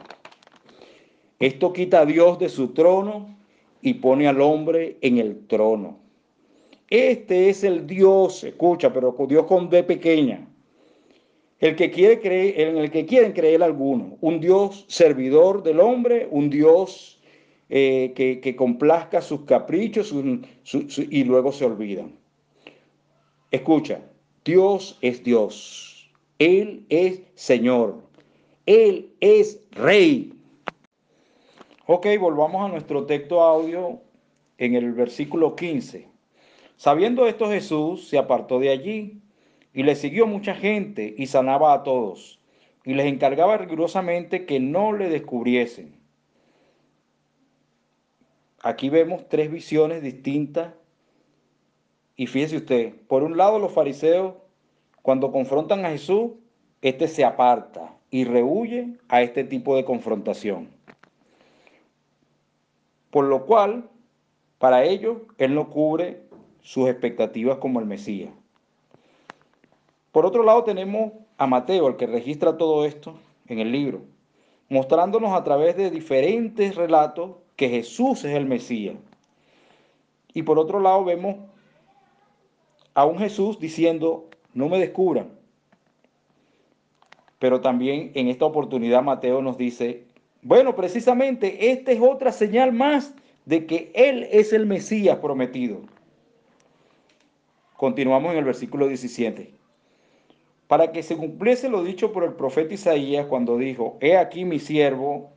Esto 1.38 1.74
quita 1.74 2.00
a 2.00 2.06
Dios 2.06 2.38
de 2.38 2.48
su 2.48 2.68
trono 2.68 3.36
y 3.82 3.92
pone 3.92 4.26
al 4.26 4.40
hombre 4.40 4.96
en 5.02 5.18
el 5.18 5.46
trono. 5.46 5.98
Este 6.88 7.50
es 7.50 7.64
el 7.64 7.86
Dios, 7.86 8.44
escucha, 8.44 8.90
pero 8.94 9.14
Dios 9.28 9.44
con 9.44 9.68
D 9.68 9.82
pequeña. 9.82 10.48
El 11.58 11.76
que 11.76 11.90
quiere 11.90 12.18
creer, 12.18 12.58
en 12.60 12.78
el 12.78 12.90
que 12.90 13.04
quieren 13.04 13.32
creer 13.32 13.62
algunos, 13.62 14.14
un 14.22 14.40
Dios 14.40 14.86
servidor 14.88 15.62
del 15.62 15.80
hombre, 15.80 16.28
un 16.30 16.48
Dios 16.48 17.17
eh, 17.70 18.12
que, 18.14 18.56
complazca 18.56 19.20
sus 19.20 19.42
caprichos 19.42 20.14
y 20.14 21.24
luego 21.24 21.52
se 21.52 21.66
olvidan. 21.66 22.16
Escucha, 23.50 24.00
Dios 24.42 24.98
es 25.02 25.22
Dios, 25.22 26.10
Él 26.38 26.86
es 26.88 27.20
Señor, 27.34 28.02
Él 28.64 29.12
es 29.20 29.60
Rey. 29.72 30.32
Ok, 31.86 32.06
volvamos 32.18 32.64
a 32.64 32.72
nuestro 32.72 33.04
texto 33.04 33.42
audio 33.42 34.00
en 34.56 34.74
el 34.74 34.92
versículo 34.92 35.54
15. 35.54 36.08
Sabiendo 36.78 37.26
esto 37.26 37.50
Jesús 37.50 38.08
se 38.08 38.16
apartó 38.16 38.58
de 38.58 38.70
allí 38.70 39.20
y 39.74 39.82
le 39.82 39.94
siguió 39.94 40.26
mucha 40.26 40.54
gente 40.54 41.14
y 41.18 41.26
sanaba 41.26 41.74
a 41.74 41.82
todos 41.82 42.40
y 42.84 42.94
les 42.94 43.06
encargaba 43.06 43.58
rigurosamente 43.58 44.46
que 44.46 44.58
no 44.58 44.94
le 44.94 45.10
descubriesen 45.10 45.97
Aquí 48.62 48.90
vemos 48.90 49.28
tres 49.28 49.50
visiones 49.50 50.02
distintas. 50.02 50.74
Y 52.16 52.26
fíjese 52.26 52.56
usted, 52.56 52.94
por 53.06 53.22
un 53.22 53.36
lado 53.36 53.58
los 53.58 53.72
fariseos, 53.72 54.34
cuando 55.02 55.30
confrontan 55.30 55.84
a 55.84 55.90
Jesús, 55.90 56.32
este 56.82 57.06
se 57.08 57.24
aparta 57.24 57.94
y 58.10 58.24
rehuye 58.24 58.98
a 59.08 59.22
este 59.22 59.44
tipo 59.44 59.76
de 59.76 59.84
confrontación. 59.84 60.68
Por 63.10 63.24
lo 63.24 63.46
cual, 63.46 63.88
para 64.58 64.84
ellos, 64.84 65.18
Él 65.38 65.54
no 65.54 65.70
cubre 65.70 66.22
sus 66.60 66.88
expectativas 66.88 67.58
como 67.58 67.80
el 67.80 67.86
Mesías. 67.86 68.30
Por 70.12 70.26
otro 70.26 70.42
lado 70.42 70.64
tenemos 70.64 71.12
a 71.36 71.46
Mateo, 71.46 71.86
el 71.88 71.96
que 71.96 72.06
registra 72.06 72.58
todo 72.58 72.84
esto 72.84 73.14
en 73.46 73.60
el 73.60 73.70
libro, 73.70 74.02
mostrándonos 74.68 75.32
a 75.32 75.44
través 75.44 75.76
de 75.76 75.90
diferentes 75.90 76.74
relatos 76.74 77.36
que 77.58 77.68
Jesús 77.68 78.24
es 78.24 78.36
el 78.36 78.46
Mesías. 78.46 78.94
Y 80.32 80.44
por 80.44 80.60
otro 80.60 80.78
lado 80.78 81.04
vemos 81.04 81.36
a 82.94 83.04
un 83.04 83.18
Jesús 83.18 83.58
diciendo, 83.58 84.28
no 84.54 84.68
me 84.68 84.78
descubran. 84.78 85.32
Pero 87.40 87.60
también 87.60 88.12
en 88.14 88.28
esta 88.28 88.44
oportunidad 88.44 89.02
Mateo 89.02 89.42
nos 89.42 89.58
dice, 89.58 90.04
bueno, 90.42 90.76
precisamente 90.76 91.72
esta 91.72 91.90
es 91.90 92.00
otra 92.00 92.30
señal 92.30 92.72
más 92.72 93.12
de 93.44 93.66
que 93.66 93.90
Él 93.92 94.28
es 94.30 94.52
el 94.52 94.64
Mesías 94.64 95.18
prometido. 95.18 95.80
Continuamos 97.76 98.30
en 98.32 98.38
el 98.38 98.44
versículo 98.44 98.86
17. 98.86 99.50
Para 100.68 100.92
que 100.92 101.02
se 101.02 101.16
cumpliese 101.16 101.68
lo 101.68 101.82
dicho 101.82 102.12
por 102.12 102.22
el 102.22 102.34
profeta 102.34 102.74
Isaías 102.74 103.26
cuando 103.26 103.58
dijo, 103.58 103.98
he 104.00 104.16
aquí 104.16 104.44
mi 104.44 104.60
siervo, 104.60 105.32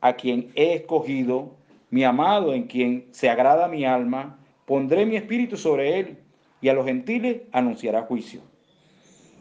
a 0.00 0.14
quien 0.14 0.52
he 0.54 0.74
escogido, 0.74 1.56
mi 1.90 2.04
amado 2.04 2.52
en 2.54 2.64
quien 2.64 3.06
se 3.10 3.28
agrada 3.28 3.68
mi 3.68 3.84
alma, 3.84 4.38
pondré 4.66 5.06
mi 5.06 5.16
espíritu 5.16 5.56
sobre 5.56 5.98
él 5.98 6.18
y 6.60 6.68
a 6.68 6.74
los 6.74 6.86
gentiles 6.86 7.42
anunciará 7.52 8.02
juicio. 8.02 8.40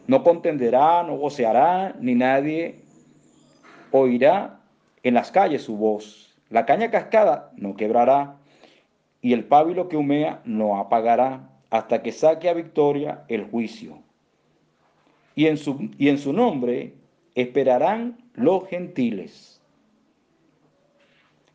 No 0.08 0.24
contenderá, 0.24 1.04
no 1.04 1.18
voceará, 1.18 1.96
ni 2.00 2.14
nadie 2.14 2.82
oirá 3.92 4.60
en 5.04 5.14
las 5.16 5.32
calles 5.32 5.64
su 5.64 5.78
voz. 5.78 6.36
La 6.50 6.66
caña 6.66 6.92
cascada 6.92 7.52
no 7.56 7.76
quebrará, 7.76 8.38
y 9.22 9.34
el 9.34 9.46
pábilo 9.46 9.90
que 9.90 9.98
humea 9.98 10.42
no 10.46 10.78
apagará, 10.78 11.50
hasta 11.72 12.04
que 12.04 12.12
saque 12.12 12.48
a 12.48 12.54
victoria 12.54 13.24
el 13.28 13.46
juicio. 13.46 13.98
Y 15.34 15.48
en 15.48 15.58
su, 15.58 15.90
y 15.98 16.10
en 16.10 16.20
su 16.20 16.32
nombre 16.32 16.94
esperarán 17.34 18.18
los 18.36 18.68
gentiles. 18.68 19.55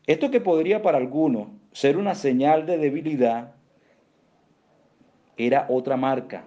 Esto 0.07 0.31
que 0.31 0.41
podría 0.41 0.81
para 0.81 0.97
algunos 0.97 1.47
ser 1.71 1.97
una 1.97 2.15
señal 2.15 2.65
de 2.65 2.77
debilidad, 2.77 3.53
era 5.37 5.65
otra 5.69 5.97
marca 5.97 6.43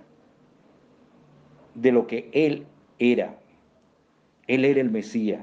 de 1.75 1.93
lo 1.93 2.07
que 2.07 2.29
Él 2.33 2.67
era. 2.99 3.37
Él 4.47 4.65
era 4.65 4.81
el 4.81 4.91
Mesías. 4.91 5.41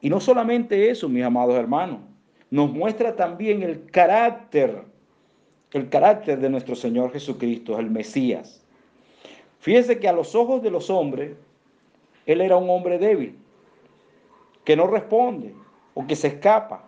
Y 0.00 0.08
no 0.08 0.20
solamente 0.20 0.90
eso, 0.90 1.08
mis 1.08 1.24
amados 1.24 1.56
hermanos, 1.56 2.00
nos 2.50 2.72
muestra 2.72 3.16
también 3.16 3.62
el 3.62 3.86
carácter, 3.90 4.82
el 5.72 5.88
carácter 5.88 6.40
de 6.40 6.48
nuestro 6.48 6.74
Señor 6.74 7.12
Jesucristo, 7.12 7.78
el 7.78 7.90
Mesías. 7.90 8.64
Fíjense 9.58 9.98
que 9.98 10.08
a 10.08 10.12
los 10.12 10.34
ojos 10.34 10.62
de 10.62 10.70
los 10.70 10.88
hombres, 10.88 11.36
Él 12.24 12.40
era 12.40 12.56
un 12.56 12.70
hombre 12.70 12.98
débil, 12.98 13.36
que 14.64 14.74
no 14.74 14.86
responde 14.86 15.54
o 15.94 16.06
que 16.06 16.16
se 16.16 16.28
escapa. 16.28 16.84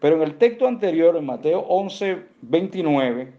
Pero 0.00 0.16
en 0.16 0.22
el 0.22 0.38
texto 0.38 0.66
anterior, 0.66 1.16
en 1.16 1.26
Mateo 1.26 1.60
11, 1.60 2.22
29, 2.42 3.32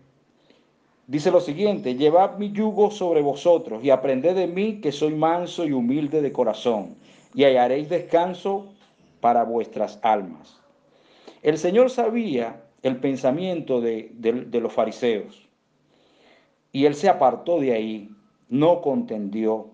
Dice 1.10 1.32
lo 1.32 1.42
siguiente, 1.42 1.96
llevad 1.96 2.38
mi 2.38 2.52
yugo 2.52 2.92
sobre 2.92 3.24
vosotros 3.24 3.84
y 3.84 3.90
aprended 3.90 4.36
de 4.36 4.46
mí 4.46 4.80
que 4.80 4.92
soy 4.92 5.16
manso 5.16 5.66
y 5.66 5.72
humilde 5.72 6.22
de 6.22 6.32
corazón, 6.32 6.98
y 7.34 7.46
hallaréis 7.46 7.90
descanso 7.90 8.68
para 9.20 9.44
vuestras 9.44 10.00
almas. 10.04 10.60
El 11.42 11.58
Señor 11.58 11.90
sabía 11.90 12.62
el 12.84 12.98
pensamiento 12.98 13.82
de, 13.82 14.12
de 14.14 14.60
los 14.60 14.72
fariseos, 14.72 15.50
y 16.72 16.86
él 16.86 16.94
se 16.94 17.10
apartó 17.10 17.60
de 17.60 17.74
ahí, 17.74 18.12
no 18.48 18.80
contendió. 18.82 19.72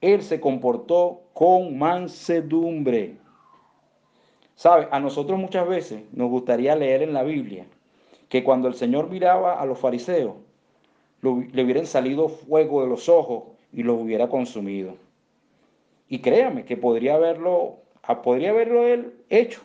Él 0.00 0.22
se 0.22 0.40
comportó 0.40 1.24
con 1.34 1.76
mansedumbre. 1.76 3.18
A 4.62 5.00
nosotros 5.00 5.38
muchas 5.38 5.68
veces 5.68 6.02
nos 6.12 6.30
gustaría 6.30 6.76
leer 6.76 7.02
en 7.02 7.12
la 7.12 7.22
Biblia 7.22 7.66
que 8.28 8.44
cuando 8.44 8.68
el 8.68 8.74
Señor 8.74 9.10
miraba 9.10 9.60
a 9.60 9.66
los 9.66 9.78
fariseos, 9.78 10.34
le 11.22 11.62
hubieran 11.64 11.86
salido 11.86 12.28
fuego 12.28 12.82
de 12.82 12.88
los 12.88 13.08
ojos 13.08 13.44
y 13.72 13.82
los 13.82 14.00
hubiera 14.00 14.28
consumido. 14.28 14.96
Y 16.08 16.20
créame 16.20 16.64
que 16.64 16.76
podría 16.76 17.14
haberlo, 17.14 17.78
podría 18.22 18.50
haberlo 18.50 18.86
él 18.86 19.14
hecho, 19.30 19.60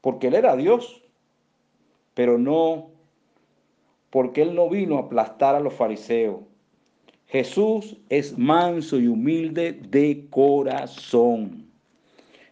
porque 0.00 0.28
él 0.28 0.34
era 0.34 0.56
Dios, 0.56 1.02
pero 2.14 2.38
no, 2.38 2.90
porque 4.10 4.42
él 4.42 4.54
no 4.54 4.68
vino 4.68 4.96
a 4.96 5.02
aplastar 5.02 5.54
a 5.54 5.60
los 5.60 5.74
fariseos. 5.74 6.40
Jesús 7.26 7.96
es 8.10 8.38
manso 8.38 8.98
y 8.98 9.08
humilde 9.08 9.72
de 9.72 10.26
corazón. 10.30 11.66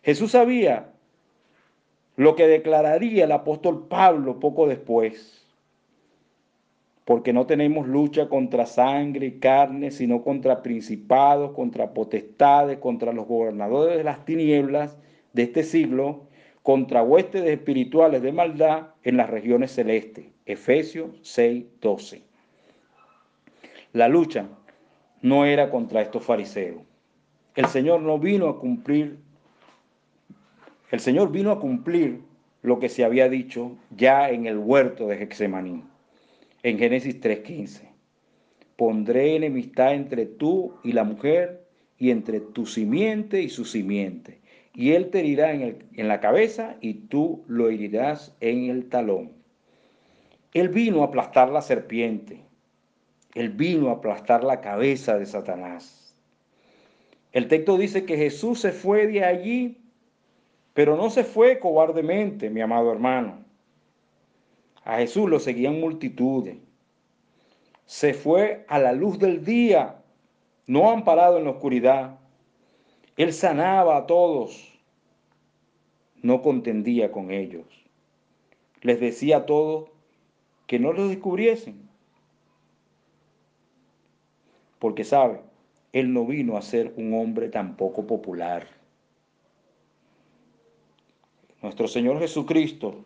Jesús 0.03 0.33
sabía 0.33 0.92
lo 2.17 2.37
que 2.37 2.47
declararía 2.47 3.25
el 3.25 3.33
apóstol 3.33 3.87
Pablo 3.89 4.39
poco 4.41 4.67
después. 4.67 5.47
Porque 7.05 7.33
no 7.33 7.47
tenemos 7.47 7.89
lucha 7.89 8.29
contra 8.29 8.67
sangre 8.67 9.27
y 9.27 9.39
carne, 9.39 9.91
sino 9.91 10.23
contra 10.23 10.63
principados, 10.63 11.53
contra 11.53 11.93
potestades, 11.93 12.79
contra 12.79 13.13
los 13.13 13.27
gobernadores 13.27 13.97
de 13.97 14.05
las 14.05 14.25
tinieblas 14.25 14.97
de 15.33 15.43
este 15.43 15.65
siglo, 15.65 16.29
contra 16.63 17.03
huestes 17.03 17.45
espirituales 17.45 18.23
de 18.23 18.33
maldad 18.33 18.89
en 19.03 19.17
las 19.17 19.31
regiones 19.31 19.73
celestes. 19.73 20.27
Efesios 20.47 21.11
6, 21.23 21.65
12. 21.81 22.23
La 23.93 24.09
lucha 24.09 24.49
no 25.23 25.45
era 25.45 25.71
contra 25.71 26.03
estos 26.03 26.25
fariseos. 26.25 26.83
El 27.55 27.67
Señor 27.67 28.01
no 28.01 28.19
vino 28.19 28.49
a 28.49 28.59
cumplir 28.59 29.19
el 30.93 31.01
Señor 31.01 31.33
vino 31.33 31.51
a 31.51 31.59
cumplir 31.59 32.21
lo 32.61 32.79
que 32.79 32.91
se 32.91 33.03
había 33.03 33.31
dicho 33.31 33.77
ya 33.97 34.29
en 34.29 34.47
el 34.47 34.59
huerto 34.59 35.09
de 35.09 35.23
Hexemaní, 35.23 35.83
en 36.63 36.79
Génesis 36.79 37.19
3.15. 37.19 37.89
Pondré 38.77 39.37
enemistad 39.37 39.95
entre 39.95 40.27
tú 40.27 40.75
y 40.85 40.93
la 40.93 41.05
mujer 41.05 41.67
y 41.99 42.11
entre 42.11 42.41
tu 42.41 42.67
simiente 42.67 43.41
y 43.41 43.49
su 43.49 43.65
simiente. 43.65 44.41
Y 44.75 44.93
él 44.93 45.09
te 45.09 45.21
herirá 45.21 45.53
en, 45.55 45.83
en 45.95 46.09
la 46.09 46.21
cabeza 46.21 46.77
y 46.83 46.95
tú 46.95 47.43
lo 47.49 47.71
herirás 47.71 48.37
en 48.41 48.65
el 48.65 48.91
talón. 48.91 49.33
Él 50.53 50.69
vino 50.69 51.01
a 51.01 51.07
aplastar 51.07 51.51
la 51.51 51.63
serpiente. 51.63 52.41
Él 53.35 53.49
vino 53.49 53.89
a 53.89 53.95
aplastar 53.95 54.45
la 54.45 54.61
cabeza 54.61 55.19
de 55.19 55.25
Satanás. 55.25 56.15
El 57.33 57.49
texto 57.49 57.79
dice 57.79 58.05
que 58.05 58.19
Jesús 58.19 58.61
se 58.61 58.73
fue 58.73 59.07
de 59.07 59.25
allí 59.25 59.82
pero 60.75 60.97
no 60.97 61.11
se 61.11 61.25
fue 61.25 61.59
cobardemente, 61.59 62.49
mi 62.51 62.61
amado 62.61 62.93
hermano. 62.93 63.45
A 64.85 64.99
Jesús 64.99 65.29
lo 65.29 65.39
seguían 65.39 65.81
multitudes. 65.81 66.57
Se 67.85 68.15
fue 68.15 68.65
a 68.69 68.79
la 68.79 68.93
luz 68.93 69.19
del 69.19 69.45
día, 69.45 70.03
no 70.67 70.91
amparado 70.91 71.39
en 71.39 71.45
la 71.45 71.51
oscuridad. 71.51 72.19
Él 73.17 73.33
sanaba 73.33 73.97
a 73.99 74.07
todos, 74.07 74.73
no 76.23 76.41
contendía 76.41 77.13
con 77.13 77.31
ellos. 77.31 77.67
Les 78.81 78.99
decía 78.99 79.39
a 79.39 79.47
todos 79.47 79.91
que 80.67 80.79
no 80.79 80.93
los 80.93 81.11
descubriesen. 81.11 81.89
Porque 84.79 85.05
sabe, 85.05 85.43
Él 85.93 86.13
no 86.13 86.25
vino 86.27 86.57
a 86.57 86.63
ser 86.63 86.93
un 86.97 87.15
hombre 87.15 87.49
tampoco 87.49 88.07
popular. 88.07 88.82
Nuestro 91.63 91.87
Señor 91.87 92.19
Jesucristo 92.19 92.97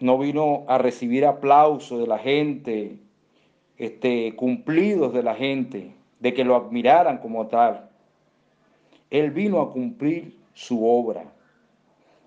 no 0.00 0.18
vino 0.18 0.64
a 0.66 0.78
recibir 0.78 1.24
aplausos 1.24 2.00
de 2.00 2.06
la 2.08 2.18
gente, 2.18 2.98
este, 3.78 4.34
cumplidos 4.34 5.12
de 5.14 5.22
la 5.22 5.36
gente, 5.36 5.92
de 6.18 6.34
que 6.34 6.44
lo 6.44 6.56
admiraran 6.56 7.18
como 7.18 7.46
tal. 7.46 7.88
Él 9.10 9.30
vino 9.30 9.60
a 9.60 9.72
cumplir 9.72 10.36
su 10.52 10.84
obra. 10.84 11.32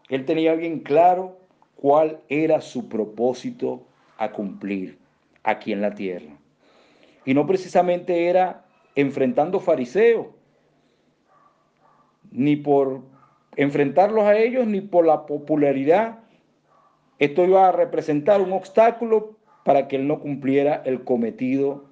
Él 0.07 0.23
tenía 0.23 0.53
bien 0.53 0.79
claro 0.79 1.37
cuál 1.75 2.21
era 2.29 2.61
su 2.61 2.87
propósito 2.87 3.83
a 4.17 4.31
cumplir 4.31 4.97
aquí 5.43 5.73
en 5.73 5.81
la 5.81 5.93
tierra. 5.93 6.31
Y 7.25 7.33
no 7.33 7.45
precisamente 7.45 8.27
era 8.27 8.65
enfrentando 8.95 9.59
fariseos, 9.59 10.27
ni 12.31 12.55
por 12.55 13.01
enfrentarlos 13.55 14.23
a 14.23 14.37
ellos, 14.37 14.67
ni 14.67 14.81
por 14.81 15.05
la 15.05 15.25
popularidad. 15.25 16.19
Esto 17.19 17.45
iba 17.45 17.67
a 17.67 17.71
representar 17.71 18.41
un 18.41 18.53
obstáculo 18.53 19.35
para 19.63 19.87
que 19.87 19.95
él 19.95 20.07
no 20.07 20.19
cumpliera 20.19 20.81
el 20.85 21.03
cometido 21.03 21.85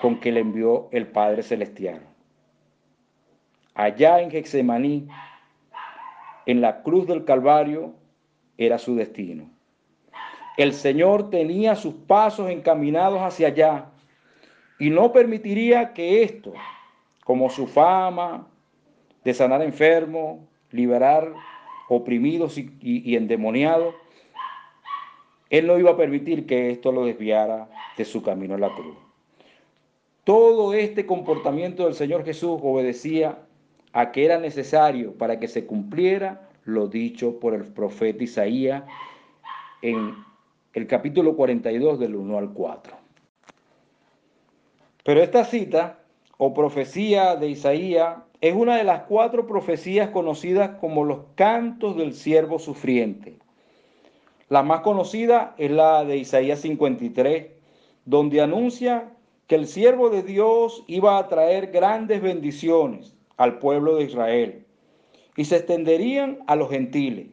con 0.00 0.18
que 0.18 0.32
le 0.32 0.40
envió 0.40 0.88
el 0.92 1.06
Padre 1.06 1.42
Celestial. 1.42 2.00
Allá 3.74 4.20
en 4.20 4.30
Getsemaní, 4.30 5.08
en 6.46 6.60
la 6.60 6.82
cruz 6.82 7.06
del 7.06 7.24
Calvario, 7.24 7.94
era 8.56 8.78
su 8.78 8.96
destino. 8.96 9.50
El 10.56 10.72
Señor 10.72 11.30
tenía 11.30 11.76
sus 11.76 11.94
pasos 11.94 12.50
encaminados 12.50 13.20
hacia 13.20 13.48
allá 13.48 13.86
y 14.78 14.90
no 14.90 15.12
permitiría 15.12 15.92
que 15.92 16.22
esto, 16.22 16.52
como 17.24 17.48
su 17.48 17.66
fama 17.66 18.48
de 19.24 19.34
sanar 19.34 19.62
enfermos, 19.62 20.40
liberar 20.70 21.32
oprimidos 21.88 22.56
y, 22.56 23.16
endemoniados, 23.16 23.94
Él 25.50 25.66
no 25.66 25.78
iba 25.78 25.90
a 25.90 25.96
permitir 25.96 26.46
que 26.46 26.70
esto 26.70 26.92
lo 26.92 27.04
desviara 27.04 27.68
de 27.96 28.04
su 28.04 28.22
camino 28.22 28.54
a 28.54 28.58
la 28.58 28.74
cruz. 28.74 28.96
Todo 30.24 30.74
este 30.74 31.06
comportamiento 31.06 31.84
del 31.84 31.94
Señor 31.94 32.24
Jesús 32.24 32.60
obedecía 32.62 33.38
a 33.92 34.12
que 34.12 34.24
era 34.24 34.38
necesario 34.38 35.14
para 35.14 35.40
que 35.40 35.48
se 35.48 35.66
cumpliera 35.66 36.48
lo 36.64 36.86
dicho 36.86 37.40
por 37.40 37.54
el 37.54 37.64
profeta 37.64 38.22
Isaías 38.22 38.84
en 39.82 40.14
el 40.74 40.86
capítulo 40.86 41.34
42 41.34 41.98
del 41.98 42.14
1 42.14 42.38
al 42.38 42.52
4. 42.52 42.96
Pero 45.02 45.22
esta 45.22 45.44
cita 45.44 45.98
o 46.36 46.54
profecía 46.54 47.34
de 47.34 47.48
Isaías 47.48 48.18
es 48.40 48.54
una 48.54 48.76
de 48.76 48.84
las 48.84 49.02
cuatro 49.02 49.46
profecías 49.46 50.10
conocidas 50.10 50.78
como 50.80 51.04
los 51.04 51.20
cantos 51.34 51.96
del 51.96 52.14
siervo 52.14 52.58
sufriente. 52.58 53.36
La 54.48 54.62
más 54.62 54.80
conocida 54.80 55.54
es 55.58 55.70
la 55.70 56.04
de 56.04 56.16
Isaías 56.16 56.60
53, 56.60 57.48
donde 58.06 58.40
anuncia 58.40 59.12
que 59.46 59.56
el 59.56 59.66
siervo 59.66 60.10
de 60.10 60.22
Dios 60.22 60.84
iba 60.86 61.18
a 61.18 61.28
traer 61.28 61.70
grandes 61.70 62.22
bendiciones 62.22 63.14
al 63.36 63.58
pueblo 63.58 63.96
de 63.96 64.04
Israel 64.04 64.64
y 65.36 65.44
se 65.44 65.56
extenderían 65.56 66.38
a 66.46 66.56
los 66.56 66.70
gentiles, 66.70 67.28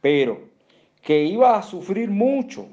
pero 0.00 0.40
que 1.02 1.24
iba 1.24 1.56
a 1.56 1.62
sufrir 1.62 2.10
mucho. 2.10 2.66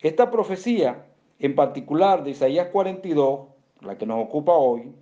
Esta 0.00 0.30
profecía, 0.30 1.06
en 1.38 1.54
particular 1.54 2.24
de 2.24 2.30
Isaías 2.30 2.68
42, 2.68 3.48
la 3.80 3.96
que 3.96 4.06
nos 4.06 4.24
ocupa 4.24 4.52
hoy, 4.52 4.92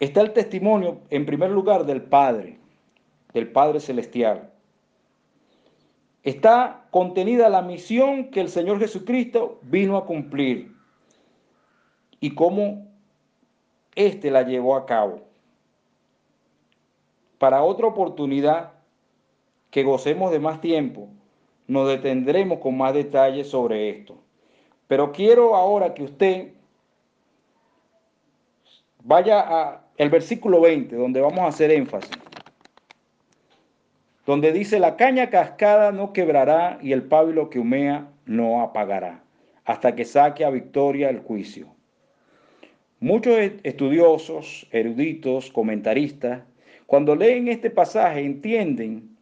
está 0.00 0.20
el 0.20 0.32
testimonio, 0.32 1.00
en 1.10 1.26
primer 1.26 1.50
lugar, 1.50 1.86
del 1.86 2.02
Padre, 2.02 2.58
del 3.32 3.50
Padre 3.50 3.80
Celestial. 3.80 4.50
Está 6.22 6.86
contenida 6.90 7.48
la 7.48 7.62
misión 7.62 8.30
que 8.30 8.40
el 8.40 8.48
Señor 8.48 8.78
Jesucristo 8.78 9.58
vino 9.62 9.96
a 9.96 10.06
cumplir 10.06 10.74
y 12.20 12.34
cómo 12.34 12.86
éste 13.94 14.30
la 14.30 14.42
llevó 14.42 14.76
a 14.76 14.86
cabo. 14.86 15.20
Para 17.38 17.62
otra 17.62 17.86
oportunidad 17.86 18.72
que 19.70 19.82
gocemos 19.82 20.30
de 20.30 20.38
más 20.38 20.60
tiempo, 20.60 21.08
nos 21.66 21.88
detendremos 21.88 22.58
con 22.60 22.76
más 22.76 22.94
detalles 22.94 23.50
sobre 23.50 23.90
esto. 23.90 24.16
Pero 24.86 25.12
quiero 25.12 25.54
ahora 25.54 25.92
que 25.92 26.04
usted 26.04 26.54
vaya 29.02 29.83
al 29.98 30.10
versículo 30.10 30.60
20, 30.60 30.96
donde 30.96 31.20
vamos 31.20 31.40
a 31.40 31.48
hacer 31.48 31.70
énfasis, 31.70 32.10
donde 34.26 34.52
dice, 34.52 34.80
la 34.80 34.96
caña 34.96 35.30
cascada 35.30 35.92
no 35.92 36.12
quebrará 36.12 36.78
y 36.82 36.92
el 36.92 37.02
pábilo 37.02 37.50
que 37.50 37.58
humea 37.58 38.08
no 38.24 38.62
apagará, 38.62 39.22
hasta 39.64 39.94
que 39.94 40.04
saque 40.04 40.44
a 40.44 40.50
victoria 40.50 41.10
el 41.10 41.20
juicio. 41.20 41.68
Muchos 43.00 43.36
estudiosos, 43.62 44.66
eruditos, 44.70 45.50
comentaristas, 45.50 46.42
cuando 46.86 47.14
leen 47.14 47.48
este 47.48 47.70
pasaje 47.70 48.20
entienden 48.20 49.16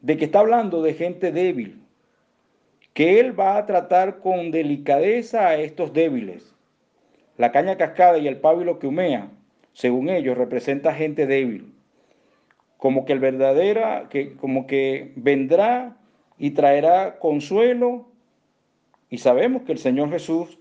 de 0.00 0.16
que 0.16 0.24
está 0.26 0.40
hablando 0.40 0.82
de 0.82 0.94
gente 0.94 1.32
débil, 1.32 1.80
que 2.92 3.20
él 3.20 3.38
va 3.38 3.56
a 3.56 3.66
tratar 3.66 4.18
con 4.18 4.50
delicadeza 4.50 5.48
a 5.48 5.56
estos 5.56 5.92
débiles. 5.92 6.54
La 7.36 7.52
caña 7.52 7.76
cascada 7.76 8.18
y 8.18 8.28
el 8.28 8.38
pábilo 8.38 8.78
que 8.78 8.86
humea, 8.86 9.30
según 9.74 10.08
ellos, 10.08 10.38
representa 10.38 10.94
gente 10.94 11.26
débil, 11.26 11.74
como 12.78 13.04
que 13.04 13.12
el 13.12 13.20
verdadera, 13.20 14.08
que 14.08 14.34
como 14.36 14.66
que 14.66 15.12
vendrá 15.16 15.98
y 16.38 16.52
traerá 16.52 17.18
consuelo, 17.18 18.08
y 19.10 19.18
sabemos 19.18 19.62
que 19.62 19.72
el 19.72 19.78
Señor 19.78 20.10
Jesús 20.10 20.58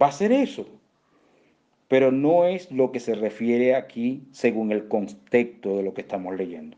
va 0.00 0.06
a 0.06 0.10
hacer 0.10 0.32
eso 0.32 0.66
pero 1.88 2.10
no 2.10 2.46
es 2.46 2.70
lo 2.72 2.90
que 2.90 3.00
se 3.00 3.14
refiere 3.14 3.74
aquí 3.74 4.26
según 4.32 4.72
el 4.72 4.88
contexto 4.88 5.76
de 5.76 5.82
lo 5.82 5.94
que 5.94 6.00
estamos 6.00 6.36
leyendo. 6.36 6.76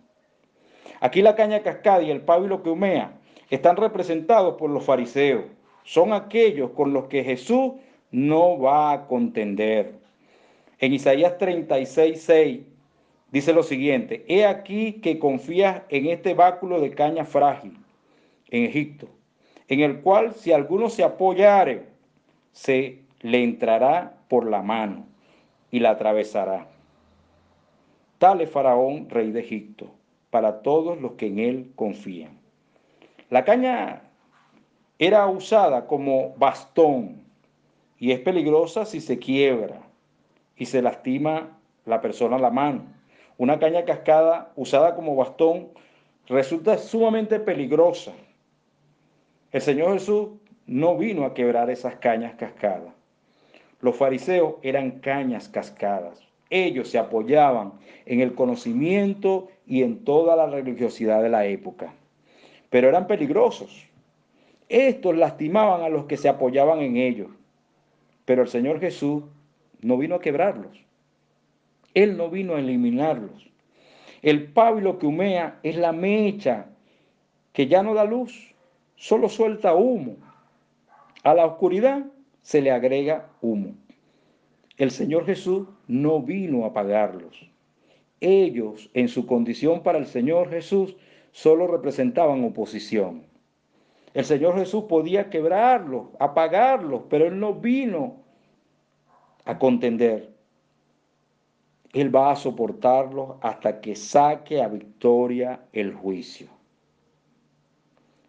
Aquí 1.01 1.23
la 1.23 1.37
caña 1.37 1.63
cascada 1.63 2.03
y 2.03 2.11
el 2.11 2.23
pábilo 2.23 2.63
que 2.63 2.71
humea 2.71 3.13
están 3.51 3.77
representados 3.77 4.57
por 4.57 4.71
los 4.71 4.85
fariseos. 4.85 5.45
Son 5.85 6.13
aquellos 6.13 6.71
con 6.71 6.93
los 6.93 7.07
que 7.07 7.25
Jesús 7.25 7.73
no 8.11 8.59
va 8.59 8.93
a 8.93 9.07
contender. 9.07 9.98
En 10.81 10.95
Isaías 10.95 11.39
36, 11.39 12.23
6 12.23 12.61
dice 13.33 13.53
lo 13.53 13.65
siguiente, 13.65 14.25
he 14.29 14.47
aquí 14.47 14.95
que 15.01 15.19
confías 15.19 15.83
en 15.89 16.07
este 16.07 16.35
báculo 16.35 16.81
de 16.81 16.93
caña 16.93 17.25
frágil 17.25 17.77
en 18.51 18.65
Egipto, 18.65 19.09
en 19.67 19.81
el 19.81 20.01
cual 20.01 20.35
si 20.35 20.53
alguno 20.53 20.89
se 20.89 21.03
apoyare, 21.03 21.87
se 22.53 23.01
le 23.21 23.43
entrará 23.43 24.19
por 24.29 24.49
la 24.49 24.63
mano 24.63 25.07
y 25.73 25.81
la 25.81 25.91
atravesará. 25.91 26.69
Tal 28.19 28.41
es 28.41 28.51
Faraón, 28.51 29.11
rey 29.11 29.33
de 29.33 29.41
Egipto, 29.41 29.91
para 30.31 30.63
todos 30.63 31.01
los 31.01 31.13
que 31.13 31.27
en 31.27 31.41
él 31.41 31.73
confían. 31.75 32.39
La 33.31 33.45
caña 33.45 34.03
era 34.99 35.27
usada 35.27 35.87
como 35.89 36.35
bastón 36.37 37.25
y 37.99 38.13
es 38.13 38.21
peligrosa 38.21 38.87
si 38.87 39.01
se 39.01 39.19
quiebra 39.19 39.88
y 40.59 40.67
se 40.67 40.83
lastima 40.83 41.59
la 41.87 42.01
persona 42.01 42.39
la 42.39 42.51
mano. 42.51 42.85
Una 43.39 43.59
caña 43.59 43.85
cascada 43.85 44.53
usada 44.57 44.95
como 44.95 45.17
bastón 45.17 45.69
resulta 46.27 46.77
sumamente 46.77 47.39
peligrosa. 47.41 48.13
El 49.53 49.63
Señor 49.63 49.95
Jesús 49.95 50.31
no 50.67 50.99
vino 50.99 51.25
a 51.25 51.33
quebrar 51.33 51.71
esas 51.71 51.95
cañas 51.97 52.35
cascadas. 52.35 52.93
Los 53.81 53.97
fariseos 53.97 54.57
eran 54.63 54.99
cañas 54.99 55.49
cascadas. 55.49 56.21
Ellos 56.51 56.89
se 56.89 56.99
apoyaban 56.99 57.75
en 58.07 58.21
el 58.21 58.35
conocimiento 58.35 59.49
y 59.67 59.83
en 59.83 60.05
toda 60.05 60.35
la 60.35 60.47
religiosidad 60.47 61.23
de 61.23 61.29
la 61.29 61.47
época. 61.47 61.95
Pero 62.71 62.89
eran 62.89 63.07
peligrosos. 63.07 63.87
Estos 64.69 65.17
lastimaban 65.17 65.83
a 65.83 65.89
los 65.89 66.07
que 66.07 66.17
se 66.17 66.29
apoyaban 66.29 66.81
en 66.81 66.97
ellos. 66.97 67.31
Pero 68.25 68.43
el 68.43 68.49
Señor 68.49 68.81
Jesús 68.81 69.23
no 69.81 69.97
vino 69.97 70.17
a 70.17 70.21
quebrarlos. 70.21 70.85
Él 71.95 72.17
no 72.17 72.31
vino 72.31 72.55
a 72.55 72.61
eliminarlos. 72.61 73.51
El 74.23 74.53
pábilo 74.53 74.99
que 74.99 75.07
humea 75.07 75.59
es 75.63 75.77
la 75.77 75.93
mecha 75.93 76.67
que 77.53 77.67
ya 77.67 77.83
no 77.83 77.95
da 77.95 78.05
luz, 78.05 78.55
solo 78.97 79.29
suelta 79.29 79.75
humo. 79.75 80.17
A 81.23 81.35
la 81.35 81.47
oscuridad 81.47 82.07
se 82.43 82.61
le 82.61 82.71
agrega 82.71 83.29
humo. 83.41 83.75
El 84.77 84.91
Señor 84.91 85.27
Jesús 85.27 85.69
no 85.87 86.21
vino 86.21 86.65
a 86.65 86.69
apagarlos. 86.69 87.51
Ellos, 88.21 88.91
en 88.95 89.09
su 89.09 89.27
condición 89.27 89.83
para 89.83 89.99
el 89.99 90.07
Señor 90.07 90.51
Jesús, 90.51 90.97
solo 91.33 91.67
representaban 91.67 92.45
oposición. 92.45 93.25
El 94.15 94.25
Señor 94.25 94.57
Jesús 94.57 94.85
podía 94.85 95.31
quebrarlos, 95.31 96.09
apagarlos, 96.19 97.03
pero 97.09 97.27
Él 97.27 97.39
no 97.39 97.55
vino 97.55 98.17
a 99.49 99.59
contender. 99.59 100.29
Él 101.95 102.15
va 102.15 102.31
a 102.31 102.37
soportarlos 102.37 103.37
hasta 103.41 103.81
que 103.81 103.97
saque 103.97 104.61
a 104.61 104.69
victoria 104.69 105.63
el 105.73 105.95
juicio. 105.95 106.49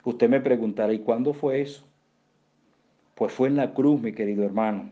Usted 0.06 0.30
me 0.30 0.40
preguntará, 0.40 0.94
¿y 0.94 1.00
cuándo 1.00 1.34
fue 1.34 1.60
eso? 1.60 1.86
Pues 3.16 3.34
fue 3.34 3.50
en 3.50 3.58
la 3.58 3.74
cruz, 3.74 4.02
mi 4.02 4.14
querido 4.14 4.46
hermano. 4.46 4.92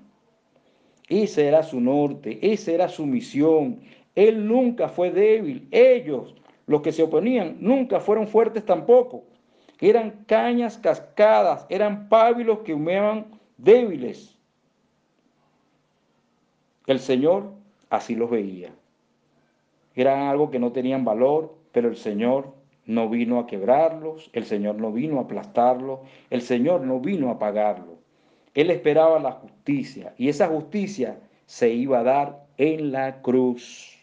Ese 1.08 1.48
era 1.48 1.64
su 1.64 1.80
norte, 1.80 2.40
esa 2.42 2.74
era 2.74 2.90
su 2.90 3.06
misión. 3.06 3.80
Él 4.14 4.46
nunca 4.46 4.90
fue 4.90 5.12
débil. 5.12 5.70
Ellos, 5.72 6.36
los 6.66 6.82
que 6.82 6.92
se 6.92 7.04
oponían, 7.04 7.56
nunca 7.62 8.02
fueron 8.02 8.28
fuertes 8.28 8.66
tampoco. 8.66 9.24
Eran 9.80 10.26
cañas 10.28 10.78
cascadas, 10.78 11.66
eran 11.70 12.10
pábilos 12.10 12.60
que 12.60 12.74
humeaban 12.74 13.28
débiles. 13.58 14.37
El 16.88 17.00
Señor 17.00 17.52
así 17.90 18.16
los 18.16 18.30
veía. 18.30 18.74
Eran 19.96 20.22
algo 20.22 20.50
que 20.50 20.60
no 20.60 20.72
tenían 20.72 21.06
valor, 21.06 21.56
pero 21.72 21.90
el 21.90 21.98
Señor 21.98 22.54
no 22.86 23.10
vino 23.10 23.40
a 23.40 23.48
quebrarlos, 23.48 24.30
el 24.34 24.46
Señor 24.46 24.76
no 24.76 24.92
vino 24.92 25.20
a 25.20 25.24
aplastarlos, 25.24 26.00
el 26.30 26.42
Señor 26.42 26.82
no 26.82 27.00
vino 27.00 27.30
a 27.30 27.34
apagarlos. 27.34 27.98
Él 28.54 28.72
esperaba 28.72 29.20
la 29.20 29.34
justicia 29.34 30.14
y 30.18 30.30
esa 30.30 30.48
justicia 30.48 31.20
se 31.46 31.70
iba 31.70 32.00
a 32.00 32.04
dar 32.04 32.46
en 32.58 32.92
la 32.92 33.22
cruz. 33.22 33.96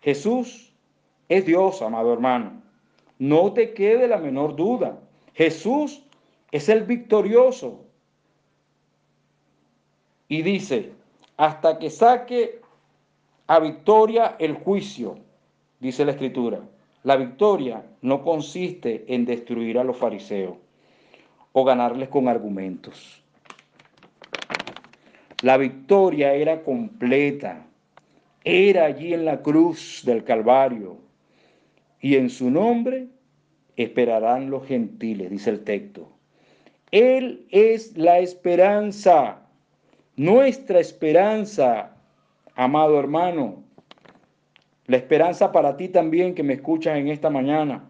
Jesús 0.00 0.72
es 1.28 1.44
Dios, 1.44 1.82
amado 1.82 2.12
hermano. 2.12 2.62
No 3.18 3.52
te 3.52 3.74
quede 3.74 4.06
la 4.06 4.18
menor 4.18 4.54
duda. 4.54 5.00
Jesús 5.34 6.04
es 6.52 6.68
el 6.68 6.84
victorioso. 6.84 7.84
Y 10.28 10.42
dice, 10.42 10.92
hasta 11.36 11.78
que 11.78 11.90
saque 11.90 12.60
a 13.46 13.58
victoria 13.60 14.36
el 14.38 14.54
juicio, 14.54 15.18
dice 15.80 16.04
la 16.04 16.12
escritura. 16.12 16.60
La 17.02 17.16
victoria 17.16 17.84
no 18.02 18.22
consiste 18.22 19.04
en 19.08 19.24
destruir 19.24 19.78
a 19.78 19.84
los 19.84 19.96
fariseos 19.96 20.56
o 21.52 21.64
ganarles 21.64 22.08
con 22.08 22.28
argumentos. 22.28 23.22
La 25.42 25.56
victoria 25.56 26.34
era 26.34 26.62
completa, 26.62 27.64
era 28.42 28.86
allí 28.86 29.14
en 29.14 29.24
la 29.24 29.42
cruz 29.42 30.02
del 30.04 30.24
Calvario, 30.24 30.96
y 32.00 32.16
en 32.16 32.30
su 32.30 32.50
nombre 32.50 33.08
esperarán 33.76 34.50
los 34.50 34.66
gentiles, 34.66 35.30
dice 35.30 35.50
el 35.50 35.64
texto. 35.64 36.08
Él 36.90 37.46
es 37.50 37.96
la 37.96 38.18
esperanza, 38.18 39.45
nuestra 40.16 40.80
esperanza, 40.80 41.94
amado 42.54 42.98
hermano. 42.98 43.62
La 44.86 44.96
esperanza 44.96 45.52
para 45.52 45.76
ti 45.76 45.88
también 45.88 46.34
que 46.34 46.42
me 46.42 46.54
escuchas 46.54 46.96
en 46.96 47.08
esta 47.08 47.28
mañana, 47.28 47.84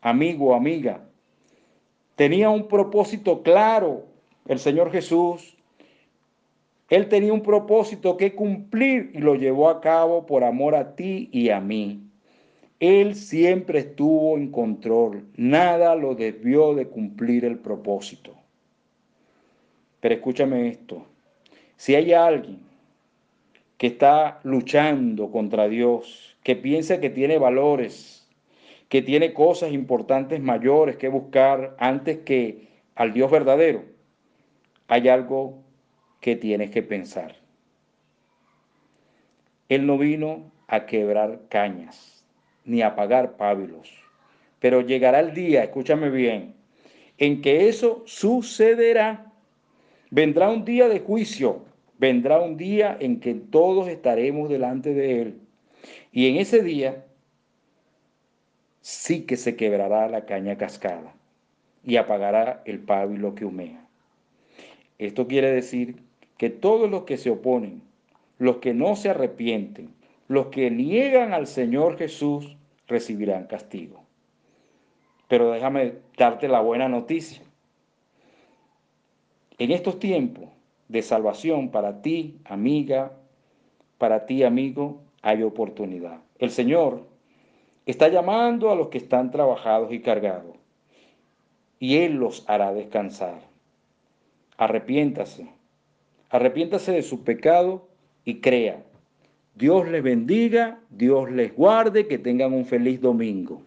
amigo, 0.00 0.54
amiga. 0.54 1.04
Tenía 2.16 2.50
un 2.50 2.68
propósito 2.68 3.42
claro 3.42 4.04
el 4.46 4.58
Señor 4.58 4.90
Jesús. 4.90 5.56
Él 6.88 7.08
tenía 7.08 7.32
un 7.32 7.42
propósito 7.42 8.16
que 8.16 8.34
cumplir 8.34 9.12
y 9.14 9.18
lo 9.18 9.36
llevó 9.36 9.70
a 9.70 9.80
cabo 9.80 10.26
por 10.26 10.42
amor 10.44 10.74
a 10.74 10.96
ti 10.96 11.30
y 11.32 11.50
a 11.50 11.60
mí. 11.60 12.02
Él 12.80 13.14
siempre 13.14 13.78
estuvo 13.78 14.36
en 14.36 14.50
control. 14.50 15.24
Nada 15.36 15.94
lo 15.94 16.14
desvió 16.14 16.74
de 16.74 16.88
cumplir 16.88 17.44
el 17.44 17.58
propósito. 17.58 18.39
Pero 20.00 20.14
escúchame 20.14 20.68
esto. 20.68 21.06
Si 21.76 21.94
hay 21.94 22.12
alguien 22.12 22.60
que 23.78 23.86
está 23.86 24.40
luchando 24.42 25.30
contra 25.30 25.68
Dios, 25.68 26.36
que 26.42 26.56
piensa 26.56 27.00
que 27.00 27.10
tiene 27.10 27.38
valores, 27.38 28.28
que 28.88 29.02
tiene 29.02 29.32
cosas 29.32 29.72
importantes 29.72 30.40
mayores 30.40 30.96
que 30.96 31.08
buscar 31.08 31.76
antes 31.78 32.18
que 32.18 32.68
al 32.94 33.12
Dios 33.12 33.30
verdadero, 33.30 33.84
hay 34.88 35.08
algo 35.08 35.62
que 36.20 36.36
tienes 36.36 36.70
que 36.70 36.82
pensar. 36.82 37.36
Él 39.68 39.86
no 39.86 39.96
vino 39.96 40.50
a 40.66 40.84
quebrar 40.86 41.42
cañas 41.48 42.24
ni 42.64 42.82
a 42.82 42.88
apagar 42.88 43.36
pábilos, 43.36 43.90
pero 44.58 44.80
llegará 44.80 45.20
el 45.20 45.32
día, 45.32 45.62
escúchame 45.62 46.10
bien, 46.10 46.54
en 47.18 47.40
que 47.40 47.68
eso 47.68 48.02
sucederá. 48.06 49.29
Vendrá 50.10 50.50
un 50.50 50.64
día 50.64 50.88
de 50.88 51.00
juicio 51.00 51.64
vendrá 52.00 52.40
un 52.40 52.56
día 52.56 52.96
en 52.98 53.20
que 53.20 53.34
todos 53.34 53.86
estaremos 53.86 54.48
delante 54.48 54.94
de 54.94 55.20
Él. 55.20 55.40
Y 56.12 56.28
en 56.28 56.36
ese 56.38 56.62
día 56.62 57.04
sí 58.80 59.26
que 59.26 59.36
se 59.36 59.54
quebrará 59.54 60.08
la 60.08 60.24
caña 60.24 60.56
cascada 60.56 61.14
y 61.84 61.96
apagará 61.96 62.62
el 62.64 62.80
pábilo 62.80 63.34
que 63.34 63.44
humea. 63.44 63.86
Esto 64.98 65.28
quiere 65.28 65.52
decir 65.52 65.96
que 66.38 66.48
todos 66.48 66.90
los 66.90 67.04
que 67.04 67.18
se 67.18 67.28
oponen, 67.28 67.82
los 68.38 68.56
que 68.56 68.72
no 68.72 68.96
se 68.96 69.10
arrepienten, 69.10 69.90
los 70.26 70.46
que 70.46 70.70
niegan 70.70 71.34
al 71.34 71.46
Señor 71.46 71.98
Jesús, 71.98 72.56
recibirán 72.86 73.46
castigo. 73.46 74.04
Pero 75.28 75.50
déjame 75.50 75.96
darte 76.16 76.48
la 76.48 76.60
buena 76.60 76.88
noticia. 76.88 77.42
En 79.60 79.72
estos 79.72 79.98
tiempos, 79.98 80.48
de 80.88 81.02
salvación 81.02 81.68
para 81.68 82.00
ti, 82.00 82.40
amiga, 82.46 83.12
para 83.98 84.24
ti, 84.24 84.42
amigo, 84.42 85.02
hay 85.20 85.42
oportunidad. 85.42 86.22
El 86.38 86.50
Señor 86.50 87.06
está 87.84 88.08
llamando 88.08 88.70
a 88.70 88.74
los 88.74 88.88
que 88.88 88.96
están 88.96 89.30
trabajados 89.30 89.92
y 89.92 90.00
cargados, 90.00 90.56
y 91.78 91.98
Él 91.98 92.14
los 92.14 92.48
hará 92.48 92.72
descansar. 92.72 93.38
Arrepiéntase, 94.56 95.46
arrepiéntase 96.30 96.92
de 96.92 97.02
su 97.02 97.22
pecado 97.22 97.86
y 98.24 98.40
crea. 98.40 98.82
Dios 99.56 99.86
les 99.88 100.02
bendiga, 100.02 100.80
Dios 100.88 101.30
les 101.30 101.54
guarde, 101.54 102.08
que 102.08 102.16
tengan 102.16 102.54
un 102.54 102.64
feliz 102.64 102.98
domingo. 102.98 103.60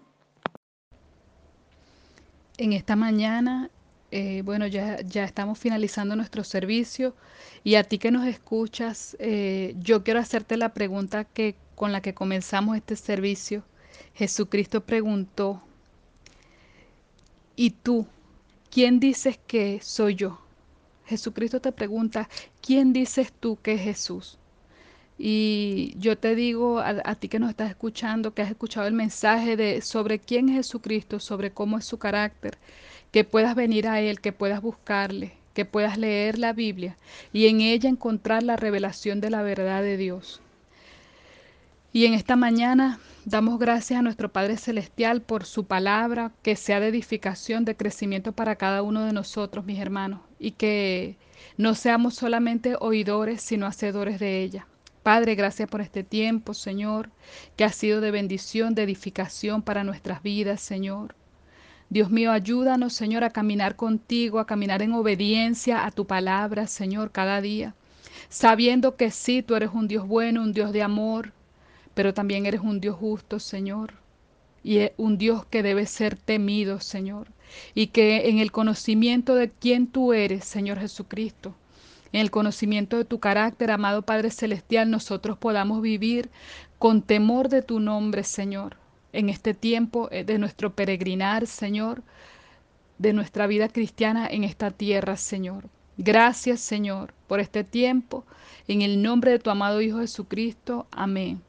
En 2.57 2.74
esta 2.74 2.95
mañana 2.95 3.70
eh, 4.15 4.44
bueno, 4.44 4.68
ya, 4.68 5.02
ya 5.02 5.23
estamos 5.23 5.57
finalizando 5.57 6.15
nuestro 6.15 6.44
servicio 6.44 7.15
y 7.64 7.76
a 7.76 7.84
ti 7.84 7.98
que 7.98 8.11
nos 8.11 8.27
escuchas, 8.27 9.18
eh, 9.18 9.73
yo 9.80 10.03
quiero 10.03 10.19
hacerte 10.19 10.56
la 10.56 10.72
pregunta 10.76 11.23
que 11.26 11.56
con 11.73 11.91
la 11.91 11.99
que 12.02 12.14
comenzamos 12.14 12.77
este 12.77 12.95
servicio. 12.95 13.64
Jesucristo 14.14 14.81
preguntó, 14.81 15.64
¿y 17.56 17.72
tú? 17.72 18.06
¿Quién 18.69 18.99
dices 18.99 19.40
que 19.48 19.80
soy 19.81 20.14
yo? 20.14 20.40
Jesucristo 21.07 21.60
te 21.60 21.72
pregunta, 21.72 22.30
¿quién 22.61 22.94
dices 22.94 23.34
tú 23.34 23.57
que 23.64 23.73
es 23.73 23.81
Jesús? 23.81 24.38
Y 25.18 25.95
yo 25.98 26.19
te 26.19 26.35
digo 26.35 26.80
a, 26.80 27.15
ti 27.15 27.30
que 27.30 27.40
nos 27.40 27.49
estás 27.49 27.72
escuchando, 27.72 28.35
que 28.35 28.44
has 28.44 28.52
escuchado 28.52 28.88
el 28.88 28.94
mensaje 28.94 29.56
de 29.56 29.81
sobre 29.81 30.19
quién 30.19 30.49
es 30.49 30.56
Jesucristo, 30.56 31.19
sobre 31.19 31.52
cómo 31.52 31.80
es 31.80 31.85
su 31.85 31.98
carácter, 31.98 32.60
que 33.14 33.23
puedas 33.23 33.53
venir 33.53 33.88
a 33.88 34.02
Él, 34.02 34.19
que 34.19 34.34
puedas 34.34 34.60
buscarle, 34.60 35.34
que 35.53 35.65
puedas 35.65 35.99
leer 35.99 36.40
la 36.40 36.52
Biblia 36.52 36.98
y 37.31 37.45
en 37.45 37.61
ella 37.61 37.88
encontrar 37.88 38.41
la 38.41 38.56
revelación 38.56 39.22
de 39.22 39.30
la 39.30 39.44
verdad 39.44 39.84
de 39.84 39.98
Dios. 39.98 40.41
Y 41.94 42.07
en 42.07 42.15
esta 42.15 42.35
mañana 42.35 42.99
damos 43.23 43.60
gracias 43.60 43.99
a 43.99 44.02
nuestro 44.02 44.34
Padre 44.34 44.57
Celestial 44.57 45.22
por 45.22 45.45
su 45.45 45.65
palabra, 45.65 46.31
que 46.41 46.56
sea 46.56 46.80
de 46.80 46.88
edificación, 46.88 47.65
de 47.65 47.77
crecimiento 47.77 48.31
para 48.31 48.56
cada 48.56 48.81
uno 48.81 49.06
de 49.06 49.14
nosotros, 49.14 49.64
mis 49.64 49.80
hermanos, 49.80 50.22
y 50.40 50.52
que 50.52 51.15
no 51.56 51.76
seamos 51.76 52.15
solamente 52.15 52.76
oidores, 52.80 53.44
sino 53.44 53.68
hacedores 53.68 54.19
de 54.19 54.41
ella. 54.41 54.65
Padre, 55.03 55.35
gracias 55.35 55.69
por 55.69 55.81
este 55.81 56.03
tiempo, 56.03 56.56
Señor, 56.56 57.11
que 57.57 57.64
ha 57.64 57.72
sido 57.72 58.02
de 58.02 58.10
bendición, 58.10 58.73
de 58.73 58.81
edificación 58.81 59.61
para 59.61 59.84
nuestras 59.84 60.23
vidas, 60.23 60.61
Señor. 60.61 61.14
Dios 61.89 62.10
mío, 62.10 62.31
ayúdanos, 62.31 62.93
Señor, 62.93 63.23
a 63.23 63.30
caminar 63.30 63.76
contigo, 63.76 64.39
a 64.39 64.47
caminar 64.47 64.81
en 64.81 64.93
obediencia 64.93 65.85
a 65.85 65.91
tu 65.91 66.07
palabra, 66.07 66.65
Señor, 66.68 67.11
cada 67.11 67.41
día, 67.41 67.76
sabiendo 68.30 68.95
que 68.95 69.11
sí, 69.11 69.43
tú 69.43 69.55
eres 69.55 69.72
un 69.73 69.88
Dios 69.88 70.07
bueno, 70.07 70.41
un 70.41 70.53
Dios 70.53 70.72
de 70.72 70.81
amor, 70.81 71.34
pero 71.93 72.14
también 72.14 72.45
eres 72.45 72.61
un 72.61 72.80
Dios 72.80 72.95
justo, 72.95 73.39
Señor, 73.39 73.93
y 74.64 74.80
un 74.97 75.18
Dios 75.18 75.45
que 75.45 75.61
debe 75.61 75.85
ser 75.85 76.15
temido, 76.15 76.80
Señor, 76.80 77.27
y 77.76 77.88
que 77.88 78.30
en 78.30 78.39
el 78.39 78.51
conocimiento 78.51 79.35
de 79.35 79.51
quién 79.51 79.88
tú 79.88 80.14
eres, 80.14 80.45
Señor 80.45 80.80
Jesucristo, 80.80 81.53
en 82.11 82.22
el 82.22 82.31
conocimiento 82.31 82.97
de 82.97 83.05
tu 83.05 83.19
carácter, 83.19 83.72
amado 83.72 84.03
Padre 84.03 84.31
Celestial, 84.31 84.89
nosotros 84.89 85.38
podamos 85.38 85.81
vivir 85.81 86.30
con 86.80 87.01
temor 87.01 87.49
de 87.49 87.61
tu 87.61 87.80
nombre, 87.80 88.23
Señor 88.23 88.82
en 89.14 89.30
este 89.30 89.53
tiempo 89.53 90.10
eh, 90.11 90.23
de 90.26 90.38
nuestro 90.38 90.76
peregrinar, 90.76 91.48
Señor, 91.48 92.03
de 92.98 93.14
nuestra 93.14 93.48
vida 93.48 93.69
cristiana 93.69 94.27
en 94.27 94.44
esta 94.44 94.72
tierra, 94.72 95.15
Señor. 95.18 95.69
Gracias, 95.98 96.60
Señor, 96.60 97.14
por 97.27 97.40
este 97.40 97.64
tiempo. 97.64 98.26
En 98.68 98.81
el 98.81 99.02
nombre 99.02 99.31
de 99.31 99.40
tu 99.40 99.49
amado 99.49 99.81
Hijo 99.81 99.99
Jesucristo. 99.99 100.88
Amén. 100.91 101.41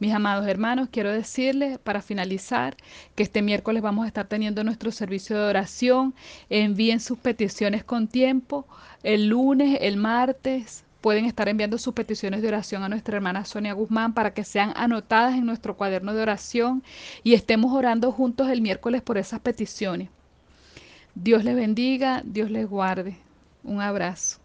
Mis 0.00 0.12
amados 0.12 0.46
hermanos, 0.46 0.88
quiero 0.92 1.12
decirles 1.12 1.78
para 1.78 2.02
finalizar 2.02 2.76
que 3.16 3.24
este 3.24 3.42
miércoles 3.42 3.82
vamos 3.82 4.04
a 4.04 4.08
estar 4.08 4.28
teniendo 4.28 4.62
nuestro 4.62 4.92
servicio 4.92 5.36
de 5.36 5.48
oración. 5.48 6.14
Envíen 6.50 7.00
sus 7.00 7.18
peticiones 7.18 7.82
con 7.82 8.06
tiempo. 8.06 8.66
El 9.02 9.28
lunes, 9.28 9.78
el 9.80 9.96
martes, 9.96 10.84
pueden 11.00 11.24
estar 11.24 11.48
enviando 11.48 11.78
sus 11.78 11.94
peticiones 11.94 12.42
de 12.42 12.48
oración 12.48 12.82
a 12.82 12.88
nuestra 12.88 13.16
hermana 13.16 13.44
Sonia 13.44 13.72
Guzmán 13.72 14.14
para 14.14 14.34
que 14.34 14.44
sean 14.44 14.72
anotadas 14.76 15.34
en 15.34 15.46
nuestro 15.46 15.76
cuaderno 15.76 16.14
de 16.14 16.22
oración 16.22 16.82
y 17.22 17.34
estemos 17.34 17.72
orando 17.72 18.12
juntos 18.12 18.48
el 18.48 18.60
miércoles 18.60 19.02
por 19.02 19.18
esas 19.18 19.40
peticiones. 19.40 20.10
Dios 21.14 21.44
les 21.44 21.56
bendiga, 21.56 22.22
Dios 22.24 22.50
les 22.50 22.68
guarde. 22.68 23.16
Un 23.64 23.80
abrazo. 23.80 24.38